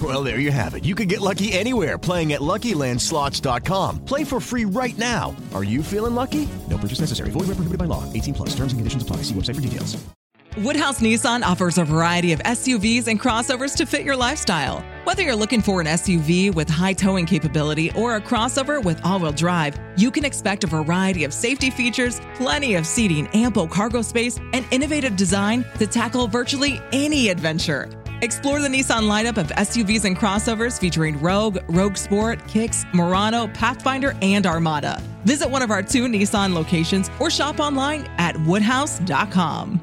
Well, 0.00 0.22
there 0.22 0.38
you 0.38 0.52
have 0.52 0.74
it. 0.74 0.84
You 0.84 0.94
can 0.94 1.08
get 1.08 1.20
lucky 1.20 1.52
anywhere 1.52 1.98
playing 1.98 2.32
at 2.32 2.40
LuckyLandSlots.com. 2.40 4.04
Play 4.04 4.22
for 4.22 4.40
free 4.40 4.64
right 4.64 4.96
now. 4.96 5.34
Are 5.52 5.64
you 5.64 5.82
feeling 5.82 6.14
lucky? 6.14 6.48
No 6.68 6.78
purchase 6.78 7.00
necessary. 7.00 7.30
Void 7.30 7.48
where 7.48 7.56
prohibited 7.56 7.78
by 7.78 7.86
law. 7.86 8.10
18 8.12 8.34
plus. 8.34 8.50
Terms 8.50 8.72
and 8.72 8.78
conditions 8.78 9.02
apply. 9.02 9.16
See 9.18 9.34
website 9.34 9.56
for 9.56 9.60
details. 9.60 10.02
Woodhouse 10.58 11.00
Nissan 11.00 11.44
offers 11.44 11.78
a 11.78 11.84
variety 11.84 12.32
of 12.32 12.40
SUVs 12.40 13.06
and 13.06 13.20
crossovers 13.20 13.76
to 13.76 13.86
fit 13.86 14.02
your 14.02 14.16
lifestyle. 14.16 14.84
Whether 15.04 15.22
you're 15.22 15.36
looking 15.36 15.62
for 15.62 15.80
an 15.80 15.86
SUV 15.86 16.52
with 16.52 16.68
high 16.68 16.92
towing 16.92 17.24
capability 17.24 17.92
or 17.92 18.16
a 18.16 18.20
crossover 18.20 18.82
with 18.82 19.00
all 19.04 19.20
wheel 19.20 19.30
drive, 19.30 19.78
you 19.96 20.10
can 20.10 20.24
expect 20.24 20.64
a 20.64 20.66
variety 20.66 21.22
of 21.22 21.32
safety 21.32 21.70
features, 21.70 22.20
plenty 22.34 22.74
of 22.74 22.84
seating, 22.84 23.28
ample 23.28 23.68
cargo 23.68 24.02
space, 24.02 24.38
and 24.52 24.66
innovative 24.72 25.14
design 25.14 25.64
to 25.78 25.86
tackle 25.86 26.26
virtually 26.26 26.80
any 26.92 27.28
adventure. 27.28 27.88
Explore 28.22 28.60
the 28.60 28.68
Nissan 28.68 29.08
lineup 29.08 29.38
of 29.38 29.46
SUVs 29.48 30.04
and 30.04 30.16
crossovers 30.16 30.78
featuring 30.78 31.18
Rogue, 31.20 31.58
Rogue 31.68 31.96
Sport, 31.96 32.46
Kicks, 32.48 32.84
Murano, 32.92 33.48
Pathfinder, 33.48 34.14
and 34.20 34.46
Armada. 34.46 35.02
Visit 35.24 35.48
one 35.48 35.62
of 35.62 35.70
our 35.70 35.82
two 35.82 36.06
Nissan 36.06 36.52
locations 36.54 37.10
or 37.18 37.30
shop 37.30 37.60
online 37.60 38.06
at 38.18 38.38
woodhouse.com. 38.42 39.80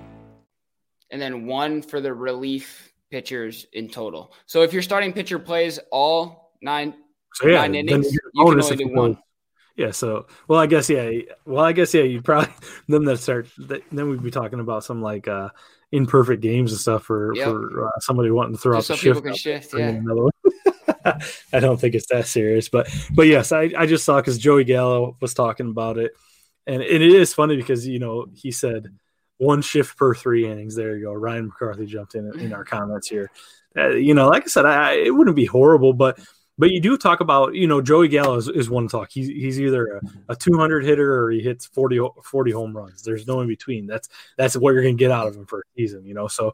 And 1.10 1.21
then 1.21 1.45
one 1.47 1.82
for 1.82 2.00
the 2.00 2.13
relief 2.13 2.93
pitchers 3.10 3.65
in 3.73 3.89
total. 3.89 4.34
So 4.45 4.62
if 4.62 4.73
your 4.73 4.82
starting 4.82 5.13
pitcher 5.13 5.39
plays 5.39 5.80
all 5.91 6.54
nine, 6.62 6.93
so 7.34 7.47
yeah, 7.47 7.62
nine 7.62 7.76
innings, 7.76 8.12
you 8.12 8.19
can 8.36 8.47
only 8.47 8.76
do 8.76 8.88
one. 8.89 9.17
Yeah. 9.76 9.91
So, 9.91 10.28
well, 10.47 10.60
I 10.60 10.65
guess 10.65 10.89
yeah. 10.89 11.10
Well, 11.45 11.63
I 11.63 11.71
guess 11.71 11.93
yeah. 11.93 12.04
You'd 12.04 12.26
probably 12.26 12.54
then 12.88 13.06
that 13.06 13.17
start. 13.17 13.47
Then 13.58 14.10
we'd 14.10 14.23
be 14.23 14.32
talking 14.32 14.60
about 14.60 14.84
some 14.84 15.02
like 15.02 15.28
uh 15.28 15.50
imperfect 15.91 16.41
games 16.41 16.71
and 16.71 16.82
stuff 16.82 17.04
for 17.04 17.34
yep. 17.36 17.47
for 17.47 17.88
uh, 17.88 18.00
somebody 18.00 18.30
wanting 18.30 18.56
to 18.56 18.62
throw 18.62 18.78
Just 18.78 18.91
out 18.91 19.00
so 19.00 19.13
the 19.13 19.34
shift. 19.36 19.71
Shift. 19.71 19.73
Yeah. 19.78 19.89
Another 19.89 20.23
one. 20.23 20.32
I 21.54 21.60
don't 21.60 21.80
think 21.80 21.95
it's 21.95 22.08
that 22.08 22.28
serious, 22.28 22.69
but 22.69 22.89
but 23.13 23.28
yes, 23.28 23.52
I 23.52 23.71
I 23.78 23.86
just 23.86 24.04
saw 24.04 24.17
because 24.17 24.38
Joey 24.38 24.63
Gallo 24.63 25.15
was 25.21 25.34
talking 25.34 25.69
about 25.69 25.97
it, 25.97 26.12
and, 26.65 26.82
and 26.82 27.04
it 27.04 27.13
is 27.13 27.34
funny 27.34 27.56
because 27.56 27.88
you 27.88 28.00
know 28.00 28.28
he 28.34 28.52
said 28.52 28.88
one 29.38 29.62
shift 29.62 29.97
per 29.97 30.13
three 30.13 30.50
innings. 30.50 30.76
There 30.76 30.97
you 30.97 31.06
go. 31.06 31.13
Ryan 31.13 31.47
McCarthy 31.47 31.86
jumped 31.86 32.15
in 32.15 32.38
in 32.39 32.54
our 32.54 32.65
comments 32.65 33.08
here. 33.08 33.32
Uh, 33.78 33.89
you 33.89 34.13
know, 34.13 34.28
like 34.28 34.43
I 34.43 34.47
said, 34.47 34.65
I, 34.65 34.93
it 34.93 35.12
wouldn't 35.12 35.36
be 35.36 35.45
horrible, 35.45 35.93
but 35.93 36.19
but 36.58 36.72
you 36.72 36.82
do 36.82 36.98
talk 36.98 37.20
about 37.20 37.54
you 37.56 37.67
know 37.67 37.82
Joey 37.82 38.08
Gallo 38.08 38.36
is, 38.36 38.48
is 38.48 38.70
one 38.70 38.88
talk. 38.88 39.10
He's 39.12 39.28
he's 39.28 39.60
either 39.60 39.98
a, 39.98 40.02
a 40.30 40.36
200 40.36 40.84
hitter 40.84 41.24
or 41.24 41.32
he 41.32 41.41
hits 41.41 41.67
40, 41.67 42.00
40 42.24 42.52
home 42.52 42.76
runs. 42.76 43.04
There's 43.04 43.28
no 43.28 43.41
in 43.41 43.48
between. 43.48 43.86
That's 43.86 44.10
that's 44.38 44.56
what 44.58 44.74
you're 44.74 44.84
gonna 44.84 44.96
get 44.96 45.12
out 45.12 45.28
of 45.28 45.36
him 45.36 45.46
for 45.46 45.60
a 45.60 45.63
season. 45.76 46.06
You 46.06 46.13
know, 46.13 46.28
so 46.28 46.54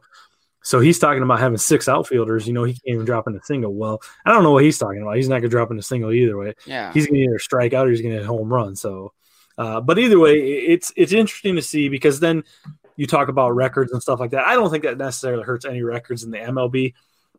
so 0.62 0.80
he's 0.80 0.98
talking 0.98 1.22
about 1.22 1.40
having 1.40 1.58
six 1.58 1.88
outfielders. 1.88 2.46
You 2.46 2.52
know, 2.52 2.64
he 2.64 2.72
can't 2.72 2.94
even 2.94 3.04
drop 3.06 3.26
in 3.28 3.36
a 3.36 3.42
single. 3.42 3.74
Well, 3.74 4.00
I 4.24 4.32
don't 4.32 4.42
know 4.42 4.52
what 4.52 4.64
he's 4.64 4.78
talking 4.78 5.02
about. 5.02 5.16
He's 5.16 5.28
not 5.28 5.38
gonna 5.38 5.48
drop 5.48 5.70
in 5.70 5.78
a 5.78 5.82
single 5.82 6.12
either 6.12 6.36
way. 6.36 6.54
Yeah, 6.66 6.92
he's 6.92 7.06
gonna 7.06 7.20
either 7.20 7.38
strike 7.38 7.72
out 7.72 7.86
or 7.86 7.90
he's 7.90 8.02
gonna 8.02 8.16
hit 8.16 8.26
home 8.26 8.52
run. 8.52 8.76
So. 8.76 9.12
Uh, 9.56 9.80
but 9.80 10.00
either 10.00 10.18
way, 10.18 10.34
it's 10.34 10.92
it's 10.96 11.12
interesting 11.12 11.54
to 11.54 11.62
see 11.62 11.88
because 11.88 12.18
then 12.18 12.42
you 12.96 13.06
talk 13.06 13.28
about 13.28 13.50
records 13.50 13.92
and 13.92 14.02
stuff 14.02 14.20
like 14.20 14.30
that. 14.32 14.46
I 14.46 14.54
don't 14.54 14.70
think 14.70 14.84
that 14.84 14.98
necessarily 14.98 15.44
hurts 15.44 15.64
any 15.64 15.82
records 15.82 16.24
in 16.24 16.30
the 16.30 16.38
MLB, 16.38 16.94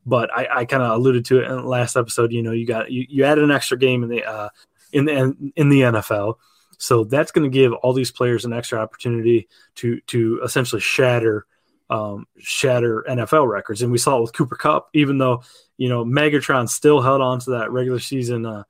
but 0.05 0.31
I, 0.33 0.47
I 0.61 0.65
kind 0.65 0.83
of 0.83 0.91
alluded 0.91 1.25
to 1.25 1.39
it 1.39 1.49
in 1.49 1.55
the 1.55 1.63
last 1.63 1.95
episode. 1.95 2.31
You 2.31 2.43
know, 2.43 2.51
you 2.51 2.65
got 2.65 2.91
you, 2.91 3.05
you 3.09 3.23
added 3.23 3.43
an 3.43 3.51
extra 3.51 3.77
game 3.77 4.03
in 4.03 4.09
the 4.09 4.23
uh, 4.23 4.49
in 4.91 5.05
the 5.05 5.51
in 5.55 5.69
the 5.69 5.81
NFL, 5.81 6.35
so 6.77 7.03
that's 7.03 7.31
going 7.31 7.49
to 7.49 7.53
give 7.53 7.73
all 7.73 7.93
these 7.93 8.11
players 8.11 8.45
an 8.45 8.53
extra 8.53 8.79
opportunity 8.79 9.47
to 9.75 9.99
to 10.07 10.41
essentially 10.43 10.81
shatter 10.81 11.45
um, 11.89 12.27
shatter 12.39 13.05
NFL 13.07 13.47
records. 13.49 13.81
And 13.81 13.91
we 13.91 13.97
saw 13.97 14.17
it 14.17 14.21
with 14.21 14.33
Cooper 14.33 14.55
Kupp, 14.55 14.89
even 14.93 15.17
though 15.17 15.43
you 15.77 15.89
know 15.89 16.05
Megatron 16.05 16.69
still 16.69 17.01
held 17.01 17.21
on 17.21 17.39
to 17.41 17.51
that 17.51 17.71
regular 17.71 17.99
season 17.99 18.45
uh, 18.45 18.63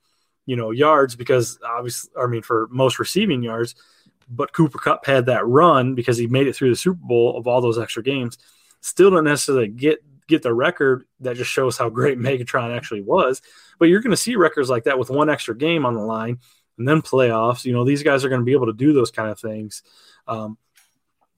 you 0.45 0.55
know 0.55 0.71
yards 0.71 1.15
because 1.15 1.59
obviously, 1.65 2.11
I 2.19 2.27
mean 2.27 2.41
for 2.41 2.67
most 2.71 2.99
receiving 2.99 3.43
yards 3.43 3.75
but 4.29 4.53
Cooper 4.53 4.77
Kupp 4.77 5.05
had 5.05 5.27
that 5.27 5.45
run 5.45 5.95
because 5.95 6.17
he 6.17 6.27
made 6.27 6.47
it 6.47 6.55
through 6.55 6.69
the 6.69 6.75
Super 6.75 6.99
Bowl 7.01 7.37
of 7.37 7.47
all 7.47 7.61
those 7.61 7.77
extra 7.77 8.03
games. 8.03 8.37
Still 8.81 9.11
don't 9.11 9.23
necessarily 9.23 9.67
get 9.67 10.03
get 10.27 10.41
the 10.41 10.53
record 10.53 11.05
that 11.21 11.37
just 11.37 11.51
shows 11.51 11.77
how 11.77 11.89
great 11.89 12.17
Megatron 12.19 12.75
actually 12.75 13.01
was. 13.01 13.41
But 13.79 13.89
you're 13.89 14.01
going 14.01 14.11
to 14.11 14.17
see 14.17 14.35
records 14.35 14.69
like 14.69 14.85
that 14.85 14.99
with 14.99 15.09
one 15.09 15.29
extra 15.29 15.55
game 15.55 15.85
on 15.85 15.95
the 15.95 16.01
line. 16.01 16.39
and 16.77 16.87
then 16.87 17.01
playoffs. 17.01 17.65
You 17.65 17.73
know, 17.73 17.85
these 17.85 18.03
guys 18.03 18.23
are 18.25 18.29
going 18.29 18.41
to 18.41 18.45
be 18.45 18.53
able 18.53 18.67
to 18.67 18.73
do 18.73 18.93
those 18.93 19.11
kind 19.11 19.29
of 19.29 19.39
things. 19.39 19.83
Um, 20.27 20.57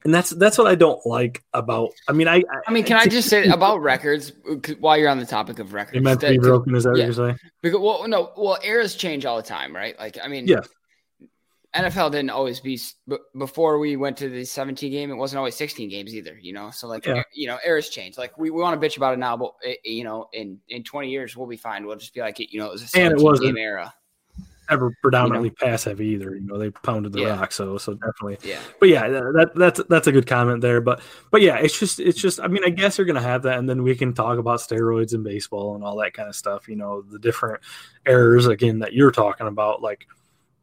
and 0.04 0.14
that's 0.14 0.30
that's 0.30 0.58
what 0.58 0.68
I 0.68 0.76
don't 0.76 1.04
like 1.06 1.44
about. 1.54 1.90
I 2.08 2.14
mean, 2.14 2.28
I 2.28 2.44
I 2.66 2.72
mean, 2.72 2.84
can 2.84 2.98
I, 2.98 3.08
just 3.08 3.30
say 3.30 3.48
about 3.48 3.82
records 3.82 4.32
while 4.80 4.96
you're 4.98 5.10
on 5.10 5.20
the 5.20 5.26
topic 5.26 5.60
of 5.60 5.74
records? 5.74 5.98
It 5.98 6.02
meant 6.04 6.22
to 6.22 6.30
be 6.30 6.38
broken. 6.38 6.76
Is 6.76 6.84
that 6.84 6.96
yeah. 6.96 7.08
what 7.08 7.16
you're 7.16 7.28
saying? 7.28 7.40
Because 7.62 7.80
well, 7.82 8.08
no, 8.08 8.32
well, 8.38 8.58
eras 8.64 8.96
change 8.96 9.26
all 9.26 9.38
the 9.38 9.44
time, 9.44 9.76
right? 9.76 9.98
Like, 10.00 10.18
I 10.24 10.28
mean, 10.28 10.48
yeah. 10.48 10.62
NFL 11.76 12.12
didn't 12.12 12.30
always 12.30 12.60
be 12.60 12.80
before 13.38 13.78
we 13.78 13.96
went 13.98 14.18
to 14.18 14.30
the 14.30 14.46
17 14.46 14.92
game. 14.92 15.12
It 15.12 15.16
wasn't 15.16 15.38
always 15.38 15.56
16 15.56 15.90
games 15.90 16.16
either, 16.16 16.38
you 16.42 16.54
know. 16.54 16.72
So 16.72 16.88
like, 16.88 17.06
yeah. 17.06 17.24
you 17.34 17.48
know, 17.48 17.60
eras 17.66 17.90
change. 17.90 18.18
Like 18.18 18.38
we, 18.38 18.50
we 18.50 18.62
want 18.62 18.80
to 18.80 18.88
bitch 18.88 18.98
about 18.98 19.14
it 19.14 19.20
now, 19.20 19.38
but 19.38 19.54
it, 19.62 19.80
you 19.84 20.04
know, 20.04 20.28
in 20.34 20.60
in 20.70 20.84
20 20.84 21.10
years 21.10 21.36
we'll 21.36 21.48
be 21.48 21.58
fine. 21.58 21.86
We'll 21.86 21.98
just 21.98 22.14
be 22.14 22.22
like, 22.22 22.40
you 22.40 22.60
know, 22.60 22.68
it 22.68 22.72
was 22.72 22.84
a 22.84 22.88
17 22.88 23.36
game 23.36 23.58
era 23.58 23.94
ever 24.70 24.94
predominantly 25.02 25.50
you 25.50 25.56
know? 25.62 25.72
pass 25.72 25.84
heavy 25.84 26.08
either. 26.08 26.36
You 26.36 26.42
know, 26.42 26.58
they 26.58 26.70
pounded 26.70 27.14
the 27.14 27.22
yeah. 27.22 27.40
rock, 27.40 27.52
so 27.52 27.78
so 27.78 27.94
definitely. 27.94 28.38
Yeah. 28.44 28.60
But 28.80 28.90
yeah, 28.90 29.08
that 29.08 29.52
that's 29.56 29.82
that's 29.90 30.08
a 30.08 30.12
good 30.12 30.28
comment 30.28 30.62
there. 30.62 30.82
But 30.82 31.02
but 31.32 31.42
yeah, 31.42 31.58
it's 31.58 31.78
just 31.78 32.00
it's 32.00 32.20
just 32.20 32.40
I 32.40 32.48
mean, 32.48 32.64
I 32.66 32.70
guess 32.70 32.98
you're 32.98 33.08
gonna 33.08 33.22
have 33.22 33.44
that, 33.44 33.58
and 33.58 33.70
then 33.70 33.84
we 33.84 33.96
can 33.96 34.14
talk 34.14 34.38
about 34.38 34.60
steroids 34.60 35.14
in 35.14 35.24
baseball 35.24 35.76
and 35.76 35.84
all 35.84 35.98
that 35.98 36.14
kind 36.14 36.30
of 36.30 36.36
stuff. 36.36 36.68
You 36.68 36.76
know, 36.76 37.02
the 37.02 37.20
different 37.20 37.62
errors 38.06 38.48
again 38.48 38.80
that 38.80 38.94
you're 38.94 39.12
talking 39.12 39.48
about, 39.48 39.82
like 39.82 40.08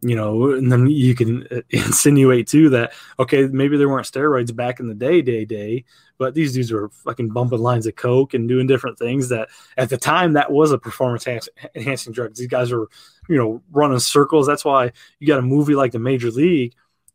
you 0.05 0.15
know, 0.15 0.53
and 0.53 0.71
then 0.71 0.87
you 0.87 1.15
can 1.15 1.47
uh, 1.51 1.63
insinuate 1.71 2.47
too 2.47 2.69
that 2.71 2.93
okay, 3.19 3.47
maybe 3.47 3.77
there 3.79 3.89
weren't 3.89 4.07
steroids 4.07 4.55
back 4.55 4.79
in 4.79 4.87
the 4.87 4.95
day, 4.95 5.23
day, 5.23 5.47
day, 5.47 5.85
but 6.19 6.35
these 6.35 6.53
dudes 6.53 6.71
were 6.71 6.91
fucking 6.91 7.31
bumping 7.31 7.61
lines 7.61 7.87
of 7.87 7.97
coke 7.97 8.35
and 8.35 8.47
doing 8.47 8.67
different 8.67 8.99
things 8.99 9.31
that 9.31 9.49
at 9.79 9.89
the 9.89 9.97
time 9.97 10.35
that 10.35 10.53
was 10.53 10.73
a 10.73 10.79
performance 10.79 11.27
enhancing 11.75 12.13
drug. 12.13 12.35
These 12.35 12.49
guys 12.49 12.71
were, 12.71 12.89
you 13.29 13.37
know, 13.37 13.63
running 13.73 13.99
circles. 13.99 14.47
That's 14.47 14.65
why 14.65 14.93
you 15.21 15.27
got 15.27 15.39
a 15.39 15.43
movie 15.43 15.75
like 15.75 15.93
the 15.93 15.99
Major 15.99 16.31
League. 16.31 16.75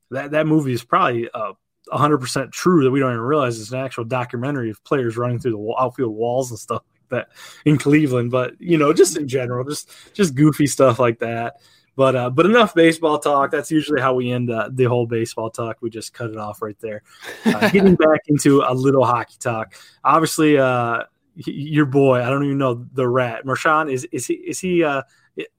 That 0.09 0.31
that 0.31 0.47
movie 0.47 0.73
is 0.73 0.83
probably 0.83 1.29
uh, 1.31 1.53
100% 1.91 2.51
true 2.51 2.83
that 2.83 2.91
we 2.91 2.99
don't 2.99 3.11
even 3.11 3.21
realize 3.21 3.61
it's 3.61 3.71
an 3.71 3.79
actual 3.79 4.03
documentary 4.03 4.71
of 4.71 4.83
players 4.83 5.15
running 5.15 5.39
through 5.39 5.51
the 5.51 5.75
outfield 5.79 6.15
walls 6.15 6.49
and 6.49 6.59
stuff 6.59 6.81
like 6.81 7.09
that 7.09 7.29
in 7.65 7.77
Cleveland. 7.77 8.31
But 8.31 8.59
you 8.59 8.79
know, 8.79 8.93
just 8.93 9.15
in 9.15 9.27
general, 9.27 9.63
just 9.63 9.91
just 10.13 10.33
goofy 10.33 10.65
stuff 10.65 10.97
like 10.97 11.19
that. 11.19 11.57
But 11.99 12.15
uh, 12.15 12.29
but 12.29 12.45
enough 12.45 12.73
baseball 12.73 13.19
talk. 13.19 13.51
That's 13.51 13.69
usually 13.69 13.99
how 13.99 14.13
we 14.13 14.31
end 14.31 14.49
uh, 14.49 14.69
the 14.71 14.85
whole 14.85 15.05
baseball 15.05 15.49
talk. 15.49 15.79
We 15.81 15.89
just 15.89 16.13
cut 16.13 16.29
it 16.29 16.37
off 16.37 16.61
right 16.61 16.79
there. 16.79 17.03
Uh, 17.43 17.69
getting 17.71 17.95
back 17.95 18.21
into 18.27 18.63
a 18.65 18.73
little 18.73 19.03
hockey 19.03 19.35
talk. 19.37 19.73
Obviously, 20.05 20.57
uh, 20.57 21.03
your 21.35 21.85
boy. 21.85 22.23
I 22.23 22.29
don't 22.29 22.45
even 22.45 22.57
know 22.57 22.85
the 22.93 23.05
rat. 23.05 23.45
Marchand 23.45 23.89
is 23.89 24.07
is 24.13 24.27
he 24.27 24.35
is 24.35 24.61
he? 24.61 24.81
Uh, 24.81 25.01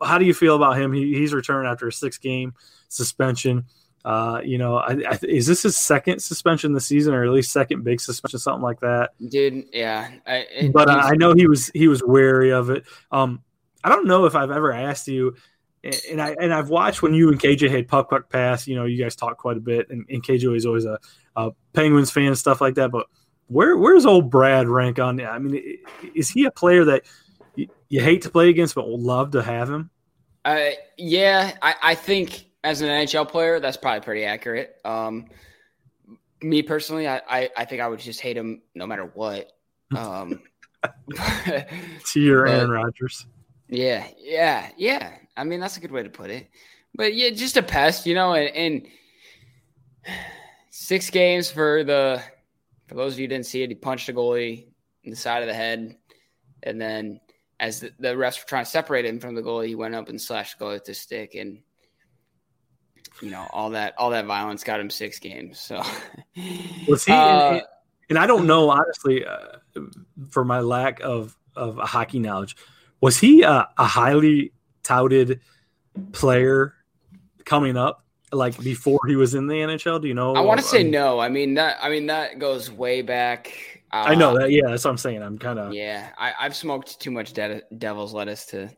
how 0.02 0.16
do 0.16 0.24
you 0.24 0.32
feel 0.32 0.56
about 0.56 0.78
him? 0.78 0.94
He, 0.94 1.12
he's 1.12 1.34
returned 1.34 1.68
after 1.68 1.88
a 1.88 1.92
six 1.92 2.16
game 2.16 2.54
suspension. 2.88 3.66
Uh, 4.02 4.40
you 4.42 4.56
know, 4.56 4.78
I, 4.78 4.92
I, 4.92 5.18
is 5.28 5.46
this 5.46 5.64
his 5.64 5.76
second 5.76 6.20
suspension 6.20 6.72
this 6.72 6.86
season, 6.86 7.12
or 7.12 7.22
at 7.22 7.32
least 7.32 7.52
second 7.52 7.84
big 7.84 8.00
suspension, 8.00 8.38
something 8.38 8.62
like 8.62 8.80
that? 8.80 9.10
Dude, 9.28 9.66
yeah. 9.74 10.08
I, 10.26 10.70
but 10.72 10.88
I 10.88 11.16
know 11.16 11.34
he 11.34 11.46
was 11.46 11.70
he 11.74 11.86
was 11.86 12.02
wary 12.02 12.50
of 12.50 12.70
it. 12.70 12.84
Um, 13.12 13.42
I 13.84 13.90
don't 13.90 14.06
know 14.06 14.24
if 14.24 14.34
I've 14.34 14.50
ever 14.50 14.72
asked 14.72 15.06
you 15.06 15.36
and 15.82 16.20
I 16.20 16.36
and 16.40 16.52
I've 16.52 16.68
watched 16.68 17.02
when 17.02 17.14
you 17.14 17.30
and 17.30 17.40
KJ 17.40 17.70
had 17.70 17.88
puck 17.88 18.10
puck 18.10 18.28
pass. 18.28 18.66
You 18.66 18.76
know, 18.76 18.84
you 18.84 19.02
guys 19.02 19.16
talk 19.16 19.38
quite 19.38 19.56
a 19.56 19.60
bit, 19.60 19.88
and, 19.90 20.04
and 20.08 20.22
KJ 20.22 20.54
is 20.56 20.66
always 20.66 20.84
a, 20.84 20.98
a, 21.36 21.50
Penguins 21.72 22.10
fan 22.10 22.26
and 22.26 22.38
stuff 22.38 22.60
like 22.60 22.74
that. 22.74 22.90
But 22.90 23.06
where 23.46 23.76
where's 23.76 24.04
old 24.04 24.30
Brad 24.30 24.68
rank 24.68 24.98
on? 24.98 25.20
I 25.20 25.38
mean, 25.38 25.78
is 26.14 26.28
he 26.28 26.44
a 26.44 26.50
player 26.50 26.84
that 26.84 27.04
you, 27.54 27.68
you 27.88 28.02
hate 28.02 28.22
to 28.22 28.30
play 28.30 28.48
against, 28.48 28.74
but 28.74 28.88
would 28.88 29.00
love 29.00 29.30
to 29.32 29.42
have 29.42 29.70
him? 29.70 29.90
Uh, 30.44 30.70
yeah, 30.96 31.52
I, 31.62 31.74
I 31.82 31.94
think 31.94 32.46
as 32.64 32.80
an 32.80 32.88
NHL 32.88 33.28
player, 33.28 33.60
that's 33.60 33.76
probably 33.76 34.00
pretty 34.00 34.24
accurate. 34.24 34.76
Um, 34.84 35.26
me 36.42 36.62
personally, 36.62 37.06
I, 37.08 37.20
I, 37.28 37.50
I 37.56 37.64
think 37.64 37.82
I 37.82 37.88
would 37.88 38.00
just 38.00 38.20
hate 38.20 38.36
him 38.36 38.62
no 38.74 38.86
matter 38.86 39.04
what. 39.14 39.52
Um, 39.96 40.42
to 42.12 42.20
your 42.20 42.46
Aaron 42.48 42.70
Rodgers. 42.70 43.26
Yeah, 43.68 44.06
yeah, 44.18 44.70
yeah. 44.76 45.16
I 45.40 45.44
mean, 45.44 45.58
that's 45.58 45.78
a 45.78 45.80
good 45.80 45.90
way 45.90 46.02
to 46.02 46.10
put 46.10 46.30
it. 46.30 46.50
But 46.94 47.14
yeah, 47.14 47.30
just 47.30 47.56
a 47.56 47.62
pest, 47.62 48.04
you 48.04 48.14
know, 48.14 48.34
and, 48.34 48.54
and 48.54 50.14
six 50.70 51.08
games 51.08 51.50
for 51.50 51.82
the 51.82 52.22
for 52.86 52.94
those 52.94 53.14
of 53.14 53.20
you 53.20 53.24
who 53.24 53.28
didn't 53.28 53.46
see 53.46 53.62
it, 53.62 53.70
he 53.70 53.74
punched 53.74 54.08
a 54.10 54.12
goalie 54.12 54.66
in 55.04 55.10
the 55.10 55.16
side 55.16 55.42
of 55.42 55.48
the 55.48 55.54
head, 55.54 55.96
and 56.62 56.80
then 56.80 57.20
as 57.58 57.80
the, 57.80 57.92
the 57.98 58.08
refs 58.08 58.40
were 58.40 58.48
trying 58.48 58.64
to 58.64 58.70
separate 58.70 59.06
him 59.06 59.18
from 59.18 59.34
the 59.34 59.42
goalie, 59.42 59.68
he 59.68 59.74
went 59.74 59.94
up 59.94 60.08
and 60.08 60.20
slashed 60.20 60.58
the 60.58 60.64
goalie 60.64 60.74
with 60.74 60.86
his 60.86 61.00
stick, 61.00 61.34
and 61.34 61.60
you 63.22 63.30
know 63.30 63.46
all 63.50 63.70
that 63.70 63.94
all 63.96 64.10
that 64.10 64.26
violence 64.26 64.62
got 64.62 64.78
him 64.78 64.90
six 64.90 65.18
games. 65.18 65.58
So 65.58 65.82
was 66.88 67.06
he? 67.06 67.12
Uh, 67.12 67.52
and, 67.52 67.62
and, 68.10 68.18
I 68.18 68.26
don't 68.26 68.46
know 68.46 68.68
honestly, 68.68 69.24
uh, 69.24 69.56
for 70.28 70.44
my 70.44 70.60
lack 70.60 71.00
of 71.00 71.34
of 71.56 71.78
hockey 71.78 72.18
knowledge, 72.18 72.56
was 73.00 73.18
he 73.18 73.42
a 73.42 73.66
highly 73.78 74.52
touted 74.82 75.40
player 76.12 76.74
coming 77.44 77.76
up 77.76 78.04
like 78.32 78.58
before 78.62 79.00
he 79.06 79.16
was 79.16 79.34
in 79.34 79.46
the 79.46 79.54
NHL? 79.54 80.00
Do 80.00 80.08
you 80.08 80.14
know? 80.14 80.34
I 80.34 80.40
want 80.40 80.60
to 80.60 80.66
say 80.66 80.82
no. 80.82 81.18
I 81.18 81.28
mean 81.28 81.54
that. 81.54 81.78
I 81.82 81.90
mean 81.90 82.06
that 82.06 82.38
goes 82.38 82.70
way 82.70 83.02
back. 83.02 83.52
Uh, 83.92 84.04
I 84.06 84.14
know 84.14 84.38
that. 84.38 84.50
Yeah, 84.50 84.68
that's 84.68 84.84
what 84.84 84.92
I'm 84.92 84.98
saying. 84.98 85.22
I'm 85.22 85.38
kind 85.38 85.58
of. 85.58 85.74
Yeah, 85.74 86.10
I, 86.16 86.32
have 86.38 86.54
smoked 86.54 87.00
too 87.00 87.10
much 87.10 87.32
de- 87.32 87.62
devil's 87.76 88.14
lettuce 88.14 88.46
to 88.46 88.70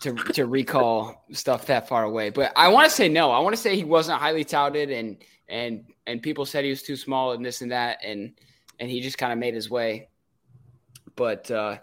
to 0.00 0.14
to 0.14 0.46
recall 0.46 1.24
stuff 1.32 1.66
that 1.66 1.88
far 1.88 2.04
away. 2.04 2.30
But 2.30 2.52
I 2.56 2.68
want 2.68 2.90
to 2.90 2.94
say 2.94 3.08
no. 3.08 3.30
I 3.30 3.38
want 3.40 3.54
to 3.54 3.60
say 3.60 3.76
he 3.76 3.84
wasn't 3.84 4.20
highly 4.20 4.44
touted, 4.44 4.90
and 4.90 5.16
and 5.48 5.84
and 6.06 6.22
people 6.22 6.44
said 6.44 6.64
he 6.64 6.70
was 6.70 6.82
too 6.82 6.96
small 6.96 7.32
and 7.32 7.44
this 7.44 7.62
and 7.62 7.72
that, 7.72 7.98
and 8.04 8.32
and 8.78 8.90
he 8.90 9.00
just 9.00 9.18
kind 9.18 9.32
of 9.32 9.38
made 9.38 9.54
his 9.54 9.70
way. 9.70 10.08
But 11.16 11.50
uh, 11.50 11.78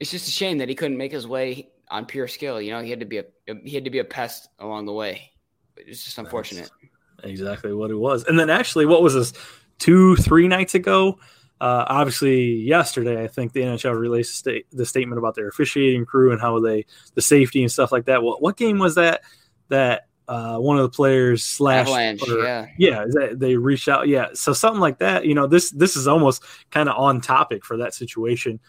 it's 0.00 0.10
just 0.10 0.28
a 0.28 0.30
shame 0.30 0.58
that 0.58 0.68
he 0.68 0.74
couldn't 0.74 0.96
make 0.96 1.12
his 1.12 1.26
way 1.26 1.70
on 1.90 2.06
pure 2.06 2.28
skill. 2.28 2.60
You 2.60 2.72
know, 2.72 2.82
he 2.82 2.90
had 2.90 3.00
to 3.00 3.06
be 3.06 3.18
a 3.18 3.24
he 3.64 3.74
had 3.74 3.84
to 3.84 3.90
be 3.90 3.98
a 3.98 4.04
pest 4.04 4.48
along 4.58 4.86
the 4.86 4.92
way. 4.92 5.32
It's 5.76 6.04
just 6.04 6.18
unfortunate. 6.18 6.70
That's 7.16 7.30
exactly 7.30 7.72
what 7.72 7.90
it 7.90 7.96
was. 7.96 8.24
And 8.24 8.38
then 8.38 8.50
actually, 8.50 8.86
what 8.86 9.02
was 9.02 9.14
this? 9.14 9.32
Two, 9.78 10.16
three 10.16 10.48
nights 10.48 10.74
ago. 10.74 11.18
Uh, 11.60 11.84
obviously, 11.88 12.54
yesterday, 12.54 13.22
I 13.22 13.26
think 13.26 13.52
the 13.52 13.60
NHL 13.60 13.98
released 13.98 14.44
the 14.44 14.86
statement 14.86 15.18
about 15.18 15.34
their 15.34 15.48
officiating 15.48 16.04
crew 16.04 16.32
and 16.32 16.40
how 16.40 16.60
they 16.60 16.86
the 17.14 17.22
safety 17.22 17.62
and 17.62 17.70
stuff 17.70 17.90
like 17.90 18.04
that. 18.06 18.22
What 18.22 18.42
what 18.42 18.56
game 18.56 18.78
was 18.78 18.94
that? 18.96 19.22
That 19.68 20.06
uh, 20.28 20.58
one 20.58 20.76
of 20.76 20.82
the 20.82 20.94
players 20.94 21.42
slash 21.42 21.88
yeah, 22.28 22.66
yeah, 22.78 23.06
they 23.32 23.56
reached 23.56 23.88
out, 23.88 24.08
yeah. 24.08 24.28
So 24.34 24.52
something 24.52 24.80
like 24.80 24.98
that. 24.98 25.24
You 25.24 25.34
know, 25.34 25.46
this 25.46 25.70
this 25.70 25.96
is 25.96 26.06
almost 26.06 26.44
kind 26.70 26.88
of 26.88 26.96
on 26.96 27.20
topic 27.20 27.64
for 27.64 27.78
that 27.78 27.94
situation. 27.94 28.60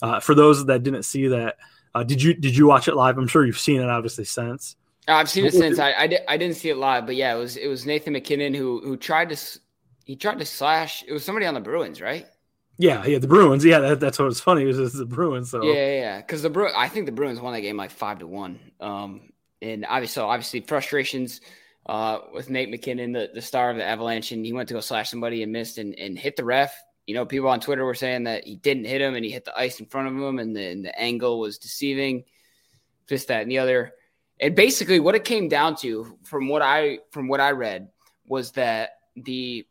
Uh, 0.00 0.20
for 0.20 0.34
those 0.34 0.66
that 0.66 0.82
didn't 0.82 1.02
see 1.02 1.28
that, 1.28 1.56
uh, 1.94 2.04
did 2.04 2.22
you 2.22 2.34
did 2.34 2.56
you 2.56 2.66
watch 2.66 2.88
it 2.88 2.94
live? 2.94 3.18
I'm 3.18 3.26
sure 3.26 3.44
you've 3.44 3.58
seen 3.58 3.80
it 3.80 3.88
obviously 3.88 4.24
since. 4.24 4.76
Uh, 5.08 5.14
I've 5.14 5.30
seen 5.30 5.46
it 5.46 5.52
since. 5.52 5.78
I 5.78 5.92
I, 5.94 6.06
did, 6.06 6.20
I 6.28 6.36
didn't 6.36 6.56
see 6.56 6.70
it 6.70 6.76
live, 6.76 7.06
but 7.06 7.16
yeah, 7.16 7.34
it 7.34 7.38
was 7.38 7.56
it 7.56 7.66
was 7.66 7.86
Nathan 7.86 8.12
MacKinnon 8.12 8.54
who 8.54 8.80
who 8.84 8.96
tried 8.96 9.30
to 9.30 9.60
he 10.04 10.16
tried 10.16 10.38
to 10.38 10.46
slash. 10.46 11.04
It 11.06 11.12
was 11.12 11.24
somebody 11.24 11.46
on 11.46 11.54
the 11.54 11.60
Bruins, 11.60 12.00
right? 12.00 12.26
Yeah, 12.78 13.04
yeah, 13.04 13.18
the 13.18 13.26
Bruins. 13.26 13.64
Yeah, 13.64 13.80
that, 13.80 14.00
that's 14.00 14.18
what 14.18 14.26
was 14.26 14.40
funny. 14.40 14.62
It 14.62 14.66
was, 14.66 14.78
it 14.78 14.82
was 14.82 14.92
the 14.94 15.04
Bruins. 15.04 15.50
So 15.50 15.62
yeah, 15.62 15.92
yeah, 15.92 16.16
because 16.18 16.42
the 16.42 16.50
Bru- 16.50 16.72
I 16.74 16.88
think 16.88 17.06
the 17.06 17.12
Bruins 17.12 17.40
won 17.40 17.52
that 17.52 17.60
game 17.60 17.76
like 17.76 17.90
five 17.90 18.20
to 18.20 18.26
one. 18.26 18.58
Um, 18.80 19.32
and 19.60 19.84
obviously, 19.86 20.14
so 20.14 20.28
obviously 20.28 20.60
frustrations 20.60 21.40
uh, 21.86 22.20
with 22.32 22.48
Nate 22.48 22.70
MacKinnon, 22.70 23.12
the, 23.12 23.30
the 23.34 23.42
star 23.42 23.70
of 23.70 23.76
the 23.76 23.84
Avalanche, 23.84 24.32
and 24.32 24.46
he 24.46 24.52
went 24.52 24.68
to 24.68 24.74
go 24.74 24.80
slash 24.80 25.10
somebody 25.10 25.42
and 25.42 25.52
missed 25.52 25.78
and, 25.78 25.94
and 25.98 26.18
hit 26.18 26.36
the 26.36 26.44
ref 26.44 26.72
you 27.08 27.14
know, 27.14 27.24
people 27.24 27.48
on 27.48 27.58
Twitter 27.58 27.86
were 27.86 27.94
saying 27.94 28.24
that 28.24 28.44
he 28.44 28.56
didn't 28.56 28.84
hit 28.84 29.00
him 29.00 29.14
and 29.14 29.24
he 29.24 29.30
hit 29.30 29.46
the 29.46 29.58
ice 29.58 29.80
in 29.80 29.86
front 29.86 30.08
of 30.08 30.12
him 30.12 30.38
and 30.38 30.54
the, 30.54 30.62
and 30.62 30.84
the 30.84 31.00
angle 31.00 31.40
was 31.40 31.56
deceiving, 31.56 32.22
just 33.08 33.28
that 33.28 33.40
and 33.40 33.50
the 33.50 33.56
other. 33.56 33.94
And 34.38 34.54
basically, 34.54 35.00
what 35.00 35.14
it 35.14 35.24
came 35.24 35.48
down 35.48 35.74
to, 35.76 36.18
from 36.24 36.48
what 36.48 36.60
I 36.60 36.98
from 37.10 37.26
what 37.26 37.40
I 37.40 37.52
read, 37.52 37.88
was 38.26 38.52
that 38.52 38.90
the 39.16 39.66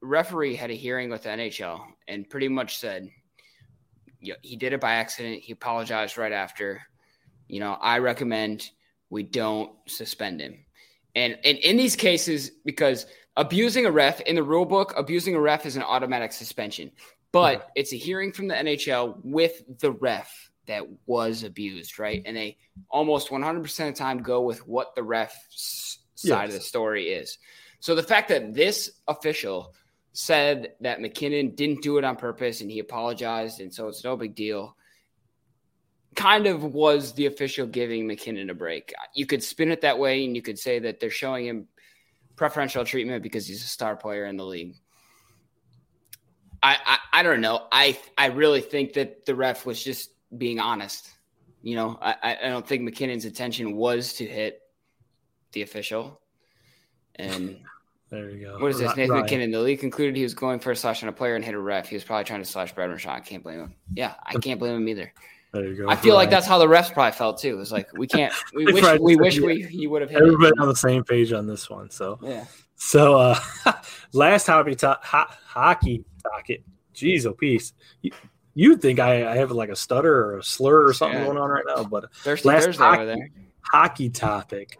referee 0.00 0.54
had 0.54 0.70
a 0.70 0.74
hearing 0.74 1.10
with 1.10 1.24
the 1.24 1.30
NHL 1.30 1.80
and 2.06 2.30
pretty 2.30 2.48
much 2.48 2.78
said, 2.78 3.10
he 4.42 4.54
did 4.54 4.72
it 4.72 4.80
by 4.80 4.92
accident. 4.92 5.42
He 5.42 5.52
apologized 5.52 6.16
right 6.16 6.32
after. 6.32 6.82
You 7.48 7.58
know, 7.58 7.72
I 7.72 7.98
recommend 7.98 8.70
we 9.10 9.24
don't 9.24 9.72
suspend 9.88 10.40
him. 10.40 10.64
And 11.16 11.36
and 11.44 11.58
in 11.58 11.76
these 11.76 11.96
cases, 11.96 12.52
because 12.64 13.06
abusing 13.36 13.86
a 13.86 13.90
ref 13.90 14.20
in 14.20 14.36
the 14.36 14.42
rule 14.42 14.64
book, 14.64 14.94
abusing 14.96 15.34
a 15.34 15.40
ref 15.40 15.66
is 15.66 15.76
an 15.76 15.82
automatic 15.82 16.32
suspension. 16.32 16.90
But 17.32 17.58
yeah. 17.58 17.82
it's 17.82 17.92
a 17.92 17.96
hearing 17.96 18.32
from 18.32 18.48
the 18.48 18.54
NHL 18.54 19.20
with 19.22 19.62
the 19.78 19.92
ref 19.92 20.50
that 20.66 20.84
was 21.06 21.42
abused, 21.42 21.98
right? 21.98 22.22
And 22.24 22.36
they 22.36 22.58
almost 22.90 23.28
100% 23.30 23.64
of 23.64 23.64
the 23.64 23.92
time 23.92 24.22
go 24.22 24.42
with 24.42 24.66
what 24.66 24.94
the 24.94 25.02
ref's 25.02 25.98
side 26.14 26.46
yes. 26.46 26.48
of 26.48 26.54
the 26.54 26.60
story 26.60 27.08
is. 27.08 27.38
So 27.78 27.94
the 27.94 28.02
fact 28.02 28.28
that 28.28 28.52
this 28.52 28.90
official 29.08 29.74
said 30.12 30.72
that 30.80 31.00
MacKinnon 31.00 31.54
didn't 31.54 31.82
do 31.82 31.98
it 31.98 32.04
on 32.04 32.16
purpose 32.16 32.60
and 32.60 32.70
he 32.70 32.80
apologized, 32.80 33.60
and 33.60 33.72
so 33.72 33.88
it's 33.88 34.04
no 34.04 34.16
big 34.16 34.34
deal. 34.34 34.76
kind 36.14 36.46
of 36.46 36.64
was 36.64 37.12
the 37.12 37.26
official 37.26 37.66
giving 37.66 38.06
MacKinnon 38.06 38.50
a 38.50 38.54
break. 38.54 38.92
You 39.14 39.26
could 39.26 39.42
spin 39.42 39.70
it 39.70 39.82
that 39.82 39.98
way, 39.98 40.24
and 40.24 40.34
you 40.34 40.42
could 40.42 40.58
say 40.58 40.78
that 40.80 41.00
they're 41.00 41.10
showing 41.10 41.46
him 41.46 41.68
preferential 42.40 42.86
treatment 42.86 43.22
because 43.22 43.46
he's 43.46 43.62
a 43.62 43.68
star 43.68 43.94
player 43.94 44.24
in 44.24 44.38
the 44.38 44.44
league. 44.46 44.74
I, 46.62 46.78
I, 46.86 47.20
I 47.20 47.22
don't 47.22 47.42
know. 47.42 47.66
I 47.70 47.98
I 48.16 48.28
really 48.28 48.62
think 48.62 48.94
that 48.94 49.26
the 49.26 49.34
ref 49.34 49.66
was 49.66 49.84
just 49.84 50.12
being 50.38 50.58
honest. 50.58 51.10
You 51.60 51.76
know, 51.76 51.98
I, 52.00 52.38
I 52.42 52.48
don't 52.48 52.66
think 52.66 52.80
MacKinnon's 52.80 53.26
intention 53.26 53.76
was 53.76 54.14
to 54.14 54.26
hit 54.26 54.62
the 55.52 55.60
official. 55.60 56.22
And 57.16 57.60
there 58.08 58.30
you 58.30 58.46
go. 58.46 58.58
What 58.58 58.70
is 58.70 58.78
this? 58.78 58.96
Nathan 58.96 59.16
right. 59.16 59.20
MacKinnon. 59.20 59.50
The 59.50 59.60
league 59.60 59.80
concluded 59.80 60.16
he 60.16 60.22
was 60.22 60.32
going 60.32 60.60
for 60.60 60.70
a 60.70 60.76
slash 60.76 61.02
on 61.02 61.10
a 61.10 61.12
player 61.12 61.36
and 61.36 61.44
hit 61.44 61.54
a 61.54 61.58
ref. 61.58 61.90
He 61.90 61.96
was 61.96 62.04
probably 62.04 62.24
trying 62.24 62.40
to 62.40 62.48
slash 62.48 62.74
Brad 62.74 62.98
Shaw. 62.98 63.16
I 63.16 63.20
can't 63.20 63.42
blame 63.42 63.60
him. 63.60 63.74
Yeah, 63.92 64.14
I 64.24 64.32
can't 64.38 64.58
blame 64.58 64.76
him 64.76 64.88
either. 64.88 65.12
There 65.52 65.64
you 65.64 65.74
go. 65.76 65.88
I 65.88 65.96
feel 65.96 66.14
like 66.14 66.30
that's 66.30 66.46
how 66.46 66.58
the 66.58 66.66
refs 66.66 66.92
probably 66.92 67.12
felt 67.12 67.38
too. 67.38 67.48
It 67.50 67.56
was 67.56 67.72
like 67.72 67.92
we 67.94 68.06
can't. 68.06 68.32
We 68.54 68.72
wish. 68.72 68.98
We 69.00 69.16
wish 69.16 69.36
yeah. 69.38 69.46
we 69.46 69.62
he 69.62 69.86
would 69.86 70.02
have. 70.02 70.10
Everybody 70.12 70.48
it. 70.56 70.60
on 70.60 70.68
the 70.68 70.76
same 70.76 71.02
page 71.02 71.32
on 71.32 71.46
this 71.46 71.68
one. 71.68 71.90
So 71.90 72.18
Yeah. 72.22 72.44
So 72.76 73.16
uh 73.18 73.38
last 74.12 74.46
hobby 74.46 74.74
to- 74.76 74.98
ho- 75.02 75.26
hockey 75.44 76.04
docket. 76.22 76.62
Jeez, 76.94 77.26
oh 77.26 77.32
piece. 77.32 77.72
You, 78.02 78.12
you'd 78.54 78.80
think 78.82 79.00
I, 79.00 79.32
I 79.32 79.36
have 79.36 79.50
like 79.50 79.70
a 79.70 79.76
stutter 79.76 80.14
or 80.14 80.38
a 80.38 80.42
slur 80.42 80.86
or 80.86 80.92
something 80.92 81.18
Yeah. 81.18 81.26
going 81.26 81.38
on 81.38 81.50
right 81.50 81.64
now, 81.66 81.84
but 81.84 82.12
Thursday, 82.14 82.48
last 82.48 82.64
Thursday 82.64 82.82
hockey, 82.82 83.02
over 83.02 83.06
there. 83.16 83.30
hockey 83.62 84.10
topic, 84.10 84.78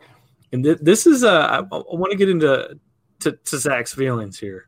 and 0.53 0.63
th- 0.65 0.79
this 0.83 1.07
is 1.07 1.25
uh, 1.25 1.47
I, 1.51 1.59
I 1.59 1.63
want 1.71 2.11
to 2.11 2.17
get 2.19 2.29
into 2.29 2.79
to, 3.21 3.33
to 3.33 3.59
Zach's 3.59 3.95
feelings 3.95 4.39
here. 4.39 4.67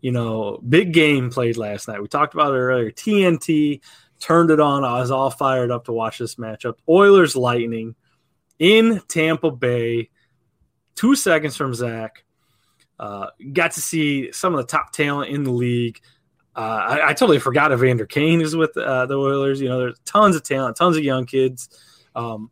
You 0.00 0.10
know, 0.10 0.60
big 0.68 0.92
game 0.92 1.30
played 1.30 1.56
last 1.56 1.86
night. 1.88 2.02
We 2.02 2.08
talked 2.08 2.34
about 2.34 2.52
it 2.52 2.58
earlier. 2.58 2.90
TNT 2.90 3.80
turned 4.22 4.50
it 4.50 4.60
on. 4.60 4.84
I 4.84 5.00
was 5.00 5.10
all 5.10 5.30
fired 5.30 5.70
up 5.70 5.86
to 5.86 5.92
watch 5.92 6.18
this 6.18 6.36
matchup. 6.36 6.74
Oilers 6.88 7.34
Lightning 7.34 7.96
in 8.58 9.02
Tampa 9.08 9.50
Bay. 9.50 10.10
Two 10.94 11.16
seconds 11.16 11.56
from 11.56 11.74
Zach. 11.74 12.24
Uh, 13.00 13.26
got 13.52 13.72
to 13.72 13.80
see 13.80 14.30
some 14.30 14.54
of 14.54 14.58
the 14.58 14.66
top 14.66 14.92
talent 14.92 15.30
in 15.32 15.42
the 15.42 15.50
league. 15.50 16.00
Uh, 16.54 16.60
I, 16.60 17.08
I 17.08 17.14
totally 17.14 17.40
forgot 17.40 17.72
Evander 17.72 18.06
Kane 18.06 18.40
is 18.40 18.54
with 18.54 18.76
uh, 18.76 19.06
the 19.06 19.18
Oilers. 19.18 19.60
You 19.60 19.68
know, 19.68 19.78
there's 19.78 19.98
tons 20.04 20.36
of 20.36 20.44
talent, 20.44 20.76
tons 20.76 20.96
of 20.96 21.02
young 21.02 21.26
kids. 21.26 21.68
Um, 22.14 22.50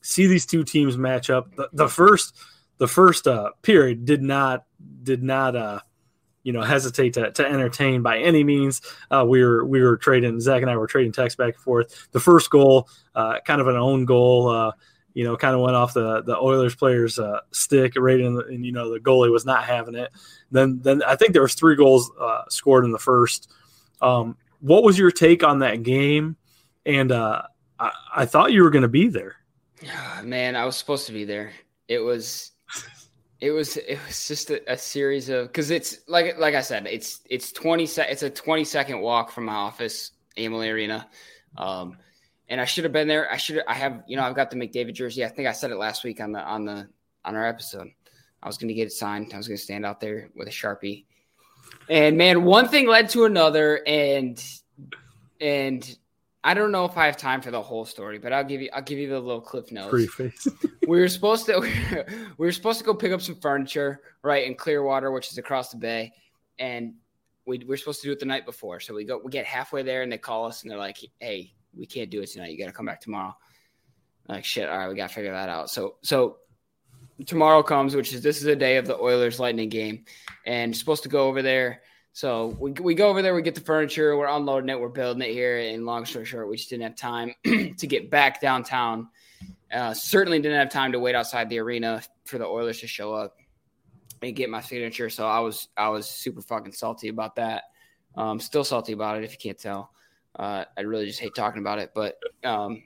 see 0.00 0.26
these 0.26 0.46
two 0.46 0.64
teams 0.64 0.96
match 0.96 1.28
up. 1.28 1.54
The, 1.56 1.68
the 1.72 1.88
first, 1.88 2.34
the 2.78 2.88
first 2.88 3.26
uh, 3.26 3.50
period 3.60 4.06
did 4.06 4.22
not 4.22 4.64
did 5.02 5.22
not 5.22 5.56
uh, 5.56 5.80
you 6.42 6.52
know 6.52 6.62
hesitate 6.62 7.14
to, 7.14 7.30
to 7.32 7.46
entertain 7.46 8.02
by 8.02 8.18
any 8.18 8.44
means. 8.44 8.82
Uh, 9.10 9.24
we 9.26 9.42
were 9.44 9.64
we 9.64 9.82
were 9.82 9.96
trading 9.96 10.40
Zach 10.40 10.62
and 10.62 10.70
I 10.70 10.76
were 10.76 10.86
trading 10.86 11.12
texts 11.12 11.36
back 11.36 11.54
and 11.54 11.62
forth. 11.62 12.08
The 12.12 12.20
first 12.20 12.50
goal, 12.50 12.88
uh, 13.14 13.40
kind 13.44 13.60
of 13.60 13.68
an 13.68 13.76
own 13.76 14.04
goal. 14.04 14.48
Uh, 14.48 14.72
you 15.14 15.24
know, 15.24 15.36
kind 15.36 15.54
of 15.54 15.60
went 15.60 15.76
off 15.76 15.92
the 15.92 16.22
the 16.22 16.36
Oilers 16.36 16.74
player's 16.74 17.18
uh, 17.18 17.40
stick 17.50 17.92
right 17.96 18.18
in, 18.18 18.34
the, 18.34 18.44
and 18.46 18.64
you 18.64 18.72
know 18.72 18.92
the 18.92 19.00
goalie 19.00 19.30
was 19.30 19.44
not 19.44 19.64
having 19.64 19.94
it. 19.94 20.10
Then 20.50 20.80
then 20.82 21.02
I 21.02 21.16
think 21.16 21.32
there 21.32 21.42
was 21.42 21.54
three 21.54 21.76
goals 21.76 22.10
uh, 22.20 22.42
scored 22.48 22.84
in 22.84 22.92
the 22.92 22.98
first. 22.98 23.50
Um, 24.00 24.36
what 24.60 24.84
was 24.84 24.98
your 24.98 25.10
take 25.10 25.44
on 25.44 25.58
that 25.58 25.82
game? 25.82 26.36
And 26.86 27.12
uh, 27.12 27.42
I, 27.78 27.92
I 28.14 28.26
thought 28.26 28.52
you 28.52 28.62
were 28.62 28.70
going 28.70 28.82
to 28.82 28.88
be 28.88 29.08
there. 29.08 29.36
Yeah 29.82 30.20
man, 30.24 30.56
I 30.56 30.64
was 30.64 30.76
supposed 30.76 31.06
to 31.06 31.12
be 31.12 31.24
there. 31.24 31.52
It 31.88 31.98
was, 31.98 32.51
it 33.42 33.50
was, 33.50 33.76
it 33.76 33.98
was 34.06 34.28
just 34.28 34.50
a, 34.50 34.72
a 34.72 34.78
series 34.78 35.28
of 35.28 35.48
because 35.48 35.72
it's 35.72 35.98
like 36.06 36.38
like 36.38 36.54
I 36.54 36.60
said, 36.60 36.86
it's 36.86 37.20
it's 37.28 37.50
twenty 37.50 37.86
se- 37.86 38.06
it's 38.08 38.22
a 38.22 38.30
twenty 38.30 38.62
second 38.62 39.00
walk 39.00 39.32
from 39.32 39.46
my 39.46 39.54
office, 39.54 40.12
Amalie 40.36 40.70
Arena, 40.70 41.08
um, 41.58 41.98
and 42.48 42.60
I 42.60 42.64
should 42.66 42.84
have 42.84 42.92
been 42.92 43.08
there. 43.08 43.28
I 43.28 43.38
should 43.38 43.60
I 43.66 43.74
have 43.74 44.04
you 44.06 44.16
know 44.16 44.22
I've 44.22 44.36
got 44.36 44.50
the 44.50 44.56
McDavid 44.56 44.94
jersey. 44.94 45.24
I 45.24 45.28
think 45.28 45.48
I 45.48 45.52
said 45.52 45.72
it 45.72 45.76
last 45.76 46.04
week 46.04 46.20
on 46.20 46.30
the 46.30 46.40
on 46.40 46.64
the 46.64 46.88
on 47.24 47.34
our 47.34 47.44
episode. 47.44 47.88
I 48.40 48.46
was 48.46 48.58
going 48.58 48.68
to 48.68 48.74
get 48.74 48.86
it 48.86 48.92
signed. 48.92 49.32
I 49.34 49.38
was 49.38 49.48
going 49.48 49.58
to 49.58 49.62
stand 49.64 49.84
out 49.84 49.98
there 49.98 50.30
with 50.36 50.46
a 50.46 50.52
sharpie, 50.52 51.06
and 51.88 52.16
man, 52.16 52.44
one 52.44 52.68
thing 52.68 52.86
led 52.86 53.08
to 53.08 53.24
another, 53.24 53.82
and 53.84 54.40
and 55.40 55.98
I 56.44 56.54
don't 56.54 56.72
know 56.72 56.84
if 56.84 56.96
I 56.96 57.06
have 57.06 57.16
time 57.16 57.40
for 57.40 57.52
the 57.52 57.62
whole 57.62 57.84
story, 57.84 58.18
but 58.18 58.32
I'll 58.32 58.44
give 58.44 58.60
you 58.60 58.68
I'll 58.72 58.82
give 58.82 58.98
you 58.98 59.08
the 59.08 59.20
little 59.20 59.40
cliff 59.40 59.70
notes 59.70 59.90
Preface. 59.90 60.48
we 60.88 60.98
were 60.98 61.08
supposed 61.08 61.46
to 61.46 61.60
we 62.38 62.46
were 62.46 62.52
supposed 62.52 62.78
to 62.80 62.84
go 62.84 62.94
pick 62.94 63.12
up 63.12 63.20
some 63.20 63.36
furniture 63.36 64.00
right 64.22 64.46
in 64.46 64.54
Clearwater, 64.54 65.12
which 65.12 65.30
is 65.30 65.38
across 65.38 65.70
the 65.70 65.76
bay, 65.76 66.12
and 66.58 66.94
we 67.46 67.58
we 67.58 67.74
are 67.74 67.76
supposed 67.76 68.00
to 68.02 68.08
do 68.08 68.12
it 68.12 68.18
the 68.18 68.26
night 68.26 68.44
before. 68.44 68.80
So 68.80 68.94
we 68.94 69.04
go 69.04 69.20
we 69.22 69.30
get 69.30 69.46
halfway 69.46 69.82
there 69.82 70.02
and 70.02 70.10
they 70.10 70.18
call 70.18 70.44
us 70.46 70.62
and 70.62 70.70
they're 70.70 70.78
like, 70.78 70.98
"Hey, 71.20 71.54
we 71.76 71.86
can't 71.86 72.10
do 72.10 72.20
it 72.22 72.26
tonight. 72.26 72.50
You 72.50 72.58
got 72.58 72.66
to 72.66 72.72
come 72.72 72.86
back 72.86 73.00
tomorrow." 73.00 73.36
Like 74.28 74.44
shit. 74.44 74.68
All 74.68 74.78
right, 74.78 74.88
we 74.88 74.96
got 74.96 75.08
to 75.08 75.14
figure 75.14 75.32
that 75.32 75.48
out. 75.48 75.70
So 75.70 75.96
so 76.02 76.38
tomorrow 77.26 77.62
comes, 77.62 77.94
which 77.94 78.12
is 78.12 78.22
this 78.22 78.38
is 78.38 78.44
the 78.44 78.56
day 78.56 78.76
of 78.78 78.86
the 78.86 78.98
Oilers 78.98 79.38
Lightning 79.38 79.68
game, 79.68 80.04
and 80.44 80.76
supposed 80.76 81.04
to 81.04 81.08
go 81.08 81.28
over 81.28 81.40
there. 81.40 81.82
So 82.12 82.56
we, 82.60 82.72
we 82.72 82.94
go 82.94 83.08
over 83.08 83.22
there, 83.22 83.34
we 83.34 83.42
get 83.42 83.54
the 83.54 83.62
furniture, 83.62 84.16
we're 84.16 84.28
unloading 84.28 84.68
it, 84.68 84.78
we're 84.78 84.88
building 84.88 85.22
it 85.22 85.32
here. 85.32 85.58
And 85.58 85.86
long 85.86 86.04
story 86.04 86.26
short, 86.26 86.48
we 86.48 86.56
just 86.56 86.68
didn't 86.68 86.84
have 86.84 86.96
time 86.96 87.34
to 87.44 87.86
get 87.86 88.10
back 88.10 88.40
downtown. 88.40 89.08
Uh, 89.72 89.94
certainly 89.94 90.38
didn't 90.38 90.58
have 90.58 90.70
time 90.70 90.92
to 90.92 91.00
wait 91.00 91.14
outside 91.14 91.48
the 91.48 91.58
arena 91.58 92.02
for 92.24 92.38
the 92.38 92.44
Oilers 92.44 92.80
to 92.80 92.86
show 92.86 93.14
up 93.14 93.36
and 94.20 94.36
get 94.36 94.50
my 94.50 94.60
signature. 94.60 95.08
So 95.08 95.26
I 95.26 95.40
was 95.40 95.68
I 95.76 95.88
was 95.88 96.06
super 96.06 96.42
fucking 96.42 96.72
salty 96.72 97.08
about 97.08 97.36
that. 97.36 97.64
Um, 98.14 98.38
still 98.38 98.64
salty 98.64 98.92
about 98.92 99.16
it 99.16 99.24
if 99.24 99.32
you 99.32 99.38
can't 99.38 99.58
tell. 99.58 99.90
Uh, 100.36 100.64
I 100.76 100.82
really 100.82 101.06
just 101.06 101.20
hate 101.20 101.34
talking 101.34 101.60
about 101.60 101.78
it, 101.78 101.92
but 101.94 102.18
um, 102.44 102.82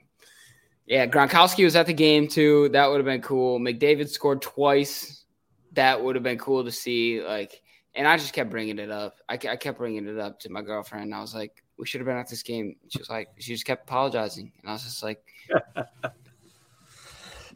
yeah, 0.85 1.05
Gronkowski 1.05 1.65
was 1.65 1.75
at 1.75 1.85
the 1.85 1.93
game 1.93 2.27
too. 2.27 2.69
That 2.69 2.89
would 2.89 2.97
have 2.97 3.05
been 3.05 3.21
cool. 3.21 3.59
McDavid 3.59 4.09
scored 4.09 4.41
twice. 4.41 5.25
That 5.73 6.01
would 6.01 6.15
have 6.15 6.23
been 6.23 6.37
cool 6.37 6.63
to 6.63 6.71
see. 6.71 7.21
Like, 7.21 7.61
and 7.97 8.07
I 8.07 8.15
just 8.15 8.31
kept 8.31 8.49
bringing 8.51 8.77
it 8.77 8.91
up. 8.91 9.17
I, 9.27 9.33
I 9.33 9.55
kept 9.55 9.79
bringing 9.79 10.07
it 10.07 10.19
up 10.19 10.39
to 10.41 10.49
my 10.49 10.61
girlfriend. 10.61 11.13
I 11.13 11.19
was 11.19 11.33
like, 11.33 11.63
"We 11.77 11.87
should 11.87 11.99
have 11.99 12.05
been 12.05 12.15
at 12.15 12.29
this 12.29 12.43
game." 12.43 12.75
She 12.89 12.99
was 12.99 13.09
like, 13.09 13.29
she 13.39 13.53
just 13.53 13.65
kept 13.65 13.89
apologizing, 13.89 14.51
and 14.61 14.69
I 14.69 14.73
was 14.73 14.83
just 14.83 15.03
like, 15.03 15.21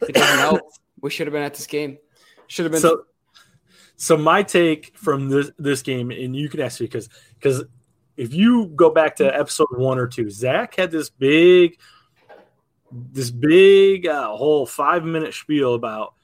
"It 0.02 0.14
doesn't 0.14 0.38
help. 0.38 0.60
We 1.00 1.10
should 1.10 1.28
have 1.28 1.32
been 1.32 1.44
at 1.44 1.54
this 1.54 1.66
game. 1.66 1.96
Should 2.48 2.64
have 2.64 2.72
been." 2.72 2.80
So, 2.80 3.04
so 3.96 4.16
my 4.16 4.42
take 4.42 4.98
from 4.98 5.28
this 5.28 5.52
this 5.58 5.80
game, 5.80 6.10
and 6.10 6.34
you 6.34 6.48
can 6.48 6.60
ask 6.60 6.80
me 6.80 6.86
because 6.86 7.08
because 7.34 7.62
if 8.16 8.34
you 8.34 8.66
go 8.66 8.90
back 8.90 9.16
to 9.16 9.34
episode 9.34 9.68
one 9.76 9.98
or 9.98 10.08
two, 10.08 10.28
Zach 10.28 10.74
had 10.74 10.90
this 10.90 11.08
big, 11.08 11.78
this 12.90 13.30
big 13.30 14.08
uh, 14.08 14.36
whole 14.36 14.66
five 14.66 15.04
minute 15.04 15.34
spiel 15.34 15.74
about 15.74 16.14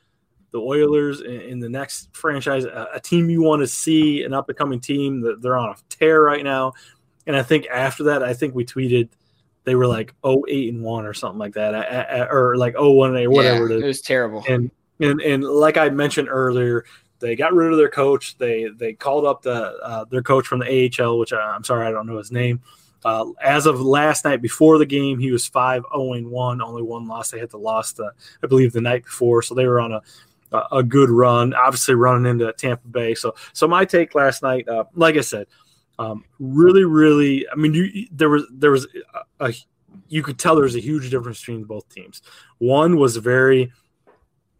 the 0.50 0.58
Oilers 0.58 1.20
in, 1.20 1.40
in 1.42 1.60
the 1.60 1.68
next 1.68 2.08
franchise, 2.12 2.64
a, 2.64 2.88
a 2.94 3.00
team 3.00 3.28
you 3.30 3.42
want 3.42 3.60
to 3.62 3.66
see, 3.66 4.22
an 4.24 4.32
up 4.32 4.48
and 4.48 4.56
coming 4.58 4.80
team 4.80 5.20
that 5.20 5.42
they're 5.42 5.56
on 5.56 5.70
a 5.70 5.76
tear 5.88 6.22
right 6.22 6.42
now. 6.44 6.72
And 7.26 7.36
I 7.36 7.42
think 7.42 7.66
after 7.66 8.04
that, 8.04 8.22
I 8.22 8.32
think 8.32 8.54
we 8.54 8.64
tweeted 8.64 9.10
they 9.64 9.74
were 9.74 9.86
like 9.86 10.14
08 10.24 10.72
and 10.72 10.82
1 10.82 11.04
or 11.06 11.12
something 11.12 11.38
like 11.38 11.54
that, 11.54 11.74
I- 11.74 12.20
I- 12.22 12.28
or 12.30 12.56
like 12.56 12.74
01 12.78 13.10
and 13.10 13.18
8, 13.18 13.26
whatever 13.26 13.68
Yeah, 13.68 13.74
it 13.74 13.78
is. 13.78 13.82
it 13.82 13.86
was 13.86 14.00
terrible. 14.00 14.44
And 14.48 14.70
and 15.00 15.20
and 15.20 15.44
like 15.44 15.76
I 15.76 15.90
mentioned 15.90 16.28
earlier, 16.30 16.84
they 17.20 17.36
got 17.36 17.52
rid 17.52 17.70
of 17.70 17.76
their 17.78 17.88
coach. 17.90 18.38
They 18.38 18.68
they 18.74 18.94
called 18.94 19.26
up 19.26 19.42
the 19.42 19.76
uh, 19.82 20.04
their 20.06 20.22
coach 20.22 20.46
from 20.46 20.60
the 20.60 20.66
AHL, 21.00 21.18
which 21.18 21.32
I, 21.32 21.38
I'm 21.38 21.64
sorry 21.64 21.86
I 21.86 21.90
don't 21.90 22.06
know 22.06 22.16
his 22.18 22.32
name. 22.32 22.60
Uh, 23.04 23.26
as 23.40 23.66
of 23.66 23.80
last 23.80 24.24
night 24.24 24.42
before 24.42 24.76
the 24.78 24.86
game, 24.86 25.18
he 25.20 25.30
was 25.30 25.46
5 25.46 25.84
0 25.94 26.20
1, 26.28 26.62
only 26.62 26.82
one 26.82 27.06
loss. 27.06 27.30
They 27.30 27.38
had 27.38 27.50
the 27.50 27.58
loss, 27.58 27.92
the, 27.92 28.10
I 28.42 28.46
believe, 28.48 28.72
the 28.72 28.80
night 28.80 29.04
before. 29.04 29.40
So 29.42 29.54
they 29.54 29.66
were 29.66 29.78
on 29.78 29.92
a 29.92 30.02
a 30.72 30.82
good 30.82 31.10
run, 31.10 31.54
obviously 31.54 31.94
running 31.94 32.30
into 32.30 32.52
Tampa 32.52 32.88
Bay. 32.88 33.14
So 33.14 33.34
so 33.52 33.68
my 33.68 33.84
take 33.84 34.14
last 34.14 34.42
night, 34.42 34.68
uh, 34.68 34.84
like 34.94 35.16
I 35.16 35.20
said, 35.20 35.46
um, 35.98 36.24
really, 36.38 36.84
really, 36.84 37.46
I 37.50 37.56
mean, 37.56 37.74
you 37.74 38.06
there 38.12 38.30
was 38.30 38.44
there 38.52 38.70
was 38.70 38.86
a, 39.40 39.46
a 39.46 39.54
you 40.08 40.22
could 40.22 40.38
tell 40.38 40.54
there 40.54 40.64
was 40.64 40.76
a 40.76 40.80
huge 40.80 41.10
difference 41.10 41.40
between 41.40 41.64
both 41.64 41.88
teams. 41.88 42.22
One 42.58 42.96
was 42.96 43.16
very 43.16 43.72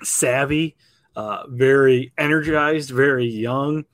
savvy, 0.03 0.76
uh, 1.16 1.45
very 1.49 2.12
energized, 2.18 2.91
very 2.91 3.26
young, 3.26 3.84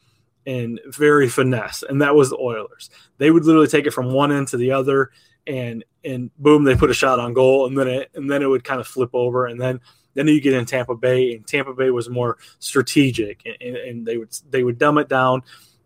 and 0.47 0.81
very 0.87 1.29
finesse, 1.29 1.83
and 1.83 2.01
that 2.03 2.15
was 2.15 2.31
the 2.31 2.39
Oilers. 2.39 2.91
They 3.19 3.31
would 3.31 3.45
literally 3.45 3.69
take 3.69 3.87
it 3.87 3.93
from 3.93 4.13
one 4.13 4.33
end 4.33 4.49
to 4.49 4.57
the 4.57 4.73
other, 4.73 5.11
and 5.47 5.85
and 6.05 6.31
boom, 6.39 6.65
they 6.65 6.77
put 6.77 6.91
a 6.91 6.95
shot 6.95 7.19
on 7.19 7.35
goal, 7.35 7.67
and 7.67 7.79
then 7.79 7.89
it 7.89 8.11
and 8.15 8.31
then 8.31 8.43
it 8.43 8.47
would 8.47 8.65
kind 8.65 8.81
of 8.81 8.87
flip 8.87 9.11
over, 9.13 9.47
and 9.47 9.61
then 9.61 9.81
then 10.15 10.29
you 10.29 10.41
get 10.41 10.55
in 10.55 10.65
Tampa 10.65 10.95
Bay, 10.95 11.35
and 11.35 11.47
Tampa 11.47 11.75
Bay 11.75 11.91
was 11.91 12.09
more 12.09 12.39
strategic, 12.59 13.43
and, 13.45 13.77
and 13.77 14.07
they 14.07 14.17
would 14.17 14.31
they 14.51 14.63
would 14.63 14.79
dumb 14.79 14.99
it 14.99 15.09
down. 15.09 15.43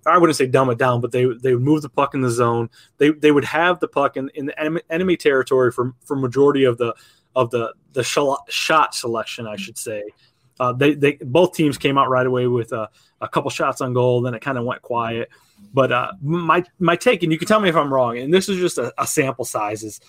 I 0.07 0.17
wouldn't 0.17 0.37
say 0.37 0.47
dumb 0.47 0.71
it 0.71 0.79
down, 0.79 1.01
but 1.01 1.13
they 1.13 1.25
they 1.25 1.55
would 1.55 1.63
move 1.63 1.83
the 1.83 1.89
puck 1.89 2.15
in 2.15 2.21
the 2.21 2.31
zone. 2.31 2.71
They 2.99 3.11
they 3.11 3.31
would 3.31 3.45
have 3.45 3.81
the 3.81 3.89
puck 3.89 4.17
in, 4.17 4.31
in 4.35 4.47
the 4.47 4.83
enemy, 4.91 5.17
territory 5.17 5.73
for 5.73 5.95
for 6.05 6.17
majority 6.17 6.65
of 6.65 6.79
the 6.79 6.95
of 7.35 7.51
the 7.51 7.75
the 7.93 8.03
shot, 8.03 8.51
shot 8.51 8.95
selection, 8.95 9.47
I 9.47 9.57
should 9.57 9.79
say. 9.79 10.05
Uh, 10.61 10.73
they 10.73 10.95
they 10.95 11.19
both 11.21 11.55
teams 11.55 11.79
came 11.79 11.99
out 11.99 12.09
right 12.09 12.27
away 12.27 12.47
with 12.47 12.73
a, 12.73 12.89
a 13.21 13.29
couple 13.29 13.51
shots 13.51 13.81
on 13.81 13.93
goal. 13.93 14.23
Then 14.23 14.35
it 14.35 14.41
kind 14.41 14.59
of 14.59 14.65
went 14.65 14.83
quiet. 14.83 15.31
But 15.73 15.93
uh, 15.93 16.13
my 16.23 16.65
my 16.79 16.97
take, 16.97 17.23
and 17.23 17.33
you 17.33 17.39
can 17.39 17.47
tell 17.47 17.61
me 17.61 17.69
if 17.69 17.77
I'm 17.77 17.93
wrong, 17.93 18.19
and 18.19 18.33
this 18.33 18.49
is 18.49 18.59
just 18.59 18.79
a, 18.79 18.93
a 18.99 19.07
sample 19.07 19.45
size. 19.45 19.85
Is 19.85 20.01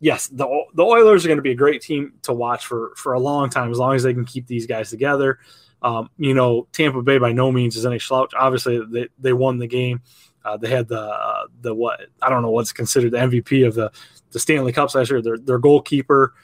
yes, 0.00 0.28
the 0.28 0.46
the 0.74 0.84
Oilers 0.84 1.24
are 1.24 1.28
going 1.28 1.38
to 1.38 1.42
be 1.42 1.52
a 1.52 1.56
great 1.56 1.82
team 1.82 2.14
to 2.22 2.32
watch 2.32 2.66
for 2.66 2.92
for 2.96 3.12
a 3.12 3.20
long 3.20 3.50
time 3.50 3.70
as 3.70 3.78
long 3.78 3.94
as 3.94 4.02
they 4.02 4.14
can 4.14 4.24
keep 4.24 4.46
these 4.46 4.66
guys 4.66 4.90
together. 4.90 5.38
Um, 5.82 6.10
you 6.18 6.34
know, 6.34 6.66
Tampa 6.72 7.02
Bay 7.02 7.18
by 7.18 7.32
no 7.32 7.52
means 7.52 7.76
is 7.76 7.86
any 7.86 7.98
slouch. 7.98 8.32
Obviously, 8.36 8.80
they, 8.90 9.08
they 9.18 9.32
won 9.32 9.58
the 9.58 9.68
game. 9.68 10.02
Uh, 10.44 10.56
they 10.56 10.68
had 10.68 10.88
the 10.88 11.00
uh, 11.00 11.46
the 11.60 11.74
what 11.74 12.00
I 12.22 12.30
don't 12.30 12.42
know 12.42 12.50
what's 12.50 12.72
considered 12.72 13.12
the 13.12 13.18
MVP 13.18 13.66
of 13.66 13.74
the 13.74 13.92
the 14.30 14.38
Stanley 14.38 14.72
Cup 14.72 14.94
last 14.94 15.10
year. 15.10 15.22
Their 15.22 15.38
their 15.38 15.58
goalkeeper. 15.58 16.34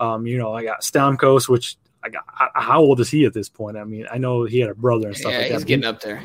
Um, 0.00 0.26
you 0.26 0.38
know, 0.38 0.52
I 0.52 0.64
got 0.64 0.82
Stamkos, 0.82 1.48
which 1.48 1.76
I 2.02 2.08
got. 2.08 2.24
I, 2.28 2.62
how 2.62 2.80
old 2.80 3.00
is 3.00 3.10
he 3.10 3.24
at 3.24 3.32
this 3.32 3.48
point? 3.48 3.76
I 3.76 3.84
mean, 3.84 4.06
I 4.10 4.18
know 4.18 4.44
he 4.44 4.60
had 4.60 4.70
a 4.70 4.74
brother 4.74 5.08
and 5.08 5.16
stuff 5.16 5.32
yeah, 5.32 5.38
like 5.38 5.48
that. 5.48 5.54
he's 5.54 5.64
getting 5.64 5.86
up 5.86 6.00
there. 6.00 6.22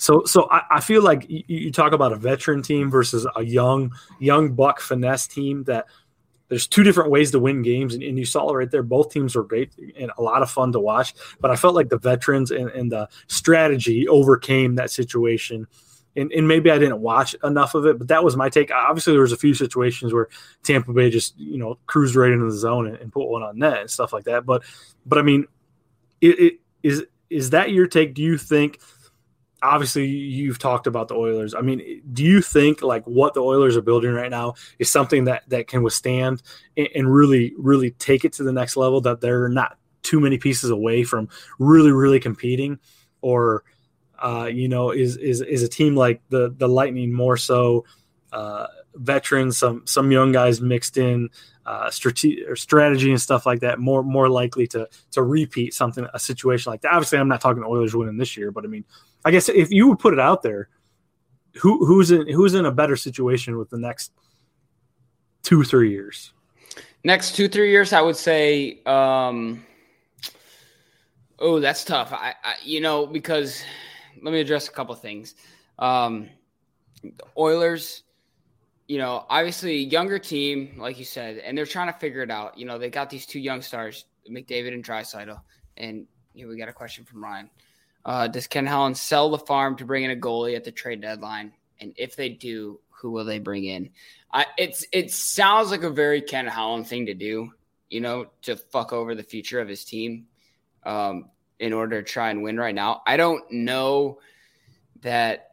So, 0.00 0.24
so 0.24 0.48
I, 0.50 0.62
I 0.70 0.80
feel 0.80 1.02
like 1.02 1.28
you, 1.28 1.44
you, 1.46 1.70
talk 1.70 1.92
about 1.92 2.14
a 2.14 2.16
veteran 2.16 2.62
team 2.62 2.90
versus 2.90 3.26
a 3.36 3.44
young, 3.44 3.92
young 4.18 4.54
buck 4.54 4.80
finesse 4.80 5.26
team. 5.26 5.64
That 5.64 5.88
there's 6.50 6.66
two 6.66 6.82
different 6.82 7.10
ways 7.10 7.30
to 7.30 7.38
win 7.38 7.62
games, 7.62 7.94
and, 7.94 8.02
and, 8.02 8.18
you 8.18 8.24
saw 8.24 8.50
it 8.50 8.56
right 8.56 8.70
there. 8.70 8.82
Both 8.82 9.12
teams 9.12 9.36
were 9.36 9.44
great 9.44 9.72
and 9.96 10.10
a 10.18 10.22
lot 10.22 10.42
of 10.42 10.50
fun 10.50 10.72
to 10.72 10.80
watch. 10.80 11.14
But 11.40 11.52
I 11.52 11.56
felt 11.56 11.76
like 11.76 11.88
the 11.88 11.98
veterans 11.98 12.50
and, 12.50 12.68
and 12.70 12.90
the 12.90 13.08
strategy 13.28 14.08
overcame 14.08 14.74
that 14.74 14.90
situation. 14.90 15.68
And, 16.16 16.32
and, 16.32 16.48
maybe 16.48 16.72
I 16.72 16.78
didn't 16.78 17.00
watch 17.00 17.36
enough 17.44 17.76
of 17.76 17.86
it, 17.86 17.98
but 17.98 18.08
that 18.08 18.24
was 18.24 18.36
my 18.36 18.48
take. 18.48 18.72
Obviously, 18.72 19.12
there 19.12 19.22
was 19.22 19.30
a 19.30 19.36
few 19.36 19.54
situations 19.54 20.12
where 20.12 20.26
Tampa 20.64 20.92
Bay 20.92 21.08
just 21.08 21.38
you 21.38 21.56
know 21.56 21.78
cruised 21.86 22.16
right 22.16 22.32
into 22.32 22.46
the 22.46 22.50
zone 22.50 22.88
and, 22.88 22.96
and 22.96 23.12
put 23.12 23.28
one 23.28 23.44
on 23.44 23.56
net 23.56 23.78
and 23.78 23.90
stuff 23.90 24.12
like 24.12 24.24
that. 24.24 24.44
But, 24.44 24.64
but 25.06 25.20
I 25.20 25.22
mean, 25.22 25.46
it, 26.20 26.40
it 26.40 26.54
is 26.82 27.04
is 27.30 27.50
that 27.50 27.70
your 27.70 27.86
take? 27.86 28.12
Do 28.14 28.22
you 28.22 28.36
think? 28.36 28.80
Obviously 29.62 30.06
you've 30.06 30.58
talked 30.58 30.86
about 30.86 31.08
the 31.08 31.14
Oilers. 31.14 31.54
I 31.54 31.60
mean, 31.60 32.02
do 32.12 32.24
you 32.24 32.40
think 32.40 32.82
like 32.82 33.04
what 33.04 33.34
the 33.34 33.40
Oilers 33.40 33.76
are 33.76 33.82
building 33.82 34.12
right 34.12 34.30
now 34.30 34.54
is 34.78 34.90
something 34.90 35.24
that 35.24 35.42
that 35.48 35.66
can 35.66 35.82
withstand 35.82 36.42
and, 36.76 36.88
and, 36.94 37.12
really 37.12 37.52
really 37.58 37.90
take 37.92 38.24
it 38.24 38.32
to 38.34 38.42
the 38.42 38.52
next 38.52 38.76
level 38.76 39.00
that 39.02 39.20
they're 39.20 39.48
not 39.48 39.78
too 40.02 40.20
many 40.20 40.38
pieces 40.38 40.70
away 40.70 41.04
from 41.04 41.28
really 41.58 41.92
really 41.92 42.20
competing 42.20 42.78
or 43.20 43.64
uh, 44.18 44.48
you 44.50 44.68
know 44.68 44.90
is 44.90 45.16
is 45.16 45.40
is 45.40 45.62
a 45.62 45.68
team 45.68 45.94
like 45.94 46.22
the 46.30 46.54
the 46.56 46.68
Lightning 46.68 47.12
more 47.12 47.36
so 47.36 47.84
uh, 48.32 48.66
veterans 48.94 49.58
some 49.58 49.82
some 49.86 50.10
young 50.10 50.32
guys 50.32 50.60
mixed 50.60 50.96
in 50.96 51.28
uh, 51.66 51.90
strategy 51.90 52.44
or 52.46 52.56
strategy 52.56 53.10
and 53.10 53.20
stuff 53.20 53.46
like 53.46 53.60
that 53.60 53.78
more 53.78 54.02
more 54.02 54.28
likely 54.28 54.66
to 54.66 54.88
to 55.12 55.22
repeat 55.22 55.74
something 55.74 56.06
a 56.14 56.18
situation 56.18 56.70
like 56.70 56.80
that. 56.80 56.92
Obviously, 56.92 57.18
I'm 57.18 57.28
not 57.28 57.40
talking 57.40 57.62
Oilers 57.62 57.94
winning 57.94 58.16
this 58.16 58.36
year, 58.36 58.50
but 58.50 58.64
I 58.64 58.68
mean 58.68 58.84
I 59.24 59.30
guess 59.30 59.48
if 59.48 59.70
you 59.70 59.88
would 59.88 59.98
put 59.98 60.12
it 60.12 60.20
out 60.20 60.42
there, 60.42 60.68
who 61.56 61.84
who's 61.84 62.10
in 62.10 62.28
who's 62.28 62.54
in 62.54 62.64
a 62.64 62.72
better 62.72 62.96
situation 62.96 63.58
with 63.58 63.70
the 63.70 63.78
next 63.78 64.12
two 65.42 65.62
three 65.62 65.90
years? 65.90 66.32
Next 67.04 67.34
two 67.34 67.48
three 67.48 67.70
years, 67.70 67.92
I 67.92 68.00
would 68.00 68.16
say. 68.16 68.82
Um, 68.84 69.64
oh, 71.38 71.60
that's 71.60 71.84
tough. 71.84 72.12
I, 72.12 72.34
I 72.42 72.54
you 72.62 72.80
know 72.80 73.06
because 73.06 73.62
let 74.22 74.32
me 74.32 74.40
address 74.40 74.68
a 74.68 74.72
couple 74.72 74.94
things. 74.94 75.34
Um, 75.78 76.28
Oilers, 77.36 78.02
you 78.90 78.98
know, 78.98 79.24
obviously 79.30 79.84
younger 79.84 80.18
team, 80.18 80.72
like 80.76 80.98
you 80.98 81.04
said, 81.04 81.38
and 81.38 81.56
they're 81.56 81.64
trying 81.64 81.92
to 81.92 81.96
figure 82.00 82.22
it 82.22 82.30
out. 82.30 82.58
You 82.58 82.64
know, 82.64 82.76
they 82.76 82.90
got 82.90 83.08
these 83.08 83.24
two 83.24 83.38
young 83.38 83.62
stars, 83.62 84.04
McDavid 84.28 84.74
and 84.74 84.84
Draisaitl, 84.84 85.40
and 85.76 86.08
here 86.34 86.48
we 86.48 86.56
got 86.56 86.68
a 86.68 86.72
question 86.72 87.04
from 87.04 87.22
Ryan. 87.22 87.50
Uh, 88.04 88.26
does 88.26 88.48
Ken 88.48 88.66
Holland 88.66 88.98
sell 88.98 89.30
the 89.30 89.38
farm 89.38 89.76
to 89.76 89.84
bring 89.84 90.02
in 90.02 90.10
a 90.10 90.16
goalie 90.16 90.56
at 90.56 90.64
the 90.64 90.72
trade 90.72 91.02
deadline? 91.02 91.52
And 91.78 91.92
if 91.96 92.16
they 92.16 92.30
do, 92.30 92.80
who 92.88 93.12
will 93.12 93.24
they 93.24 93.38
bring 93.38 93.64
in? 93.64 93.90
I, 94.32 94.46
it's 94.58 94.84
it 94.92 95.12
sounds 95.12 95.70
like 95.70 95.84
a 95.84 95.90
very 95.90 96.20
Ken 96.20 96.48
Holland 96.48 96.88
thing 96.88 97.06
to 97.06 97.14
do, 97.14 97.52
you 97.90 98.00
know, 98.00 98.26
to 98.42 98.56
fuck 98.56 98.92
over 98.92 99.14
the 99.14 99.22
future 99.22 99.60
of 99.60 99.68
his 99.68 99.84
team 99.84 100.26
um, 100.82 101.30
in 101.60 101.72
order 101.72 102.02
to 102.02 102.12
try 102.12 102.30
and 102.30 102.42
win 102.42 102.58
right 102.58 102.74
now. 102.74 103.02
I 103.06 103.18
don't 103.18 103.48
know 103.52 104.18
that. 105.02 105.46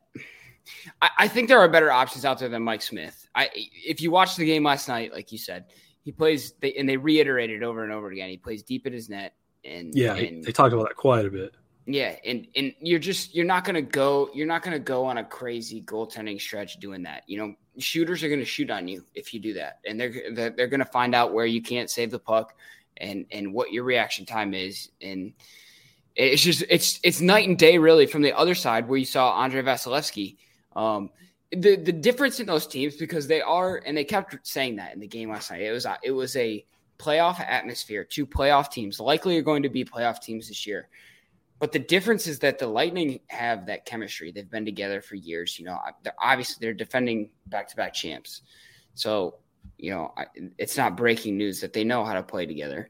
I 1.01 1.29
think 1.29 1.47
there 1.47 1.59
are 1.59 1.69
better 1.69 1.91
options 1.91 2.25
out 2.25 2.39
there 2.39 2.49
than 2.49 2.61
Mike 2.61 2.81
Smith. 2.81 3.26
I 3.37 3.49
if 3.53 4.01
you 4.01 4.09
watch 4.09 4.35
the 4.35 4.45
game 4.45 4.63
last 4.63 4.87
night, 4.87 5.13
like 5.13 5.31
you 5.31 5.37
said, 5.37 5.65
he 6.03 6.11
plays 6.11 6.53
they, 6.59 6.73
and 6.73 6.89
they 6.89 6.97
reiterated 6.97 7.61
over 7.61 7.83
and 7.83 7.93
over 7.93 8.09
again. 8.09 8.29
He 8.29 8.37
plays 8.37 8.63
deep 8.63 8.87
in 8.87 8.93
his 8.93 9.09
net, 9.09 9.35
and 9.63 9.93
yeah, 9.93 10.15
and, 10.15 10.43
they 10.43 10.51
talked 10.51 10.73
about 10.73 10.87
that 10.87 10.95
quite 10.95 11.25
a 11.25 11.29
bit. 11.29 11.53
Yeah, 11.85 12.15
and 12.25 12.47
and 12.55 12.73
you're 12.81 12.99
just 12.99 13.35
you're 13.35 13.45
not 13.45 13.63
gonna 13.63 13.81
go 13.81 14.29
you're 14.33 14.47
not 14.47 14.63
gonna 14.63 14.79
go 14.79 15.05
on 15.05 15.19
a 15.19 15.23
crazy 15.23 15.83
goaltending 15.83 16.41
stretch 16.41 16.79
doing 16.79 17.03
that. 17.03 17.23
You 17.27 17.37
know, 17.37 17.53
shooters 17.77 18.23
are 18.23 18.29
gonna 18.29 18.43
shoot 18.43 18.71
on 18.71 18.87
you 18.87 19.05
if 19.13 19.33
you 19.33 19.39
do 19.39 19.53
that, 19.53 19.79
and 19.85 19.99
they're 19.99 20.13
they're, 20.33 20.49
they're 20.49 20.67
gonna 20.67 20.83
find 20.83 21.13
out 21.13 21.31
where 21.31 21.45
you 21.45 21.61
can't 21.61 21.89
save 21.91 22.09
the 22.09 22.19
puck 22.19 22.55
and 22.97 23.27
and 23.31 23.53
what 23.53 23.71
your 23.71 23.83
reaction 23.83 24.25
time 24.25 24.55
is, 24.55 24.89
and 24.99 25.33
it's 26.15 26.41
just 26.41 26.63
it's 26.69 26.99
it's 27.03 27.21
night 27.21 27.47
and 27.47 27.59
day 27.59 27.77
really 27.77 28.07
from 28.07 28.23
the 28.23 28.35
other 28.35 28.55
side 28.55 28.89
where 28.89 28.97
you 28.97 29.05
saw 29.05 29.39
Andrei 29.43 29.61
Vasilevskiy. 29.61 30.37
Um, 30.75 31.11
the 31.51 31.75
the 31.77 31.93
difference 31.93 32.39
in 32.39 32.45
those 32.45 32.67
teams 32.67 32.97
because 32.97 33.27
they 33.27 33.41
are 33.41 33.81
and 33.85 33.95
they 33.95 34.03
kept 34.03 34.35
saying 34.45 34.75
that 34.77 34.93
in 34.93 34.99
the 34.99 35.07
game 35.07 35.29
last 35.29 35.51
night. 35.51 35.61
It 35.61 35.71
was 35.71 35.85
a, 35.85 35.97
it 36.03 36.11
was 36.11 36.35
a 36.35 36.65
playoff 36.99 37.39
atmosphere. 37.39 38.03
Two 38.03 38.25
playoff 38.25 38.71
teams 38.71 38.99
likely 38.99 39.37
are 39.37 39.43
going 39.43 39.63
to 39.63 39.69
be 39.69 39.85
playoff 39.85 40.21
teams 40.21 40.47
this 40.47 40.67
year. 40.67 40.89
But 41.59 41.71
the 41.71 41.79
difference 41.79 42.27
is 42.27 42.39
that 42.39 42.59
the 42.59 42.67
Lightning 42.67 43.19
have 43.27 43.65
that 43.65 43.85
chemistry. 43.85 44.31
They've 44.31 44.49
been 44.49 44.65
together 44.65 45.01
for 45.01 45.15
years. 45.15 45.57
You 45.57 45.65
know, 45.65 45.79
they're 46.03 46.13
obviously 46.21 46.57
they're 46.59 46.73
defending 46.73 47.29
back-to-back 47.47 47.93
champs, 47.93 48.41
so 48.93 49.35
you 49.77 49.91
know 49.91 50.13
it's 50.57 50.77
not 50.77 50.97
breaking 50.97 51.37
news 51.37 51.61
that 51.61 51.73
they 51.73 51.83
know 51.83 52.03
how 52.03 52.13
to 52.13 52.23
play 52.23 52.45
together. 52.45 52.89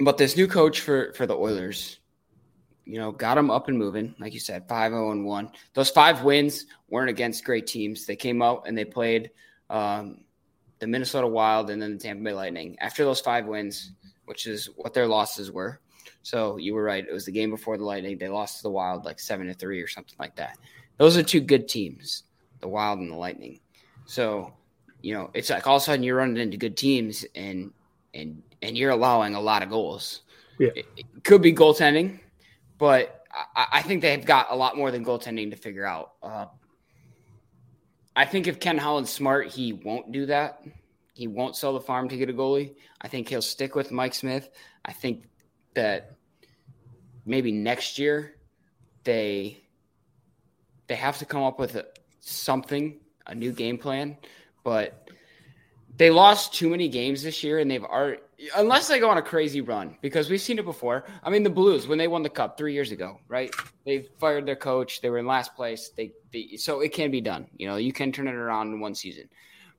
But 0.00 0.18
this 0.18 0.36
new 0.36 0.46
coach 0.46 0.80
for 0.80 1.12
for 1.14 1.26
the 1.26 1.36
Oilers, 1.36 2.00
you 2.84 2.98
know, 2.98 3.12
got 3.12 3.34
them 3.34 3.50
up 3.50 3.68
and 3.68 3.78
moving. 3.78 4.14
Like 4.18 4.32
you 4.32 4.40
said, 4.40 4.68
5 4.68 4.92
0 4.92 5.10
and 5.10 5.24
1. 5.24 5.50
Those 5.74 5.90
five 5.90 6.22
wins 6.22 6.66
weren't 6.88 7.10
against 7.10 7.44
great 7.44 7.66
teams. 7.66 8.06
They 8.06 8.16
came 8.16 8.42
out 8.42 8.64
and 8.66 8.76
they 8.76 8.84
played 8.84 9.30
um, 9.70 10.20
the 10.78 10.86
Minnesota 10.86 11.26
Wild 11.26 11.70
and 11.70 11.80
then 11.80 11.94
the 11.94 11.98
Tampa 11.98 12.22
Bay 12.22 12.32
Lightning. 12.32 12.76
After 12.80 13.04
those 13.04 13.20
five 13.20 13.46
wins, 13.46 13.92
which 14.26 14.46
is 14.46 14.68
what 14.76 14.94
their 14.94 15.06
losses 15.06 15.50
were. 15.50 15.80
So 16.22 16.56
you 16.56 16.74
were 16.74 16.82
right. 16.82 17.06
It 17.06 17.12
was 17.12 17.24
the 17.24 17.32
game 17.32 17.50
before 17.50 17.78
the 17.78 17.84
Lightning. 17.84 18.18
They 18.18 18.28
lost 18.28 18.58
to 18.58 18.62
the 18.64 18.70
Wild 18.70 19.04
like 19.04 19.20
7 19.20 19.46
to 19.46 19.54
3 19.54 19.80
or 19.80 19.88
something 19.88 20.16
like 20.18 20.36
that. 20.36 20.58
Those 20.98 21.16
are 21.16 21.22
two 21.22 21.40
good 21.40 21.68
teams, 21.68 22.24
the 22.60 22.68
Wild 22.68 22.98
and 22.98 23.10
the 23.10 23.16
Lightning. 23.16 23.60
So, 24.06 24.52
you 25.02 25.14
know, 25.14 25.30
it's 25.34 25.50
like 25.50 25.66
all 25.66 25.76
of 25.76 25.82
a 25.82 25.84
sudden 25.84 26.02
you're 26.02 26.16
running 26.16 26.36
into 26.36 26.56
good 26.56 26.76
teams 26.76 27.24
and 27.34 27.72
and 28.14 28.42
and 28.62 28.76
you're 28.76 28.90
allowing 28.90 29.34
a 29.34 29.40
lot 29.40 29.62
of 29.62 29.70
goals. 29.70 30.22
Yeah. 30.58 30.70
It, 30.74 30.86
it 30.96 31.24
could 31.24 31.42
be 31.42 31.52
goaltending, 31.52 32.20
but 32.78 33.24
I, 33.54 33.66
I, 33.74 33.82
think 33.82 34.02
they've 34.02 34.24
got 34.24 34.48
a 34.50 34.56
lot 34.56 34.76
more 34.76 34.90
than 34.90 35.04
goaltending 35.04 35.50
to 35.50 35.56
figure 35.56 35.84
out. 35.84 36.12
Uh, 36.22 36.46
I 38.14 38.24
think 38.24 38.46
if 38.46 38.58
Ken 38.58 38.78
Holland's 38.78 39.10
smart, 39.10 39.48
he 39.48 39.74
won't 39.74 40.12
do 40.12 40.26
that. 40.26 40.62
He 41.12 41.26
won't 41.26 41.56
sell 41.56 41.74
the 41.74 41.80
farm 41.80 42.08
to 42.08 42.16
get 42.16 42.30
a 42.30 42.32
goalie. 42.32 42.74
I 43.00 43.08
think 43.08 43.28
he'll 43.28 43.42
stick 43.42 43.74
with 43.74 43.90
Mike 43.90 44.14
Smith. 44.14 44.50
I 44.84 44.92
think 44.92 45.24
that 45.74 46.16
maybe 47.26 47.52
next 47.52 47.98
year 47.98 48.36
they 49.04 49.62
they 50.86 50.94
have 50.94 51.18
to 51.18 51.24
come 51.24 51.42
up 51.42 51.58
with 51.58 51.74
a, 51.74 51.86
something, 52.20 53.00
a 53.26 53.34
new 53.34 53.52
game 53.52 53.76
plan, 53.76 54.16
but 54.62 55.08
they 55.96 56.10
lost 56.10 56.54
too 56.54 56.68
many 56.68 56.88
games 56.88 57.22
this 57.22 57.42
year 57.42 57.58
and 57.58 57.70
they've 57.70 57.84
already 57.84 58.20
unless 58.54 58.88
they 58.88 58.98
go 58.98 59.08
on 59.08 59.18
a 59.18 59.22
crazy 59.22 59.60
run 59.60 59.96
because 60.02 60.28
we've 60.28 60.40
seen 60.40 60.58
it 60.58 60.64
before. 60.64 61.04
I 61.22 61.30
mean, 61.30 61.42
the 61.42 61.50
Blues 61.50 61.86
when 61.86 61.98
they 61.98 62.08
won 62.08 62.22
the 62.22 62.30
cup 62.30 62.58
three 62.58 62.72
years 62.72 62.92
ago, 62.92 63.18
right? 63.28 63.54
They 63.84 64.08
fired 64.18 64.46
their 64.46 64.56
coach. 64.56 65.00
They 65.00 65.10
were 65.10 65.18
in 65.18 65.26
last 65.26 65.54
place. 65.54 65.90
They, 65.96 66.12
they 66.32 66.56
so 66.56 66.80
it 66.80 66.92
can 66.92 67.10
be 67.10 67.20
done. 67.20 67.46
You 67.56 67.68
know, 67.68 67.76
you 67.76 67.92
can 67.92 68.12
turn 68.12 68.28
it 68.28 68.34
around 68.34 68.72
in 68.72 68.80
one 68.80 68.94
season. 68.94 69.28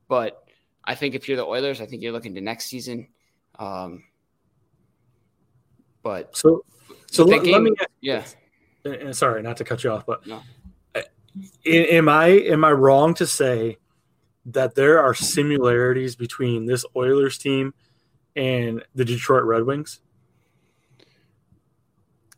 But 0.08 0.44
I 0.84 0.94
think 0.94 1.14
if 1.14 1.28
you're 1.28 1.36
the 1.36 1.46
Oilers, 1.46 1.80
I 1.80 1.86
think 1.86 2.02
you're 2.02 2.12
looking 2.12 2.34
to 2.34 2.40
next 2.40 2.66
season. 2.66 3.08
Um, 3.58 4.04
but 6.02 6.36
so 6.36 6.64
so 7.10 7.24
let, 7.24 7.44
game, 7.44 7.52
let 7.52 7.62
me 7.62 7.72
yeah. 8.00 8.24
And 8.84 9.14
sorry, 9.14 9.42
not 9.42 9.56
to 9.58 9.64
cut 9.64 9.84
you 9.84 9.90
off, 9.90 10.06
but 10.06 10.26
no. 10.26 10.40
am 11.66 12.08
I 12.08 12.26
am 12.26 12.64
I 12.64 12.72
wrong 12.72 13.14
to 13.14 13.26
say 13.26 13.78
that 14.46 14.74
there 14.74 15.02
are 15.02 15.12
similarities 15.14 16.16
between 16.16 16.64
this 16.64 16.84
Oilers 16.96 17.36
team 17.36 17.74
and 18.38 18.82
the 18.94 19.04
Detroit 19.04 19.42
Red 19.44 19.64
Wings? 19.64 20.00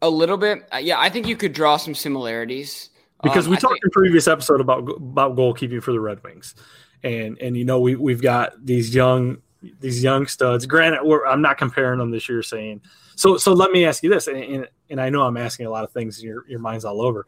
A 0.03 0.09
little 0.09 0.39
bit, 0.39 0.67
uh, 0.73 0.79
yeah. 0.79 0.99
I 0.99 1.11
think 1.11 1.29
you 1.29 1.37
could 1.37 1.53
draw 1.53 1.77
some 1.77 1.95
similarities 1.95 2.89
because 3.23 3.45
Um, 3.47 3.51
we 3.51 3.57
I 3.59 3.61
talked 3.61 3.75
think- 3.75 3.85
in 3.85 3.91
previous 3.91 4.27
episode 4.27 4.61
about 4.61 4.89
about 4.89 5.37
goalkeeping 5.37 5.83
for 5.83 5.93
the 5.93 6.01
Red 6.01 6.23
Wings, 6.25 6.55
and 7.03 7.39
and 7.41 7.55
you 7.57 7.67
know 7.67 7.81
we 7.81 7.97
we've 7.97 8.23
got 8.23 8.65
these 8.65 8.95
young 8.95 9.39
these 9.81 10.03
young 10.03 10.27
studs. 10.27 10.65
Granted, 10.65 11.01
we're, 11.05 11.27
I'm 11.27 11.43
not 11.43 11.59
comparing 11.59 11.99
them 11.99 12.11
this 12.11 12.31
year, 12.31 12.43
saying 12.43 12.81
so. 13.15 13.37
So 13.37 13.53
let 13.53 13.73
me 13.73 13.85
ask 13.85 14.03
you 14.03 14.09
this, 14.09 14.27
and, 14.27 14.39
and, 14.39 14.69
and 14.89 15.01
I 15.03 15.11
know 15.11 15.21
I'm 15.23 15.37
asking 15.37 15.67
a 15.67 15.71
lot 15.71 15.85
of 15.85 15.93
things, 15.93 16.17
and 16.19 16.25
your 16.27 16.49
your 16.49 16.61
mind's 16.61 16.87
all 16.87 17.03
over. 17.03 17.27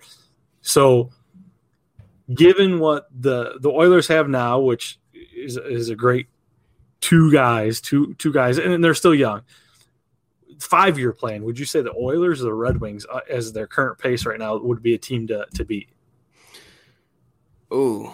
So, 0.62 1.10
given 2.32 2.78
what 2.78 3.06
the 3.20 3.58
the 3.60 3.68
Oilers 3.68 4.08
have 4.08 4.30
now, 4.30 4.60
which 4.60 4.98
is 5.12 5.58
is 5.58 5.90
a 5.90 5.94
great 5.94 6.28
two 7.02 7.30
guys, 7.30 7.82
two 7.82 8.14
two 8.14 8.32
guys, 8.32 8.56
and 8.56 8.82
they're 8.82 8.94
still 8.94 9.14
young. 9.14 9.42
Five 10.58 10.98
year 10.98 11.12
plan. 11.12 11.44
Would 11.44 11.58
you 11.58 11.66
say 11.66 11.82
the 11.82 11.92
Oilers 11.92 12.40
or 12.40 12.44
the 12.44 12.54
Red 12.54 12.80
Wings, 12.80 13.04
uh, 13.12 13.20
as 13.28 13.52
their 13.52 13.66
current 13.66 13.98
pace 13.98 14.24
right 14.24 14.38
now, 14.38 14.56
would 14.56 14.82
be 14.82 14.94
a 14.94 14.98
team 14.98 15.26
to 15.26 15.44
to 15.54 15.64
beat? 15.64 15.90
Ooh, 17.74 18.10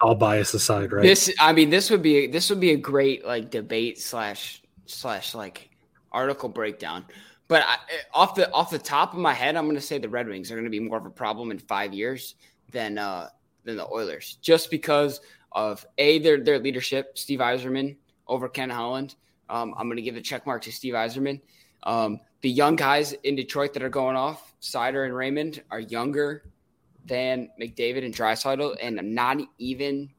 all 0.00 0.14
bias 0.14 0.54
aside, 0.54 0.92
right? 0.92 1.02
This, 1.02 1.32
I 1.40 1.52
mean, 1.52 1.70
this 1.70 1.90
would 1.90 2.02
be 2.02 2.28
this 2.28 2.50
would 2.50 2.60
be 2.60 2.70
a 2.70 2.76
great 2.76 3.24
like 3.26 3.50
debate 3.50 3.98
slash 3.98 4.62
slash 4.84 5.34
like 5.34 5.70
article 6.12 6.48
breakdown. 6.48 7.04
But 7.48 7.62
I, 7.66 7.76
off 8.12 8.34
the 8.34 8.52
off 8.52 8.70
the 8.70 8.78
top 8.78 9.14
of 9.14 9.18
my 9.18 9.32
head, 9.32 9.56
I'm 9.56 9.64
going 9.64 9.76
to 9.76 9.80
say 9.80 9.98
the 9.98 10.08
Red 10.08 10.28
Wings 10.28 10.50
are 10.52 10.54
going 10.54 10.64
to 10.64 10.70
be 10.70 10.80
more 10.80 10.98
of 10.98 11.06
a 11.06 11.10
problem 11.10 11.50
in 11.50 11.58
five 11.58 11.94
years 11.94 12.34
than 12.72 12.98
uh, 12.98 13.30
than 13.64 13.76
the 13.76 13.86
Oilers, 13.86 14.38
just 14.42 14.70
because 14.70 15.20
of 15.52 15.86
a 15.96 16.18
their 16.18 16.42
their 16.42 16.58
leadership, 16.58 17.16
Steve 17.16 17.38
Yzerman 17.38 17.96
over 18.26 18.48
Ken 18.48 18.70
Holland. 18.70 19.14
Um, 19.48 19.74
I'm 19.78 19.86
going 19.86 19.96
to 19.96 20.02
give 20.02 20.16
a 20.16 20.20
check 20.20 20.46
mark 20.46 20.62
to 20.62 20.72
Steve 20.72 20.94
Yzerman. 20.94 21.40
Um, 21.84 22.20
the 22.40 22.50
young 22.50 22.76
guys 22.76 23.12
in 23.12 23.36
Detroit 23.36 23.72
that 23.74 23.82
are 23.82 23.88
going 23.88 24.16
off, 24.16 24.54
Seider 24.60 25.04
and 25.04 25.14
Raymond, 25.14 25.62
are 25.70 25.80
younger 25.80 26.42
than 27.06 27.48
McDavid 27.60 28.04
and 28.04 28.14
Draisaitl, 28.14 28.76
and 28.82 28.98
I'm 28.98 29.14
not 29.14 29.38
even 29.58 30.10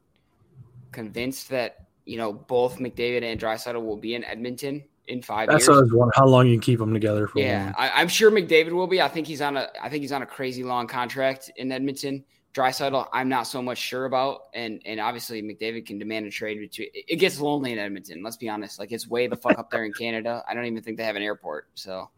convinced 0.92 1.50
that 1.50 1.88
you 2.06 2.18
know 2.18 2.32
both 2.34 2.80
McDavid 2.80 3.24
and 3.24 3.40
Draisaitl 3.40 3.84
will 3.84 3.98
be 3.98 4.16
in 4.16 4.24
Edmonton 4.24 4.84
in 5.08 5.22
five 5.22 5.50
That's 5.50 5.64
years. 5.64 5.70
what 5.70 5.78
I 5.78 5.82
was 5.82 5.94
wondering. 5.94 6.14
How 6.16 6.26
long 6.26 6.48
you 6.48 6.54
can 6.54 6.62
keep 6.62 6.80
them 6.80 6.94
together 6.94 7.28
for? 7.28 7.40
Yeah, 7.40 7.74
I, 7.78 8.02
I'm 8.02 8.08
sure 8.08 8.32
McDavid 8.32 8.72
will 8.72 8.88
be. 8.88 9.02
I 9.02 9.08
think 9.08 9.28
he's 9.28 9.42
on 9.42 9.58
a 9.58 9.68
I 9.82 9.90
think 9.90 10.02
he's 10.02 10.12
on 10.12 10.22
a 10.22 10.26
crazy 10.26 10.64
long 10.64 10.88
contract 10.88 11.52
in 11.58 11.72
Edmonton. 11.72 12.24
Draisaitl, 12.58 13.08
I'm 13.14 13.30
not 13.30 13.44
so 13.44 13.62
much 13.62 13.78
sure 13.78 14.06
about, 14.06 14.48
and 14.56 14.82
and 14.86 15.00
obviously 15.00 15.44
McDavid 15.44 15.86
can 15.86 16.00
demand 16.00 16.26
a 16.26 16.32
trade 16.32 16.60
between. 16.60 16.90
It 16.94 17.18
gets 17.18 17.40
lonely 17.40 17.72
in 17.72 17.78
Edmonton. 17.78 18.24
Let's 18.24 18.38
be 18.38 18.50
honest. 18.50 18.80
Like 18.80 18.92
it's 18.92 19.08
way 19.08 19.28
the 19.28 19.36
fuck 19.36 19.60
up 19.60 19.70
there 19.70 19.86
in 19.86 19.94
Canada. 19.98 20.44
I 20.50 20.56
don't 20.56 20.66
even 20.66 20.82
think 20.82 20.98
they 20.98 21.04
have 21.04 21.16
an 21.16 21.22
airport. 21.22 21.68
So, 21.76 22.10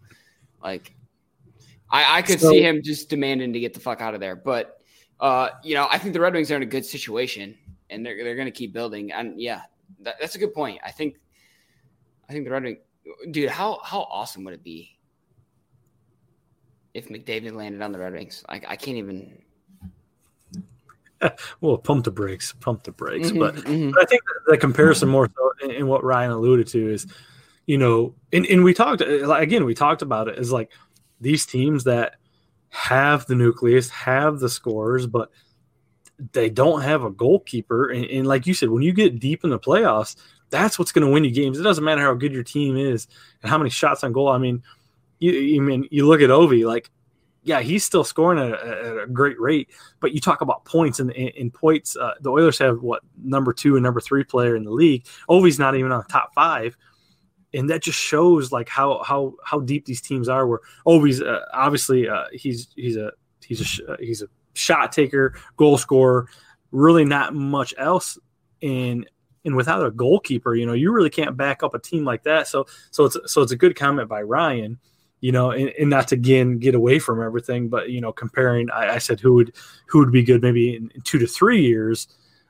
like, 0.63 0.95
I 1.91 2.19
I 2.19 2.21
could 2.21 2.39
So- 2.39 2.51
see 2.51 2.61
him 2.61 2.81
just 2.81 3.09
demanding 3.09 3.51
to 3.51 3.59
get 3.59 3.73
the 3.73 3.81
fuck 3.81 3.99
out 3.99 4.13
of 4.13 4.21
there. 4.21 4.37
But, 4.37 4.79
uh, 5.19 5.49
you 5.61 5.75
know, 5.75 5.87
I 5.91 5.97
think 5.97 6.13
the 6.13 6.21
Red 6.21 6.33
Wings 6.33 6.49
are 6.51 6.55
in 6.55 6.63
a 6.63 6.65
good 6.65 6.85
situation, 6.85 7.57
and 7.89 8.05
they're 8.05 8.15
they're 8.23 8.35
going 8.35 8.47
to 8.47 8.51
keep 8.51 8.71
building. 8.71 9.11
And 9.11 9.41
yeah, 9.41 9.63
that, 10.01 10.15
that's 10.21 10.35
a 10.35 10.39
good 10.39 10.53
point. 10.53 10.79
I 10.85 10.91
think, 10.91 11.17
I 12.29 12.33
think 12.33 12.45
the 12.45 12.51
Red 12.51 12.63
Wings, 12.63 12.77
dude. 13.31 13.49
How 13.49 13.79
how 13.83 14.03
awesome 14.09 14.45
would 14.45 14.53
it 14.53 14.63
be 14.63 14.97
if 16.93 17.09
McDavid 17.09 17.53
landed 17.53 17.81
on 17.81 17.91
the 17.91 17.99
Red 17.99 18.13
Wings? 18.13 18.45
Like 18.49 18.63
I 18.69 18.77
can't 18.77 18.95
even. 18.97 19.41
well, 21.61 21.77
pump 21.77 22.05
the 22.05 22.11
brakes, 22.11 22.53
pump 22.59 22.83
the 22.83 22.91
brakes. 22.91 23.31
Mhm, 23.31 23.39
but, 23.39 23.55
mhm. 23.55 23.91
but 23.93 24.03
I 24.03 24.05
think 24.05 24.21
the 24.47 24.57
comparison 24.57 25.09
more 25.09 25.29
so 25.35 25.67
in, 25.67 25.71
in 25.71 25.87
what 25.87 26.03
Ryan 26.03 26.31
alluded 26.31 26.67
to 26.67 26.91
is, 26.91 27.07
you 27.65 27.77
know, 27.77 28.15
and, 28.33 28.45
and 28.45 28.63
we 28.63 28.73
talked 28.73 29.01
again, 29.01 29.65
we 29.65 29.75
talked 29.75 30.01
about 30.01 30.27
it 30.27 30.39
is 30.39 30.51
like 30.51 30.71
these 31.21 31.45
teams 31.45 31.83
that 31.83 32.15
have 32.69 33.25
the 33.25 33.35
nucleus, 33.35 33.89
have 33.89 34.39
the 34.39 34.49
scores, 34.49 35.07
but 35.07 35.29
they 36.31 36.49
don't 36.49 36.81
have 36.81 37.03
a 37.03 37.11
goalkeeper. 37.11 37.89
And, 37.89 38.05
and 38.05 38.27
like 38.27 38.47
you 38.47 38.53
said, 38.53 38.69
when 38.69 38.83
you 38.83 38.93
get 38.93 39.19
deep 39.19 39.43
in 39.43 39.49
the 39.49 39.59
playoffs, 39.59 40.15
that's 40.49 40.79
what's 40.79 40.91
going 40.91 41.05
to 41.05 41.11
win 41.11 41.23
you 41.23 41.31
games. 41.31 41.59
It 41.59 41.63
doesn't 41.63 41.83
matter 41.83 42.01
how 42.01 42.13
good 42.13 42.33
your 42.33 42.43
team 42.43 42.77
is 42.77 43.07
and 43.41 43.49
how 43.49 43.57
many 43.57 43.69
shots 43.69 44.03
on 44.03 44.13
goal. 44.13 44.29
I 44.29 44.37
mean, 44.37 44.63
you, 45.19 45.31
you 45.31 45.61
mean 45.61 45.87
you 45.91 46.07
look 46.07 46.21
at 46.21 46.29
Ovi, 46.29 46.65
like 46.65 46.89
yeah, 47.43 47.61
he's 47.61 47.85
still 47.85 48.03
scoring 48.03 48.39
at 48.39 48.59
a, 48.59 48.67
at 48.67 49.03
a 49.03 49.07
great 49.07 49.39
rate. 49.39 49.69
But 49.99 50.13
you 50.13 50.19
talk 50.19 50.41
about 50.41 50.65
points 50.65 50.99
and 50.99 51.11
in, 51.11 51.29
in 51.29 51.51
points, 51.51 51.95
uh, 51.95 52.13
the 52.21 52.29
Oilers 52.29 52.57
have 52.59 52.81
what 52.81 53.01
number 53.21 53.53
two 53.53 53.75
and 53.75 53.83
number 53.83 54.01
three 54.01 54.23
player 54.23 54.55
in 54.55 54.63
the 54.63 54.71
league. 54.71 55.05
Ovi's 55.29 55.59
not 55.59 55.75
even 55.75 55.91
on 55.91 56.05
top 56.05 56.33
five, 56.33 56.75
and 57.53 57.69
that 57.69 57.81
just 57.81 57.97
shows 57.97 58.51
like 58.51 58.67
how 58.67 59.01
how 59.03 59.35
how 59.43 59.59
deep 59.59 59.85
these 59.85 60.01
teams 60.01 60.27
are. 60.27 60.47
Where 60.47 60.59
Ovi's 60.85 61.21
uh, 61.21 61.45
obviously 61.53 62.09
uh, 62.09 62.25
he's 62.33 62.67
he's 62.75 62.97
a 62.97 63.11
he's 63.45 63.79
a 63.79 63.93
uh, 63.93 63.97
he's 63.99 64.21
a 64.21 64.27
shot 64.53 64.91
taker, 64.91 65.35
goal 65.55 65.77
scorer, 65.77 66.27
really 66.71 67.05
not 67.05 67.33
much 67.33 67.73
else. 67.77 68.17
And 68.61 69.09
and 69.45 69.55
without 69.55 69.85
a 69.85 69.91
goalkeeper, 69.91 70.55
you 70.55 70.65
know, 70.65 70.73
you 70.73 70.91
really 70.91 71.09
can't 71.09 71.37
back 71.37 71.63
up 71.63 71.73
a 71.73 71.79
team 71.79 72.03
like 72.03 72.23
that. 72.23 72.47
So 72.47 72.65
so 72.91 73.05
it's 73.05 73.17
so 73.27 73.41
it's 73.41 73.53
a 73.53 73.57
good 73.57 73.77
comment 73.77 74.09
by 74.09 74.21
Ryan 74.23 74.77
you 75.21 75.31
know, 75.31 75.51
and, 75.51 75.69
and 75.79 75.89
not 75.89 76.07
to 76.09 76.15
again 76.15 76.59
get 76.59 76.75
away 76.75 76.99
from 76.99 77.21
everything, 77.21 77.69
but 77.69 77.89
you 77.89 78.01
know, 78.01 78.11
comparing, 78.11 78.69
I, 78.71 78.95
I 78.95 78.97
said 78.99 79.19
who 79.19 79.33
would 79.33 79.55
who 79.87 79.99
would 79.99 80.11
be 80.11 80.23
good 80.23 80.41
maybe 80.41 80.75
in, 80.75 80.91
two 81.03 81.19
to 81.19 81.27
three 81.27 81.61
years. 81.61 82.07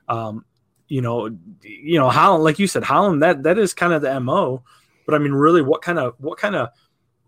Um, 0.08 0.44
you 0.88 1.00
know, 1.00 1.30
you 1.62 1.98
know 1.98 2.10
Holland, 2.10 2.44
like 2.44 2.58
you 2.58 2.66
said, 2.66 2.82
Holland 2.82 3.22
that 3.22 3.42
that 3.44 3.58
is 3.58 3.74
kind 3.74 3.92
of 3.92 4.02
the 4.02 4.20
mo. 4.20 4.62
But 5.06 5.14
I 5.14 5.18
mean, 5.18 5.32
really, 5.32 5.62
what 5.62 5.82
kind 5.82 5.98
of 5.98 6.14
what 6.18 6.38
kind 6.38 6.54
of 6.54 6.68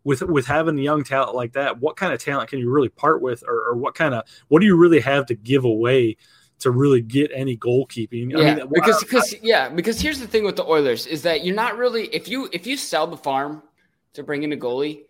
with 0.04 0.22
with 0.22 0.46
having 0.46 0.76
the 0.76 0.82
young 0.82 1.04
talent 1.04 1.34
like 1.34 1.52
that, 1.52 1.80
what 1.80 1.96
kind 1.96 2.12
of 2.12 2.22
talent 2.22 2.50
can 2.50 2.58
you 2.58 2.70
really 2.70 2.88
part 2.88 3.22
with, 3.22 3.44
or, 3.46 3.68
or 3.68 3.76
what 3.76 3.94
kind 3.94 4.14
of 4.14 4.24
what 4.48 4.60
do 4.60 4.66
you 4.66 4.76
really 4.76 5.00
have 5.00 5.26
to 5.26 5.34
give 5.34 5.64
away 5.64 6.16
to 6.60 6.70
really 6.70 7.00
get 7.00 7.30
any 7.34 7.56
goalkeeping? 7.56 8.30
Yeah, 8.30 8.38
I 8.38 8.54
mean, 8.54 8.68
because 8.72 9.02
because 9.02 9.34
yeah, 9.42 9.68
because 9.68 10.00
here's 10.00 10.20
the 10.20 10.26
thing 10.26 10.44
with 10.44 10.56
the 10.56 10.64
Oilers 10.64 11.06
is 11.06 11.22
that 11.22 11.44
you're 11.44 11.56
not 11.56 11.76
really 11.76 12.06
if 12.06 12.28
you 12.28 12.48
if 12.52 12.66
you 12.66 12.76
sell 12.76 13.06
the 13.06 13.16
farm 13.16 13.62
to 14.14 14.22
bring 14.22 14.42
in 14.42 14.52
a 14.52 14.56
goalie, 14.56 15.02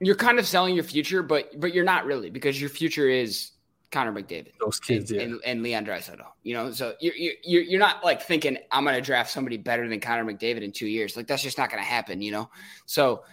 you're 0.00 0.16
kind 0.16 0.38
of 0.38 0.46
selling 0.46 0.74
your 0.74 0.84
future, 0.84 1.22
but 1.22 1.58
but 1.58 1.74
you're 1.74 1.84
not 1.84 2.04
really 2.04 2.30
because 2.30 2.60
your 2.60 2.70
future 2.70 3.08
is 3.08 3.52
Connor 3.90 4.12
McDavid, 4.12 4.52
those 4.60 4.80
kids, 4.80 5.10
and, 5.10 5.20
yeah. 5.20 5.26
and, 5.26 5.40
and 5.44 5.62
Leon 5.62 5.86
Draisaitl. 5.86 6.26
You 6.42 6.54
know, 6.54 6.70
so 6.70 6.94
you're 7.00 7.14
you're 7.42 7.62
you're 7.62 7.80
not 7.80 8.04
like 8.04 8.22
thinking 8.22 8.58
I'm 8.70 8.84
going 8.84 8.96
to 8.96 9.00
draft 9.00 9.30
somebody 9.30 9.56
better 9.56 9.88
than 9.88 10.00
Connor 10.00 10.24
McDavid 10.24 10.62
in 10.62 10.72
two 10.72 10.86
years. 10.86 11.16
Like 11.16 11.26
that's 11.26 11.42
just 11.42 11.58
not 11.58 11.70
going 11.70 11.82
to 11.82 11.88
happen. 11.88 12.20
You 12.20 12.32
know, 12.32 12.50
so 12.84 13.24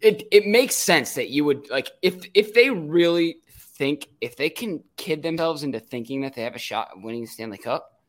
it 0.00 0.26
it 0.30 0.46
makes 0.46 0.74
sense 0.74 1.14
that 1.14 1.30
you 1.30 1.44
would 1.44 1.70
like 1.70 1.90
if 2.02 2.28
if 2.34 2.54
they 2.54 2.70
really 2.70 3.38
think 3.78 4.08
if 4.20 4.36
they 4.36 4.50
can 4.50 4.82
kid 4.96 5.22
themselves 5.22 5.62
into 5.62 5.80
thinking 5.80 6.22
that 6.22 6.34
they 6.34 6.42
have 6.42 6.56
a 6.56 6.58
shot 6.58 6.90
of 6.94 7.02
winning 7.02 7.22
the 7.22 7.28
Stanley 7.28 7.58
Cup, 7.58 8.00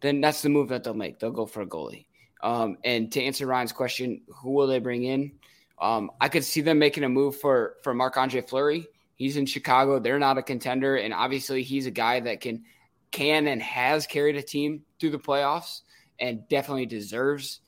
then 0.00 0.20
that's 0.20 0.42
the 0.42 0.48
move 0.48 0.70
that 0.70 0.82
they'll 0.82 0.94
make. 0.94 1.18
They'll 1.18 1.30
go 1.30 1.46
for 1.46 1.60
a 1.60 1.66
goalie. 1.66 2.06
Um, 2.42 2.78
and 2.84 3.10
to 3.12 3.22
answer 3.22 3.46
Ryan's 3.46 3.72
question, 3.72 4.22
who 4.28 4.52
will 4.52 4.66
they 4.66 4.78
bring 4.78 5.04
in? 5.04 5.32
Um, 5.80 6.10
I 6.20 6.28
could 6.28 6.44
see 6.44 6.60
them 6.60 6.78
making 6.78 7.04
a 7.04 7.08
move 7.08 7.36
for 7.36 7.74
for 7.82 7.94
Marc 7.94 8.16
Andre 8.16 8.40
Fleury. 8.40 8.86
He's 9.14 9.36
in 9.36 9.46
Chicago. 9.46 9.98
They're 9.98 10.18
not 10.18 10.38
a 10.38 10.42
contender, 10.42 10.96
and 10.96 11.12
obviously 11.12 11.62
he's 11.62 11.86
a 11.86 11.90
guy 11.90 12.20
that 12.20 12.40
can 12.40 12.64
can 13.10 13.46
and 13.46 13.62
has 13.62 14.06
carried 14.06 14.36
a 14.36 14.42
team 14.42 14.82
through 15.00 15.10
the 15.10 15.18
playoffs, 15.18 15.80
and 16.18 16.48
definitely 16.48 16.86
deserves 16.86 17.60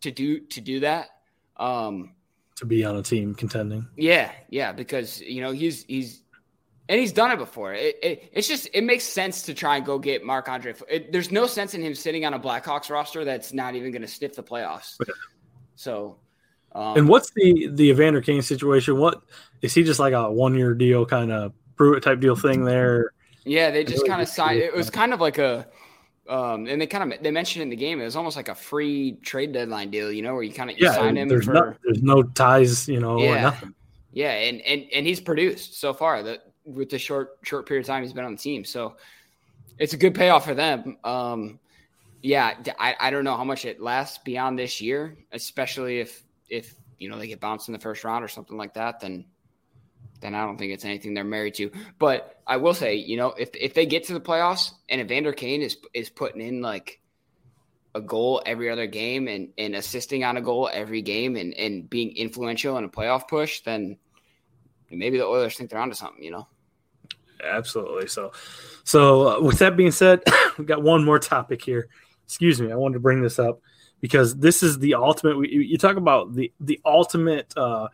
to 0.00 0.10
do 0.10 0.40
to 0.40 0.60
do 0.60 0.80
that. 0.80 1.08
Um, 1.56 2.14
to 2.56 2.66
be 2.66 2.84
on 2.84 2.96
a 2.96 3.02
team 3.02 3.34
contending. 3.34 3.86
yeah, 3.96 4.30
yeah, 4.48 4.72
because 4.72 5.20
you 5.20 5.40
know 5.40 5.52
he's 5.52 5.84
he's 5.84 6.22
and 6.88 7.00
he's 7.00 7.12
done 7.12 7.30
it 7.30 7.38
before. 7.38 7.74
It, 7.74 7.96
it 8.02 8.30
it's 8.32 8.48
just 8.48 8.68
it 8.72 8.82
makes 8.82 9.04
sense 9.04 9.42
to 9.44 9.54
try 9.54 9.76
and 9.76 9.86
go 9.86 9.98
get 9.98 10.24
Marc 10.24 10.48
Andre. 10.48 10.74
It, 10.90 11.12
there's 11.12 11.30
no 11.30 11.46
sense 11.46 11.74
in 11.74 11.82
him 11.82 11.94
sitting 11.94 12.24
on 12.24 12.34
a 12.34 12.40
Blackhawks 12.40 12.90
roster 12.90 13.24
that's 13.24 13.52
not 13.52 13.74
even 13.74 13.92
going 13.92 14.02
to 14.02 14.08
sniff 14.08 14.34
the 14.34 14.42
playoffs. 14.42 14.98
So, 15.74 16.18
um, 16.74 16.96
and 16.96 17.08
what's 17.08 17.30
the 17.34 17.68
the 17.72 17.90
Evander 17.90 18.20
Kane 18.20 18.42
situation? 18.42 18.96
What 18.98 19.22
is 19.60 19.74
he 19.74 19.82
just 19.82 20.00
like 20.00 20.14
a 20.14 20.30
one 20.30 20.54
year 20.54 20.74
deal 20.74 21.06
kind 21.06 21.32
of 21.32 21.52
prove 21.76 21.96
it 21.96 22.02
type 22.02 22.20
deal 22.20 22.36
thing 22.36 22.64
there? 22.64 23.12
yeah, 23.44 23.70
they 23.70 23.84
just 23.84 24.06
kind 24.06 24.22
of 24.22 24.28
signed. 24.28 24.60
It 24.60 24.74
was 24.74 24.90
kind 24.90 25.12
of 25.12 25.20
like 25.20 25.38
a. 25.38 25.66
Um, 26.28 26.66
and 26.68 26.80
they 26.80 26.86
kind 26.86 27.12
of 27.12 27.20
they 27.22 27.32
mentioned 27.32 27.64
in 27.64 27.68
the 27.68 27.76
game 27.76 28.00
it 28.00 28.04
was 28.04 28.14
almost 28.14 28.36
like 28.36 28.48
a 28.48 28.54
free 28.54 29.18
trade 29.22 29.52
deadline 29.52 29.90
deal, 29.90 30.12
you 30.12 30.22
know, 30.22 30.34
where 30.34 30.44
you 30.44 30.52
kind 30.52 30.70
of 30.70 30.76
Yeah, 30.78 30.92
sign 30.92 31.16
him 31.16 31.28
there's 31.28 31.46
for 31.46 31.52
no 31.52 31.74
there's 31.84 32.02
no 32.02 32.22
ties, 32.22 32.88
you 32.88 33.00
know, 33.00 33.18
or 33.18 33.24
yeah, 33.24 33.42
nothing. 33.42 33.74
yeah, 34.12 34.30
and 34.30 34.60
and 34.60 34.84
and 34.94 35.04
he's 35.04 35.20
produced 35.20 35.80
so 35.80 35.92
far 35.92 36.22
that 36.22 36.44
with 36.64 36.90
the 36.90 36.98
short 36.98 37.38
short 37.42 37.66
period 37.66 37.80
of 37.82 37.88
time 37.88 38.04
he's 38.04 38.12
been 38.12 38.24
on 38.24 38.36
the 38.36 38.38
team. 38.40 38.64
So 38.64 38.96
it's 39.78 39.94
a 39.94 39.96
good 39.96 40.14
payoff 40.14 40.44
for 40.44 40.54
them. 40.54 40.96
Um, 41.02 41.58
yeah, 42.22 42.54
I 42.78 43.10
don't 43.10 43.24
know 43.24 43.36
how 43.36 43.42
much 43.44 43.64
it 43.64 43.80
lasts 43.80 44.18
beyond 44.18 44.56
this 44.56 44.80
year, 44.80 45.18
especially 45.32 45.98
if 45.98 46.22
if 46.52 46.74
you 46.98 47.08
know 47.08 47.18
they 47.18 47.26
get 47.26 47.40
bounced 47.40 47.68
in 47.68 47.72
the 47.72 47.80
first 47.80 48.04
round 48.04 48.24
or 48.24 48.28
something 48.28 48.56
like 48.56 48.74
that. 48.74 49.00
Then 49.00 49.24
then 50.20 50.34
I 50.36 50.44
don't 50.44 50.56
think 50.56 50.72
it's 50.72 50.84
anything 50.84 51.14
they're 51.14 51.24
married 51.24 51.54
to. 51.54 51.72
But 51.98 52.40
I 52.46 52.58
will 52.58 52.74
say, 52.74 52.94
you 52.94 53.16
know, 53.16 53.30
if 53.30 53.50
if 53.54 53.74
they 53.74 53.86
get 53.86 54.04
to 54.04 54.12
the 54.12 54.20
playoffs 54.20 54.72
and 54.88 55.00
Evander 55.00 55.32
Kane 55.32 55.62
is 55.62 55.78
is 55.94 56.10
putting 56.10 56.42
in 56.42 56.60
like 56.60 57.00
a 57.94 58.00
goal 58.00 58.42
every 58.46 58.70
other 58.70 58.86
game 58.86 59.28
and, 59.28 59.50
and 59.58 59.74
assisting 59.74 60.24
on 60.24 60.36
a 60.36 60.40
goal 60.40 60.70
every 60.72 61.02
game 61.02 61.36
and, 61.36 61.52
and 61.54 61.90
being 61.90 62.16
influential 62.16 62.78
in 62.78 62.84
a 62.84 62.88
playoff 62.88 63.28
push, 63.28 63.60
then 63.60 63.98
maybe 64.90 65.18
the 65.18 65.26
Oilers 65.26 65.56
think 65.56 65.68
they're 65.68 65.78
onto 65.78 65.94
something, 65.94 66.22
you 66.22 66.30
know? 66.30 66.48
Absolutely. 67.44 68.08
So, 68.08 68.32
so 68.84 69.28
uh, 69.28 69.40
with 69.42 69.58
that 69.58 69.76
being 69.76 69.90
said, 69.90 70.22
we've 70.58 70.66
got 70.66 70.82
one 70.82 71.04
more 71.04 71.18
topic 71.18 71.62
here. 71.62 71.88
Excuse 72.24 72.62
me. 72.62 72.72
I 72.72 72.76
wanted 72.76 72.94
to 72.94 73.00
bring 73.00 73.20
this 73.20 73.38
up 73.38 73.60
because 74.02 74.36
this 74.36 74.62
is 74.62 74.78
the 74.80 74.94
ultimate. 74.94 75.38
We, 75.38 75.48
you 75.48 75.78
talk 75.78 75.96
about 75.96 76.34
the, 76.34 76.52
the 76.60 76.78
ultimate 76.84 77.56
uh, 77.56 77.88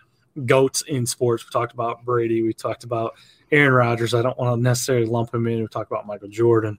goats 0.45 0.83
in 0.83 1.07
sports. 1.07 1.45
We 1.45 1.51
talked 1.53 1.73
about 1.73 2.05
Brady. 2.05 2.43
We 2.43 2.53
talked 2.53 2.83
about 2.83 3.15
Aaron 3.53 3.73
Rodgers. 3.73 4.15
I 4.15 4.23
don't 4.23 4.37
want 4.37 4.59
to 4.59 4.61
necessarily 4.61 5.07
lump 5.07 5.33
him 5.33 5.47
in. 5.47 5.61
We 5.61 5.69
talked 5.69 5.93
about 5.93 6.07
Michael 6.07 6.29
Jordan. 6.29 6.79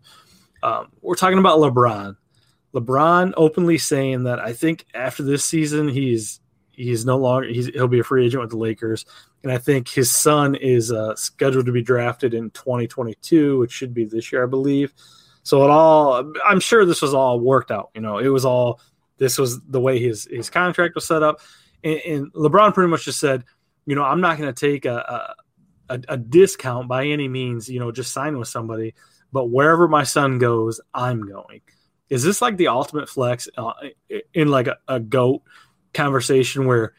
Um, 0.61 0.91
we're 1.01 1.15
talking 1.15 1.37
about 1.37 1.59
LeBron. 1.59 2.17
LeBron 2.73 3.33
openly 3.37 3.77
saying 3.77 4.23
that 4.23 4.39
I 4.39 4.51
think 4.53 4.85
after 4.93 5.23
this 5.23 5.45
season 5.45 5.87
he's 5.87 6.39
he's 6.71 7.05
no 7.05 7.17
longer 7.17 7.47
he's 7.47 7.67
he'll 7.67 7.87
be 7.87 7.99
a 7.99 8.03
free 8.03 8.25
agent 8.25 8.41
with 8.41 8.51
the 8.51 8.57
Lakers, 8.57 9.05
and 9.43 9.51
I 9.51 9.57
think 9.59 9.87
his 9.87 10.11
son 10.11 10.55
is 10.55 10.91
uh, 10.91 11.15
scheduled 11.15 11.67
to 11.67 11.71
be 11.71 11.81
drafted 11.81 12.33
in 12.33 12.49
2022, 12.51 13.59
which 13.59 13.71
should 13.71 13.93
be 13.93 14.05
this 14.05 14.31
year, 14.31 14.43
I 14.43 14.47
believe. 14.47 14.93
So 15.43 15.63
it 15.63 15.69
all 15.69 16.31
I'm 16.45 16.59
sure 16.59 16.85
this 16.85 17.01
was 17.01 17.13
all 17.13 17.39
worked 17.39 17.71
out. 17.71 17.89
You 17.95 18.01
know, 18.01 18.19
it 18.19 18.27
was 18.27 18.45
all 18.45 18.79
this 19.19 19.37
was 19.37 19.61
the 19.61 19.79
way 19.79 19.99
his 19.99 20.27
his 20.29 20.49
contract 20.49 20.95
was 20.95 21.05
set 21.05 21.23
up, 21.23 21.39
and, 21.83 21.99
and 22.05 22.33
LeBron 22.33 22.73
pretty 22.73 22.89
much 22.89 23.05
just 23.05 23.19
said, 23.19 23.43
you 23.85 23.95
know, 23.95 24.03
I'm 24.03 24.21
not 24.21 24.37
going 24.37 24.53
to 24.53 24.67
take 24.71 24.85
a, 24.85 25.35
a 25.89 25.99
a 26.07 26.17
discount 26.17 26.87
by 26.87 27.05
any 27.05 27.27
means. 27.27 27.69
You 27.69 27.79
know, 27.79 27.91
just 27.91 28.13
sign 28.13 28.37
with 28.37 28.47
somebody, 28.47 28.95
but 29.31 29.49
wherever 29.49 29.87
my 29.87 30.03
son 30.03 30.37
goes, 30.39 30.81
I'm 30.93 31.21
going 31.21 31.61
is 32.09 32.23
this 32.23 32.41
like 32.41 32.57
the 32.57 32.67
ultimate 32.67 33.07
flex 33.07 33.47
uh, 33.57 33.73
in 34.33 34.47
like 34.47 34.67
a, 34.67 34.77
a 34.87 34.99
goat 34.99 35.43
conversation 35.93 36.65
where 36.65 36.93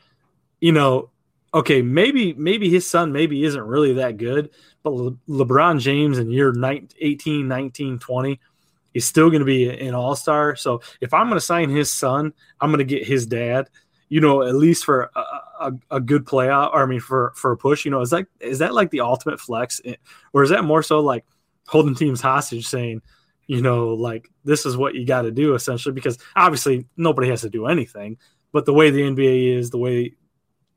you 0.61 0.73
know 0.73 1.11
okay 1.53 1.83
maybe 1.83 2.33
maybe 2.35 2.71
his 2.71 2.87
son 2.87 3.13
maybe 3.13 3.45
isn't 3.45 3.63
really 3.63 3.95
that 3.95 4.17
good 4.17 4.51
but 4.83 4.91
Le- 4.91 5.17
lebron 5.29 5.79
james 5.79 6.19
in 6.19 6.31
year 6.31 6.53
19, 6.53 6.89
18 7.01 7.49
19 7.49 7.99
20 7.99 8.41
is 8.95 9.05
still 9.05 9.31
going 9.31 9.41
to 9.41 9.47
be 9.47 9.69
an 9.69 9.95
all-star. 9.95 10.57
So 10.57 10.83
if 11.01 11.15
i'm 11.15 11.27
going 11.27 11.37
to 11.37 11.45
sign 11.45 11.71
his 11.71 11.93
son 11.93 12.33
i'm 12.61 12.71
going 12.71 12.79
to 12.79 12.85
get 12.85 13.07
his 13.07 13.27
dad 13.27 13.69
you 14.09 14.21
know 14.21 14.43
at 14.43 14.55
least 14.55 14.85
for 14.85 15.11
a, 15.15 15.21
a, 15.61 15.73
a, 15.93 16.01
good 16.01 16.25
playoff 16.25 16.73
or 16.73 16.83
i 16.83 16.87
mean 16.87 17.01
for 17.01 17.33
for 17.37 17.53
a 17.53 17.57
push 17.57 17.85
you 17.85 17.91
know 17.91 18.01
is 18.01 18.11
that 18.11 18.27
is 18.41 18.59
that 18.59 18.75
like 18.75 18.91
the 18.91 19.01
ultimate 19.01 19.41
flex? 19.41 19.81
Or 20.33 20.43
is 20.43 20.51
that 20.51 20.65
more 20.65 20.83
so 20.83 21.01
like 21.01 21.25
holding 21.69 21.95
teams 21.95 22.21
hostage 22.21 22.67
saying 22.67 23.03
you 23.51 23.63
know, 23.63 23.95
like 23.95 24.31
this 24.45 24.65
is 24.65 24.77
what 24.77 24.95
you 24.95 25.05
got 25.05 25.23
to 25.23 25.33
do 25.33 25.57
essentially? 25.57 25.93
Because 25.93 26.19
obviously 26.37 26.87
nobody 26.97 27.29
has 27.31 27.41
to 27.41 27.51
do 27.51 27.67
anything, 27.67 28.17
but 28.53 28.65
the 28.65 28.73
way 28.73 28.91
the 28.91 29.03
NBA 29.03 29.57
is, 29.57 29.71
the 29.71 29.79
way 29.79 30.15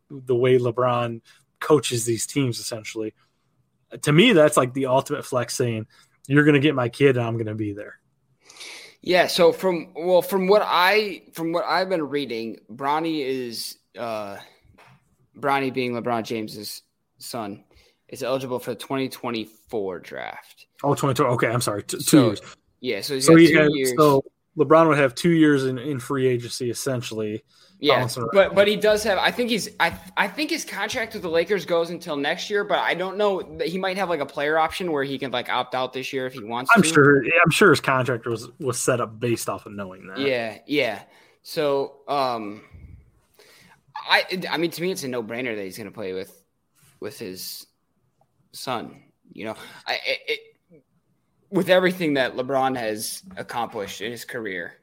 the 0.09 0.33
way 0.33 0.57
LeBron 0.57 1.21
coaches 1.59 2.03
these 2.03 2.25
teams 2.25 2.59
essentially, 2.59 3.13
to 4.01 4.11
me 4.11 4.33
that's 4.33 4.57
like 4.57 4.73
the 4.73 4.87
ultimate 4.87 5.23
flex 5.23 5.53
saying 5.53 5.85
you're 6.25 6.45
going 6.45 6.55
to 6.55 6.59
get 6.59 6.73
my 6.73 6.89
kid 6.89 7.15
and 7.15 7.23
I'm 7.23 7.35
going 7.35 7.45
to 7.45 7.53
be 7.53 7.73
there. 7.73 7.99
Yeah, 9.05 9.27
so 9.27 9.51
from 9.51 9.93
well 9.95 10.21
from 10.21 10.47
what 10.47 10.61
I 10.65 11.23
from 11.33 11.51
what 11.51 11.65
I've 11.65 11.89
been 11.89 12.07
reading, 12.07 12.59
Bronny 12.71 13.19
is 13.19 13.77
uh 13.99 14.37
Bronny 15.37 15.73
being 15.73 15.91
LeBron 15.91 16.23
James's 16.23 16.83
son 17.17 17.65
is 18.07 18.23
eligible 18.23 18.59
for 18.59 18.71
the 18.71 18.77
2024 18.77 19.99
draft. 19.99 20.67
Oh, 20.83 20.95
22. 20.95 21.25
Okay, 21.25 21.47
I'm 21.47 21.59
sorry. 21.59 21.83
T- 21.83 21.97
two 21.97 22.03
so, 22.03 22.25
years. 22.27 22.41
Yeah, 22.79 23.01
so 23.01 23.19
so, 23.19 23.37
had, 23.37 23.69
so 23.97 24.23
LeBron 24.57 24.87
would 24.87 24.97
have 24.97 25.15
two 25.15 25.31
years 25.31 25.65
in, 25.65 25.77
in 25.77 25.99
free 25.99 26.25
agency 26.25 26.69
essentially. 26.69 27.43
Yeah, 27.83 28.07
but 28.31 28.55
but 28.55 28.65
he 28.65 28.77
does 28.77 29.03
have. 29.03 29.17
I 29.17 29.29
think 29.29 29.49
he's. 29.49 29.67
I 29.77 29.93
I 30.15 30.29
think 30.29 30.49
his 30.49 30.63
contract 30.63 31.13
with 31.13 31.21
the 31.21 31.29
Lakers 31.29 31.65
goes 31.65 31.89
until 31.89 32.15
next 32.15 32.49
year, 32.49 32.63
but 32.63 32.79
I 32.79 32.93
don't 32.93 33.17
know 33.17 33.59
he 33.61 33.77
might 33.77 33.97
have 33.97 34.07
like 34.07 34.21
a 34.21 34.25
player 34.25 34.57
option 34.57 34.93
where 34.93 35.03
he 35.03 35.19
can 35.19 35.31
like 35.31 35.49
opt 35.49 35.75
out 35.75 35.91
this 35.91 36.13
year 36.13 36.25
if 36.25 36.31
he 36.31 36.41
wants. 36.41 36.71
I'm 36.73 36.81
to. 36.81 36.87
sure. 36.87 37.25
I'm 37.43 37.51
sure 37.51 37.71
his 37.71 37.81
contract 37.81 38.25
was 38.25 38.47
was 38.57 38.79
set 38.79 39.01
up 39.01 39.19
based 39.19 39.49
off 39.49 39.65
of 39.65 39.73
knowing 39.73 40.07
that. 40.07 40.17
Yeah, 40.17 40.59
yeah. 40.65 41.01
So, 41.41 41.95
um, 42.07 42.61
I 43.97 44.23
I 44.49 44.55
mean, 44.55 44.71
to 44.71 44.81
me, 44.81 44.91
it's 44.91 45.03
a 45.03 45.09
no 45.09 45.21
brainer 45.21 45.53
that 45.53 45.63
he's 45.63 45.75
going 45.75 45.89
to 45.89 45.93
play 45.93 46.13
with 46.13 46.41
with 47.01 47.19
his 47.19 47.67
son. 48.53 49.03
You 49.33 49.47
know, 49.47 49.55
I 49.85 49.99
it, 50.05 50.39
with 51.49 51.69
everything 51.69 52.13
that 52.13 52.37
LeBron 52.37 52.77
has 52.77 53.23
accomplished 53.35 53.99
in 53.99 54.09
his 54.09 54.23
career, 54.23 54.75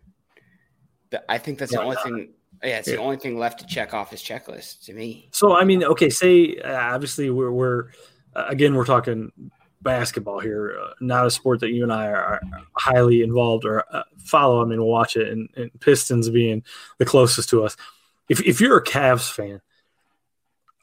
I 1.30 1.38
think 1.38 1.58
that's 1.58 1.72
the 1.72 1.80
only 1.80 1.96
thing. 2.04 2.34
Yeah, 2.62 2.78
it's 2.78 2.88
yeah. 2.88 2.96
the 2.96 3.00
only 3.00 3.16
thing 3.16 3.38
left 3.38 3.60
to 3.60 3.66
check 3.66 3.94
off 3.94 4.10
his 4.10 4.22
checklist 4.22 4.84
to 4.84 4.92
me. 4.92 5.28
So, 5.32 5.56
I 5.56 5.64
mean, 5.64 5.82
okay, 5.82 6.10
say 6.10 6.56
uh, 6.56 6.94
obviously 6.94 7.30
we're, 7.30 7.50
we're 7.50 7.88
uh, 8.34 8.44
again 8.48 8.74
we're 8.74 8.84
talking 8.84 9.32
basketball 9.82 10.40
here, 10.40 10.78
uh, 10.80 10.90
not 11.00 11.26
a 11.26 11.30
sport 11.30 11.60
that 11.60 11.70
you 11.70 11.82
and 11.82 11.92
I 11.92 12.08
are, 12.08 12.22
are 12.22 12.40
highly 12.76 13.22
involved 13.22 13.64
or 13.64 13.84
uh, 13.94 14.02
follow. 14.18 14.62
I 14.62 14.66
mean, 14.66 14.82
watch 14.82 15.16
it, 15.16 15.28
and, 15.28 15.48
and, 15.56 15.70
Pistons 15.80 16.28
being 16.28 16.62
the 16.98 17.06
closest 17.06 17.48
to 17.50 17.64
us. 17.64 17.76
If 18.28 18.42
if 18.42 18.60
you're 18.60 18.76
a 18.76 18.84
Cavs 18.84 19.32
fan, 19.32 19.60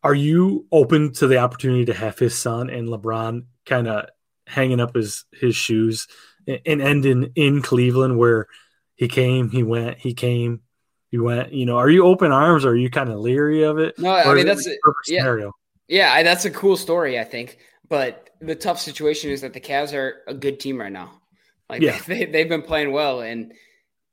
are 0.03 0.15
you 0.15 0.65
open 0.71 1.13
to 1.13 1.27
the 1.27 1.37
opportunity 1.37 1.85
to 1.85 1.93
have 1.93 2.17
his 2.17 2.35
son 2.35 2.69
and 2.69 2.87
LeBron 2.87 3.45
kind 3.65 3.87
of 3.87 4.09
hanging 4.47 4.79
up 4.79 4.95
his 4.95 5.25
his 5.31 5.55
shoes 5.55 6.07
and 6.47 6.81
ending 6.81 7.31
in 7.35 7.61
Cleveland 7.61 8.17
where 8.17 8.47
he 8.95 9.07
came, 9.07 9.49
he 9.49 9.63
went, 9.63 9.99
he 9.99 10.13
came, 10.13 10.61
he 11.09 11.17
went. 11.17 11.53
You 11.53 11.65
know, 11.65 11.77
are 11.77 11.89
you 11.89 12.05
open 12.05 12.31
arms 12.31 12.65
or 12.65 12.71
are 12.71 12.75
you 12.75 12.89
kind 12.89 13.09
of 13.09 13.19
leery 13.19 13.63
of 13.63 13.79
it? 13.79 13.97
No, 13.97 14.13
I 14.13 14.33
mean 14.33 14.45
that's 14.45 14.67
a, 14.67 14.71
yeah, 15.07 15.21
scenario. 15.21 15.53
Yeah, 15.87 16.23
that's 16.23 16.45
a 16.45 16.51
cool 16.51 16.77
story, 16.77 17.19
I 17.19 17.23
think. 17.23 17.57
But 17.89 18.29
the 18.41 18.55
tough 18.55 18.79
situation 18.79 19.31
is 19.31 19.41
that 19.41 19.53
the 19.53 19.61
Cavs 19.61 19.93
are 19.93 20.23
a 20.27 20.33
good 20.33 20.59
team 20.59 20.79
right 20.79 20.91
now. 20.91 21.21
Like 21.69 21.81
yeah. 21.81 21.99
they, 22.07 22.25
they've 22.25 22.49
been 22.49 22.61
playing 22.61 22.91
well, 22.91 23.21
and 23.21 23.53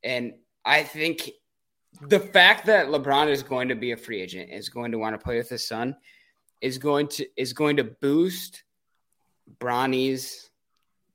and 0.02 0.34
I 0.64 0.82
think 0.82 1.30
the 2.00 2.20
fact 2.20 2.66
that 2.66 2.88
LeBron 2.88 3.28
is 3.28 3.42
going 3.42 3.68
to 3.68 3.74
be 3.74 3.92
a 3.92 3.96
free 3.96 4.20
agent 4.20 4.50
is 4.50 4.68
going 4.68 4.92
to 4.92 4.98
want 4.98 5.18
to 5.18 5.22
play 5.22 5.36
with 5.36 5.48
his 5.48 5.66
son 5.66 5.96
is 6.60 6.78
going 6.78 7.08
to 7.08 7.26
is 7.36 7.52
going 7.52 7.76
to 7.76 7.84
boost 7.84 8.62
Bronny's 9.58 10.50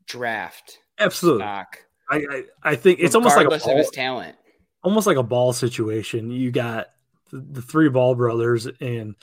draft. 0.05 0.77
Absolutely. 0.99 1.41
Stock, 1.41 1.77
I, 2.09 2.17
I, 2.17 2.43
I 2.63 2.75
think 2.75 2.99
it's 2.99 3.15
almost 3.15 3.37
like 3.37 3.45
a 3.45 3.49
ball, 3.49 3.71
of 3.71 3.77
his 3.77 3.89
talent. 3.89 4.35
Almost 4.83 5.07
like 5.07 5.17
a 5.17 5.23
ball 5.23 5.53
situation. 5.53 6.31
You 6.31 6.51
got 6.51 6.87
the, 7.31 7.39
the 7.39 7.61
three 7.61 7.89
ball 7.89 8.15
brothers, 8.15 8.67
and 8.79 9.15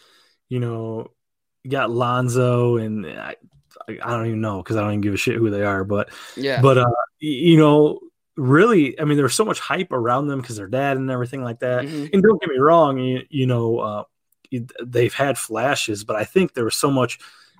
you 0.48 0.60
know, 0.60 1.10
you 1.64 1.70
got 1.70 1.90
Lonzo, 1.90 2.76
and 2.76 3.06
I, 3.06 3.36
I 3.88 4.10
don't 4.10 4.26
even 4.26 4.40
know 4.40 4.62
because 4.62 4.76
I 4.76 4.80
don't 4.80 4.92
even 4.92 5.00
give 5.00 5.14
a 5.14 5.18
shit 5.18 5.36
who 5.36 5.50
they 5.50 5.62
are. 5.62 5.84
But 5.84 6.10
yeah, 6.36 6.60
but 6.60 6.78
uh, 6.78 6.90
you 7.18 7.56
know, 7.56 8.00
really, 8.36 8.98
I 9.00 9.04
mean, 9.04 9.16
there's 9.16 9.34
so 9.34 9.44
much 9.44 9.60
hype 9.60 9.92
around 9.92 10.28
them 10.28 10.40
because 10.40 10.56
their 10.56 10.68
dad 10.68 10.96
and 10.96 11.10
everything 11.10 11.42
like 11.42 11.60
that. 11.60 11.84
Mm-hmm. 11.84 12.06
And 12.12 12.22
don't 12.22 12.40
get 12.40 12.50
me 12.50 12.58
wrong, 12.58 12.98
you, 12.98 13.22
you 13.30 13.46
know, 13.46 13.78
uh, 13.78 14.04
they've 14.84 15.14
had 15.14 15.38
flashes, 15.38 16.04
but 16.04 16.16
I 16.16 16.24
think 16.24 16.54
there 16.54 16.64
was 16.64 16.76
so 16.76 16.90
much 16.90 17.18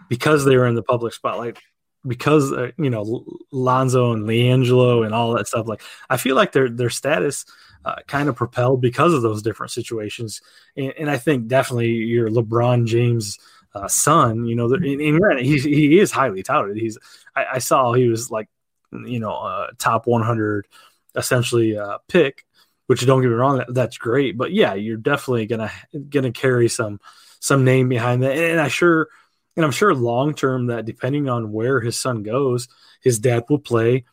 because 0.09 0.45
they 0.45 0.57
were 0.57 0.67
in 0.67 0.75
the 0.75 0.83
public 0.83 1.13
spotlight 1.13 1.59
because 2.07 2.53
uh, 2.53 2.71
you 2.79 2.91
know 2.91 3.25
Lonzo 3.51 4.13
and 4.13 4.27
LiAngelo 4.27 5.05
and 5.05 5.15
all 5.15 5.35
that 5.35 5.49
stuff. 5.49 5.67
Like 5.67 5.83
I 6.09 6.17
feel 6.17 6.37
like 6.37 6.53
their 6.53 6.69
their 6.69 6.91
status 6.91 7.45
uh, 7.87 7.95
kind 8.09 8.29
of 8.29 8.35
propelled 8.35 8.81
because 8.81 9.15
of 9.15 9.23
those 9.23 9.43
different 9.43 9.71
situations, 9.71 10.43
and, 10.77 10.93
and 10.99 11.09
I 11.09 11.19
think 11.19 11.47
definitely 11.47 11.91
your 11.93 12.29
LeBron 12.29 12.87
James 12.87 13.39
uh, 13.77 13.87
son. 13.87 14.45
You 14.45 14.57
know, 14.57 14.73
and, 14.73 15.01
and 15.01 15.39
he 15.39 15.59
he 15.61 16.01
is 16.01 16.11
highly 16.11 16.43
touted. 16.43 16.77
He's 16.77 16.99
I, 17.37 17.45
I 17.55 17.59
saw 17.59 17.93
he 17.93 18.09
was 18.09 18.29
like 18.29 18.49
you 18.93 19.21
know 19.21 19.33
uh, 19.33 19.69
top 19.79 20.09
100 20.09 20.67
essentially 21.15 21.79
uh, 21.79 21.99
pick. 22.09 22.45
Which 22.89 23.05
don't 23.05 23.21
get 23.21 23.29
me 23.29 23.35
wrong, 23.35 23.59
that, 23.59 23.75
that's 23.75 23.99
great, 23.99 24.39
but 24.39 24.53
yeah, 24.53 24.75
you're 24.75 24.97
definitely 24.97 25.47
gonna 25.47 25.73
gonna 26.09 26.31
carry 26.31 26.69
some 26.69 27.01
some 27.41 27.65
name 27.65 27.89
behind 27.89 28.23
that, 28.23 28.37
and 28.37 28.61
I 28.61 28.69
sure 28.69 29.09
and 29.57 29.65
I'm 29.65 29.73
sure 29.73 29.95
long 29.95 30.35
term 30.35 30.67
that 30.67 30.85
depending 30.85 31.29
on 31.29 31.53
where 31.53 31.81
his 31.81 31.97
son 31.97 32.23
goes, 32.23 32.69
his 33.01 33.19
dad 33.19 33.45
will 33.49 33.59
play, 33.59 34.05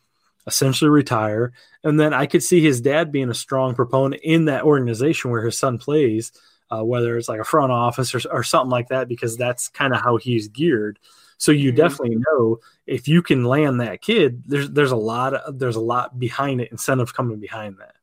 essentially 0.47 0.89
retire. 0.89 1.53
And 1.83 1.99
then 1.99 2.13
I 2.13 2.25
could 2.25 2.43
see 2.43 2.61
his 2.61 2.81
dad 2.81 3.11
being 3.11 3.29
a 3.29 3.35
strong 3.35 3.75
proponent 3.75 4.21
in 4.23 4.45
that 4.45 4.63
organization 4.63 5.31
where 5.31 5.45
his 5.45 5.57
son 5.57 5.77
plays, 5.77 6.31
uh, 6.69 6.83
whether 6.83 7.17
it's 7.17 7.29
like 7.29 7.39
a 7.39 7.45
front 7.45 7.71
office 7.71 8.13
or, 8.13 8.21
or 8.31 8.43
something 8.43 8.71
like 8.71 8.89
that, 8.89 9.07
because 9.07 9.37
that's 9.37 9.69
kind 9.69 9.93
of 9.93 10.01
how 10.01 10.17
he's 10.17 10.47
geared. 10.47 10.99
So 11.37 11.51
you 11.51 11.71
mm-hmm. 11.71 11.77
definitely 11.77 12.17
know 12.27 12.59
if 12.87 13.07
you 13.07 13.21
can 13.21 13.43
land 13.43 13.81
that 13.81 14.01
kid, 14.01 14.43
there's 14.45 14.69
there's 14.69 14.91
a 14.91 14.95
lot 14.95 15.33
of, 15.33 15.59
there's 15.59 15.75
a 15.75 15.81
lot 15.81 16.17
behind 16.19 16.61
it, 16.61 16.71
incentive 16.71 17.13
coming 17.13 17.39
behind 17.39 17.77
that. 17.79 17.95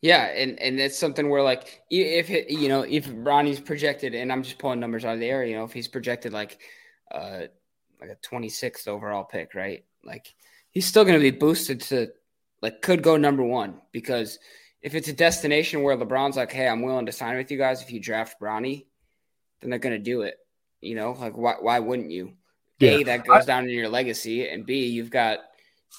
Yeah, 0.00 0.26
and 0.26 0.60
and 0.60 0.78
it's 0.78 0.98
something 0.98 1.28
where 1.28 1.42
like 1.42 1.82
if 1.90 2.30
it, 2.30 2.50
you 2.50 2.68
know 2.68 2.82
if 2.82 3.08
Ronnie's 3.10 3.60
projected, 3.60 4.14
and 4.14 4.30
I'm 4.30 4.42
just 4.42 4.58
pulling 4.58 4.80
numbers 4.80 5.04
out 5.04 5.14
of 5.14 5.20
the 5.20 5.26
air, 5.26 5.44
you 5.44 5.56
know, 5.56 5.64
if 5.64 5.72
he's 5.72 5.88
projected 5.88 6.32
like 6.32 6.60
uh, 7.10 7.42
like 8.00 8.10
a 8.10 8.16
26th 8.16 8.86
overall 8.86 9.24
pick, 9.24 9.54
right? 9.54 9.84
Like 10.04 10.34
he's 10.78 10.86
still 10.86 11.02
going 11.02 11.18
to 11.18 11.20
be 11.20 11.36
boosted 11.36 11.80
to 11.80 12.06
like 12.62 12.80
could 12.82 13.02
go 13.02 13.16
number 13.16 13.42
one 13.42 13.80
because 13.90 14.38
if 14.80 14.94
it's 14.94 15.08
a 15.08 15.12
destination 15.12 15.82
where 15.82 15.96
LeBron's 15.96 16.36
like, 16.36 16.52
hey, 16.52 16.68
I'm 16.68 16.82
willing 16.82 17.06
to 17.06 17.10
sign 17.10 17.36
with 17.36 17.50
you 17.50 17.58
guys 17.58 17.82
if 17.82 17.90
you 17.90 17.98
draft 17.98 18.40
Bronny, 18.40 18.86
then 19.60 19.70
they're 19.70 19.80
going 19.80 19.96
to 19.96 19.98
do 19.98 20.22
it. 20.22 20.36
You 20.80 20.94
know, 20.94 21.16
like 21.18 21.36
why 21.36 21.54
why 21.60 21.80
wouldn't 21.80 22.12
you? 22.12 22.34
Yeah. 22.78 22.90
A 22.90 23.02
that 23.02 23.26
goes 23.26 23.44
down 23.44 23.64
in 23.64 23.70
your 23.70 23.88
legacy, 23.88 24.48
and 24.48 24.64
B 24.64 24.86
you've 24.86 25.10
got 25.10 25.40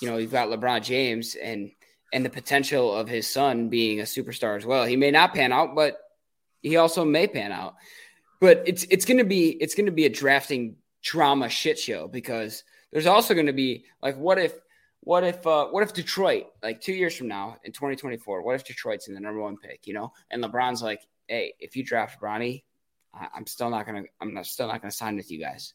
you 0.01 0.09
know 0.09 0.15
you've 0.15 0.32
got 0.32 0.47
LeBron 0.47 0.82
James 0.82 1.36
and 1.36 1.71
and 2.13 2.23
the 2.23 2.30
potential 2.30 2.95
of 2.95 3.09
his 3.09 3.27
son 3.27 3.67
being 3.67 3.99
a 3.99 4.03
superstar 4.03 4.55
as 4.55 4.65
well. 4.65 4.86
He 4.86 4.95
may 4.95 5.11
not 5.11 5.34
pan 5.34 5.51
out, 5.51 5.75
but 5.75 5.97
he 6.61 6.77
also 6.77 7.03
may 7.03 7.27
pan 7.27 7.51
out. 7.51 7.75
But 8.39 8.63
it's 8.65 8.86
it's 8.86 9.03
going 9.03 9.17
to 9.17 9.25
be 9.25 9.49
it's 9.49 9.75
going 9.75 9.88
to 9.88 9.91
be 9.91 10.05
a 10.05 10.09
drafting 10.09 10.77
drama 11.03 11.49
shit 11.49 11.77
show 11.77 12.07
because 12.07 12.63
there's 12.93 13.07
also 13.07 13.34
going 13.34 13.47
to 13.47 13.51
be 13.51 13.84
like 14.01 14.15
what 14.15 14.39
if 14.39 14.53
what 15.01 15.23
if 15.23 15.45
uh, 15.47 15.67
what 15.67 15.83
if 15.83 15.93
Detroit 15.93 16.47
like 16.61 16.81
two 16.81 16.93
years 16.93 17.15
from 17.15 17.27
now 17.27 17.57
in 17.63 17.71
2024 17.71 18.43
what 18.43 18.55
if 18.55 18.65
Detroit's 18.65 19.07
in 19.07 19.13
the 19.13 19.19
number 19.19 19.39
one 19.39 19.57
pick 19.57 19.87
you 19.87 19.93
know 19.93 20.11
and 20.29 20.43
LeBron's 20.43 20.81
like 20.81 21.01
hey 21.27 21.53
if 21.59 21.75
you 21.75 21.83
draft 21.83 22.21
Bronny 22.21 22.63
I, 23.13 23.27
am 23.35 23.47
still 23.47 23.69
not 23.69 23.85
gonna 23.85 24.03
I'm 24.21 24.33
not, 24.33 24.45
still 24.45 24.67
not 24.67 24.81
gonna 24.81 24.91
sign 24.91 25.15
with 25.15 25.31
you 25.31 25.39
guys 25.39 25.73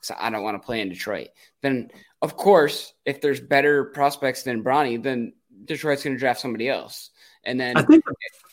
because 0.00 0.16
I 0.18 0.30
don't 0.30 0.42
want 0.42 0.60
to 0.60 0.64
play 0.64 0.80
in 0.80 0.88
Detroit 0.88 1.28
then 1.62 1.90
of 2.22 2.36
course 2.36 2.92
if 3.04 3.20
there's 3.20 3.40
better 3.40 3.84
prospects 3.86 4.42
than 4.42 4.62
Bronny 4.62 5.02
then 5.02 5.32
Detroit's 5.64 6.04
gonna 6.04 6.18
draft 6.18 6.40
somebody 6.40 6.68
else 6.68 7.10
and 7.44 7.58
then 7.58 7.76
I 7.76 7.82
think 7.82 8.04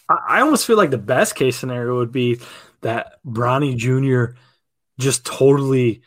I 0.10 0.42
almost 0.42 0.66
feel 0.66 0.78
like 0.78 0.92
the 0.92 0.98
best 0.98 1.36
case 1.36 1.58
scenario 1.58 1.98
would 1.98 2.12
be 2.12 2.40
that 2.82 3.14
Bronny 3.26 3.76
Jr. 3.76 4.38
just 5.00 5.26
totally 5.26 6.02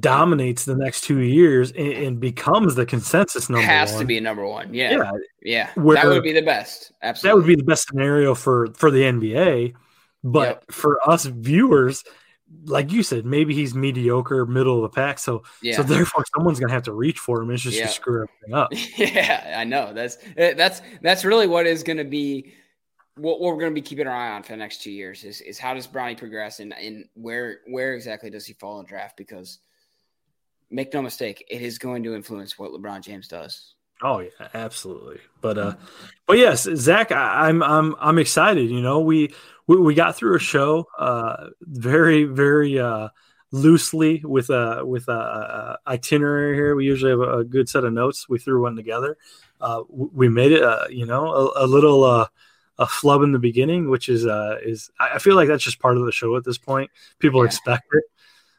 dominates 0.00 0.64
the 0.64 0.76
next 0.76 1.02
two 1.02 1.20
years 1.20 1.70
and, 1.72 1.92
and 1.92 2.20
becomes 2.20 2.74
the 2.74 2.86
consensus 2.86 3.50
number 3.50 3.66
has 3.66 3.92
one. 3.92 4.00
to 4.00 4.06
be 4.06 4.20
number 4.20 4.46
one. 4.46 4.72
Yeah. 4.72 4.92
Yeah. 4.92 5.10
yeah. 5.42 5.70
Where, 5.74 5.96
that 5.96 6.06
would 6.06 6.22
be 6.22 6.32
the 6.32 6.42
best. 6.42 6.92
Absolutely. 7.02 7.28
That 7.28 7.36
would 7.36 7.46
be 7.46 7.56
the 7.56 7.64
best 7.64 7.88
scenario 7.88 8.34
for 8.34 8.68
for 8.74 8.90
the 8.90 9.02
NBA. 9.02 9.74
But 10.24 10.48
yep. 10.48 10.64
for 10.70 10.98
us 11.08 11.24
viewers, 11.26 12.04
like 12.64 12.92
you 12.92 13.02
said, 13.02 13.26
maybe 13.26 13.54
he's 13.54 13.74
mediocre, 13.74 14.46
middle 14.46 14.76
of 14.76 14.82
the 14.82 14.94
pack. 14.94 15.18
So 15.18 15.42
yeah. 15.62 15.76
so 15.76 15.82
therefore 15.82 16.24
someone's 16.34 16.60
gonna 16.60 16.72
have 16.72 16.84
to 16.84 16.92
reach 16.92 17.18
for 17.18 17.42
him. 17.42 17.50
It's 17.50 17.62
just 17.62 17.76
yeah. 17.76 17.86
to 17.86 17.92
screw 17.92 18.22
everything 18.24 18.54
up. 18.54 18.72
Yeah, 18.96 19.56
I 19.58 19.64
know. 19.64 19.92
That's 19.92 20.18
eh, 20.36 20.54
that's 20.54 20.80
that's 21.02 21.24
really 21.24 21.46
what 21.46 21.66
is 21.66 21.82
gonna 21.82 22.04
be 22.04 22.54
what, 23.16 23.40
what 23.40 23.52
we're 23.52 23.60
going 23.60 23.72
to 23.72 23.74
be 23.74 23.82
keeping 23.82 24.06
our 24.06 24.14
eye 24.14 24.30
on 24.30 24.42
for 24.42 24.52
the 24.52 24.56
next 24.56 24.82
two 24.82 24.90
years 24.90 25.22
is, 25.24 25.42
is 25.42 25.58
how 25.58 25.74
does 25.74 25.86
Bronny 25.86 26.16
progress 26.16 26.60
and, 26.60 26.72
and 26.72 27.04
where 27.14 27.58
where 27.66 27.94
exactly 27.94 28.30
does 28.30 28.46
he 28.46 28.54
fall 28.54 28.80
in 28.80 28.86
draft? 28.86 29.18
Because 29.18 29.58
make 30.72 30.92
no 30.92 31.02
mistake, 31.02 31.44
it 31.48 31.62
is 31.62 31.78
going 31.78 32.02
to 32.04 32.14
influence 32.14 32.58
what 32.58 32.72
LeBron 32.72 33.02
James 33.02 33.28
does. 33.28 33.74
Oh 34.02 34.18
yeah, 34.18 34.48
absolutely. 34.54 35.20
But 35.40 35.58
uh, 35.58 35.74
but 36.26 36.38
yes, 36.38 36.68
Zach, 36.74 37.12
I, 37.12 37.48
am 37.48 37.62
I'm 37.62 37.94
I'm 38.00 38.18
excited. 38.18 38.68
You 38.70 38.80
know, 38.80 39.00
we 39.00 39.32
we, 39.68 39.76
we 39.76 39.94
got 39.94 40.16
through 40.16 40.36
a 40.36 40.40
show 40.40 40.88
uh 40.98 41.50
very 41.60 42.24
very 42.24 42.80
uh 42.80 43.08
loosely 43.52 44.22
with 44.24 44.50
a 44.50 44.84
with 44.84 45.06
a, 45.08 45.78
a 45.86 45.90
itinerary 45.90 46.56
here. 46.56 46.74
We 46.74 46.86
usually 46.86 47.12
have 47.12 47.20
a, 47.20 47.38
a, 47.38 47.44
good 47.44 47.68
set 47.68 47.84
of 47.84 47.92
notes. 47.92 48.28
We 48.28 48.38
threw 48.38 48.62
one 48.62 48.74
together. 48.74 49.16
Uh, 49.60 49.82
we 49.88 50.28
made 50.28 50.50
it, 50.50 50.62
uh, 50.62 50.86
you 50.90 51.06
know, 51.06 51.26
a, 51.26 51.64
a 51.64 51.66
little 51.66 52.02
uh, 52.02 52.26
a 52.78 52.86
flub 52.86 53.22
in 53.22 53.30
the 53.30 53.38
beginning, 53.38 53.88
which 53.88 54.08
is 54.08 54.26
uh, 54.26 54.56
is 54.64 54.90
I 54.98 55.18
feel 55.20 55.36
like 55.36 55.46
that's 55.46 55.62
just 55.62 55.78
part 55.78 55.96
of 55.96 56.04
the 56.04 56.12
show 56.12 56.36
at 56.36 56.44
this 56.44 56.58
point. 56.58 56.90
People 57.20 57.40
yeah. 57.40 57.46
expect 57.46 57.84
it. 57.92 58.04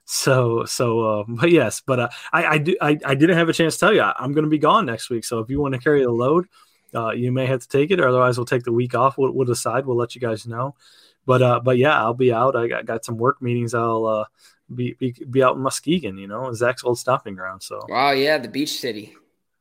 So 0.06 0.66
so 0.66 1.00
uh, 1.00 1.24
but 1.28 1.52
yes, 1.52 1.82
but 1.86 2.00
uh, 2.00 2.10
I 2.32 2.46
I, 2.46 2.58
do, 2.58 2.76
I 2.82 2.98
I 3.06 3.16
didn't 3.16 3.38
have 3.38 3.50
a 3.50 3.54
chance 3.54 3.76
to 3.76 3.80
tell 3.80 3.94
you 3.94 4.02
I'm 4.02 4.34
going 4.34 4.44
to 4.46 4.50
be 4.50 4.60
gone 4.60 4.86
next 4.86 5.10
week. 5.10 5.26
So 5.26 5.40
if 5.40 5.50
you 5.50 5.60
want 5.60 5.74
to 5.74 5.80
carry 5.80 6.04
the 6.04 6.12
load, 6.12 6.48
uh, 6.94 7.12
you 7.12 7.32
may 7.32 7.46
have 7.46 7.62
to 7.62 7.68
take 7.68 7.92
it. 7.92 8.00
Or 8.00 8.08
otherwise, 8.08 8.38
we'll 8.38 8.46
take 8.46 8.64
the 8.64 8.72
week 8.72 8.96
off. 8.96 9.18
We'll, 9.18 9.32
we'll 9.32 9.46
decide. 9.46 9.86
We'll 9.86 9.98
let 9.98 10.16
you 10.16 10.22
guys 10.22 10.46
know. 10.46 10.76
But 11.26 11.42
uh, 11.42 11.60
but 11.62 11.78
yeah, 11.78 11.98
I'll 11.98 12.14
be 12.14 12.34
out. 12.34 12.56
I 12.56 12.68
got, 12.68 12.86
got 12.86 13.06
some 13.06 13.18
work 13.18 13.42
meetings. 13.42 13.74
I'll 13.74 14.06
uh, 14.06 14.26
be, 14.74 14.94
be 15.00 15.16
be 15.30 15.44
out 15.44 15.56
in 15.56 15.62
Muskegon. 15.62 16.18
You 16.18 16.28
know, 16.28 16.54
Zach's 16.54 16.84
old 16.84 17.00
stomping 17.00 17.36
ground. 17.36 17.64
So 17.64 17.80
wow, 17.88 18.12
yeah, 18.12 18.38
the 18.38 18.50
beach 18.50 18.78
city. 18.80 19.16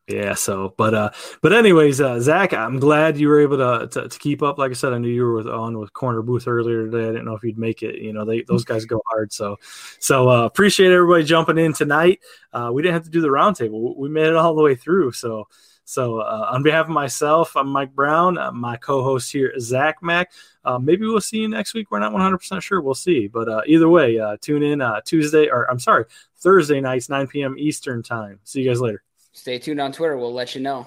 Yeah. 0.09 0.34
So, 0.34 0.74
but 0.76 0.94
uh, 0.94 1.11
but 1.42 1.53
anyways, 1.53 2.00
uh, 2.00 2.18
Zach, 2.20 2.53
I'm 2.53 2.80
glad 2.80 3.16
you 3.18 3.28
were 3.28 3.40
able 3.40 3.59
to, 3.59 3.86
to, 3.88 4.09
to 4.09 4.18
keep 4.18 4.42
up. 4.42 4.59
Like 4.59 4.72
I 4.72 4.74
said, 4.74 4.92
I 4.92 4.98
knew 4.98 5.09
you 5.09 5.22
were 5.22 5.34
with, 5.34 5.46
on 5.46 5.78
with 5.78 5.92
Corner 5.92 6.22
Booth 6.22 6.48
earlier 6.48 6.86
today. 6.86 7.05
I 7.09 7.12
didn't 7.12 7.24
know 7.24 7.36
if 7.36 7.44
you'd 7.44 7.59
make 7.59 7.82
it. 7.82 7.96
You 8.00 8.12
know, 8.12 8.24
they 8.24 8.42
those 8.42 8.64
guys 8.64 8.84
go 8.84 9.00
hard. 9.09 9.32
So, 9.32 9.59
so 10.00 10.28
uh, 10.28 10.44
appreciate 10.44 10.90
everybody 10.90 11.24
jumping 11.24 11.59
in 11.59 11.72
tonight. 11.72 12.20
Uh, 12.53 12.70
we 12.72 12.82
didn't 12.82 12.94
have 12.94 13.05
to 13.05 13.11
do 13.11 13.20
the 13.20 13.28
roundtable. 13.28 13.96
We 13.96 14.09
made 14.09 14.26
it 14.26 14.36
all 14.36 14.57
the 14.57 14.62
way 14.62 14.74
through. 14.74 15.12
So, 15.12 15.46
so 15.84 16.18
uh, 16.18 16.48
on 16.50 16.62
behalf 16.62 16.86
of 16.86 16.92
myself, 16.92 17.57
I'm 17.57 17.68
Mike 17.68 17.94
Brown. 17.94 18.38
Uh, 18.38 18.50
my 18.50 18.76
co-host 18.76 19.30
here, 19.30 19.53
Zach 19.61 20.03
Mack. 20.03 20.32
Uh, 20.64 20.78
maybe 20.78 21.07
we'll 21.07 21.20
see 21.20 21.38
you 21.38 21.48
next 21.48 21.74
week. 21.74 21.90
We're 21.90 22.00
not 22.00 22.12
100% 22.12 22.61
sure. 22.61 22.80
We'll 22.80 22.94
see. 22.94 23.28
But 23.28 23.48
uh, 23.48 23.62
either 23.66 23.88
way, 23.88 24.18
uh, 24.18 24.36
tune 24.40 24.62
in 24.62 24.80
uh, 24.80 25.00
Tuesday 25.05 25.48
or 25.48 25.70
I'm 25.70 25.78
sorry, 25.78 26.07
Thursday 26.38 26.80
nights, 26.80 27.09
9 27.09 27.28
p.m. 27.28 27.57
Eastern 27.59 28.03
time. 28.03 28.40
See 28.44 28.62
you 28.62 28.68
guys 28.68 28.80
later. 28.80 29.03
Stay 29.33 29.59
tuned 29.59 29.80
on 29.80 29.93
Twitter. 29.93 30.16
We'll 30.16 30.35
let 30.35 30.55
you 30.55 30.61
know. 30.61 30.87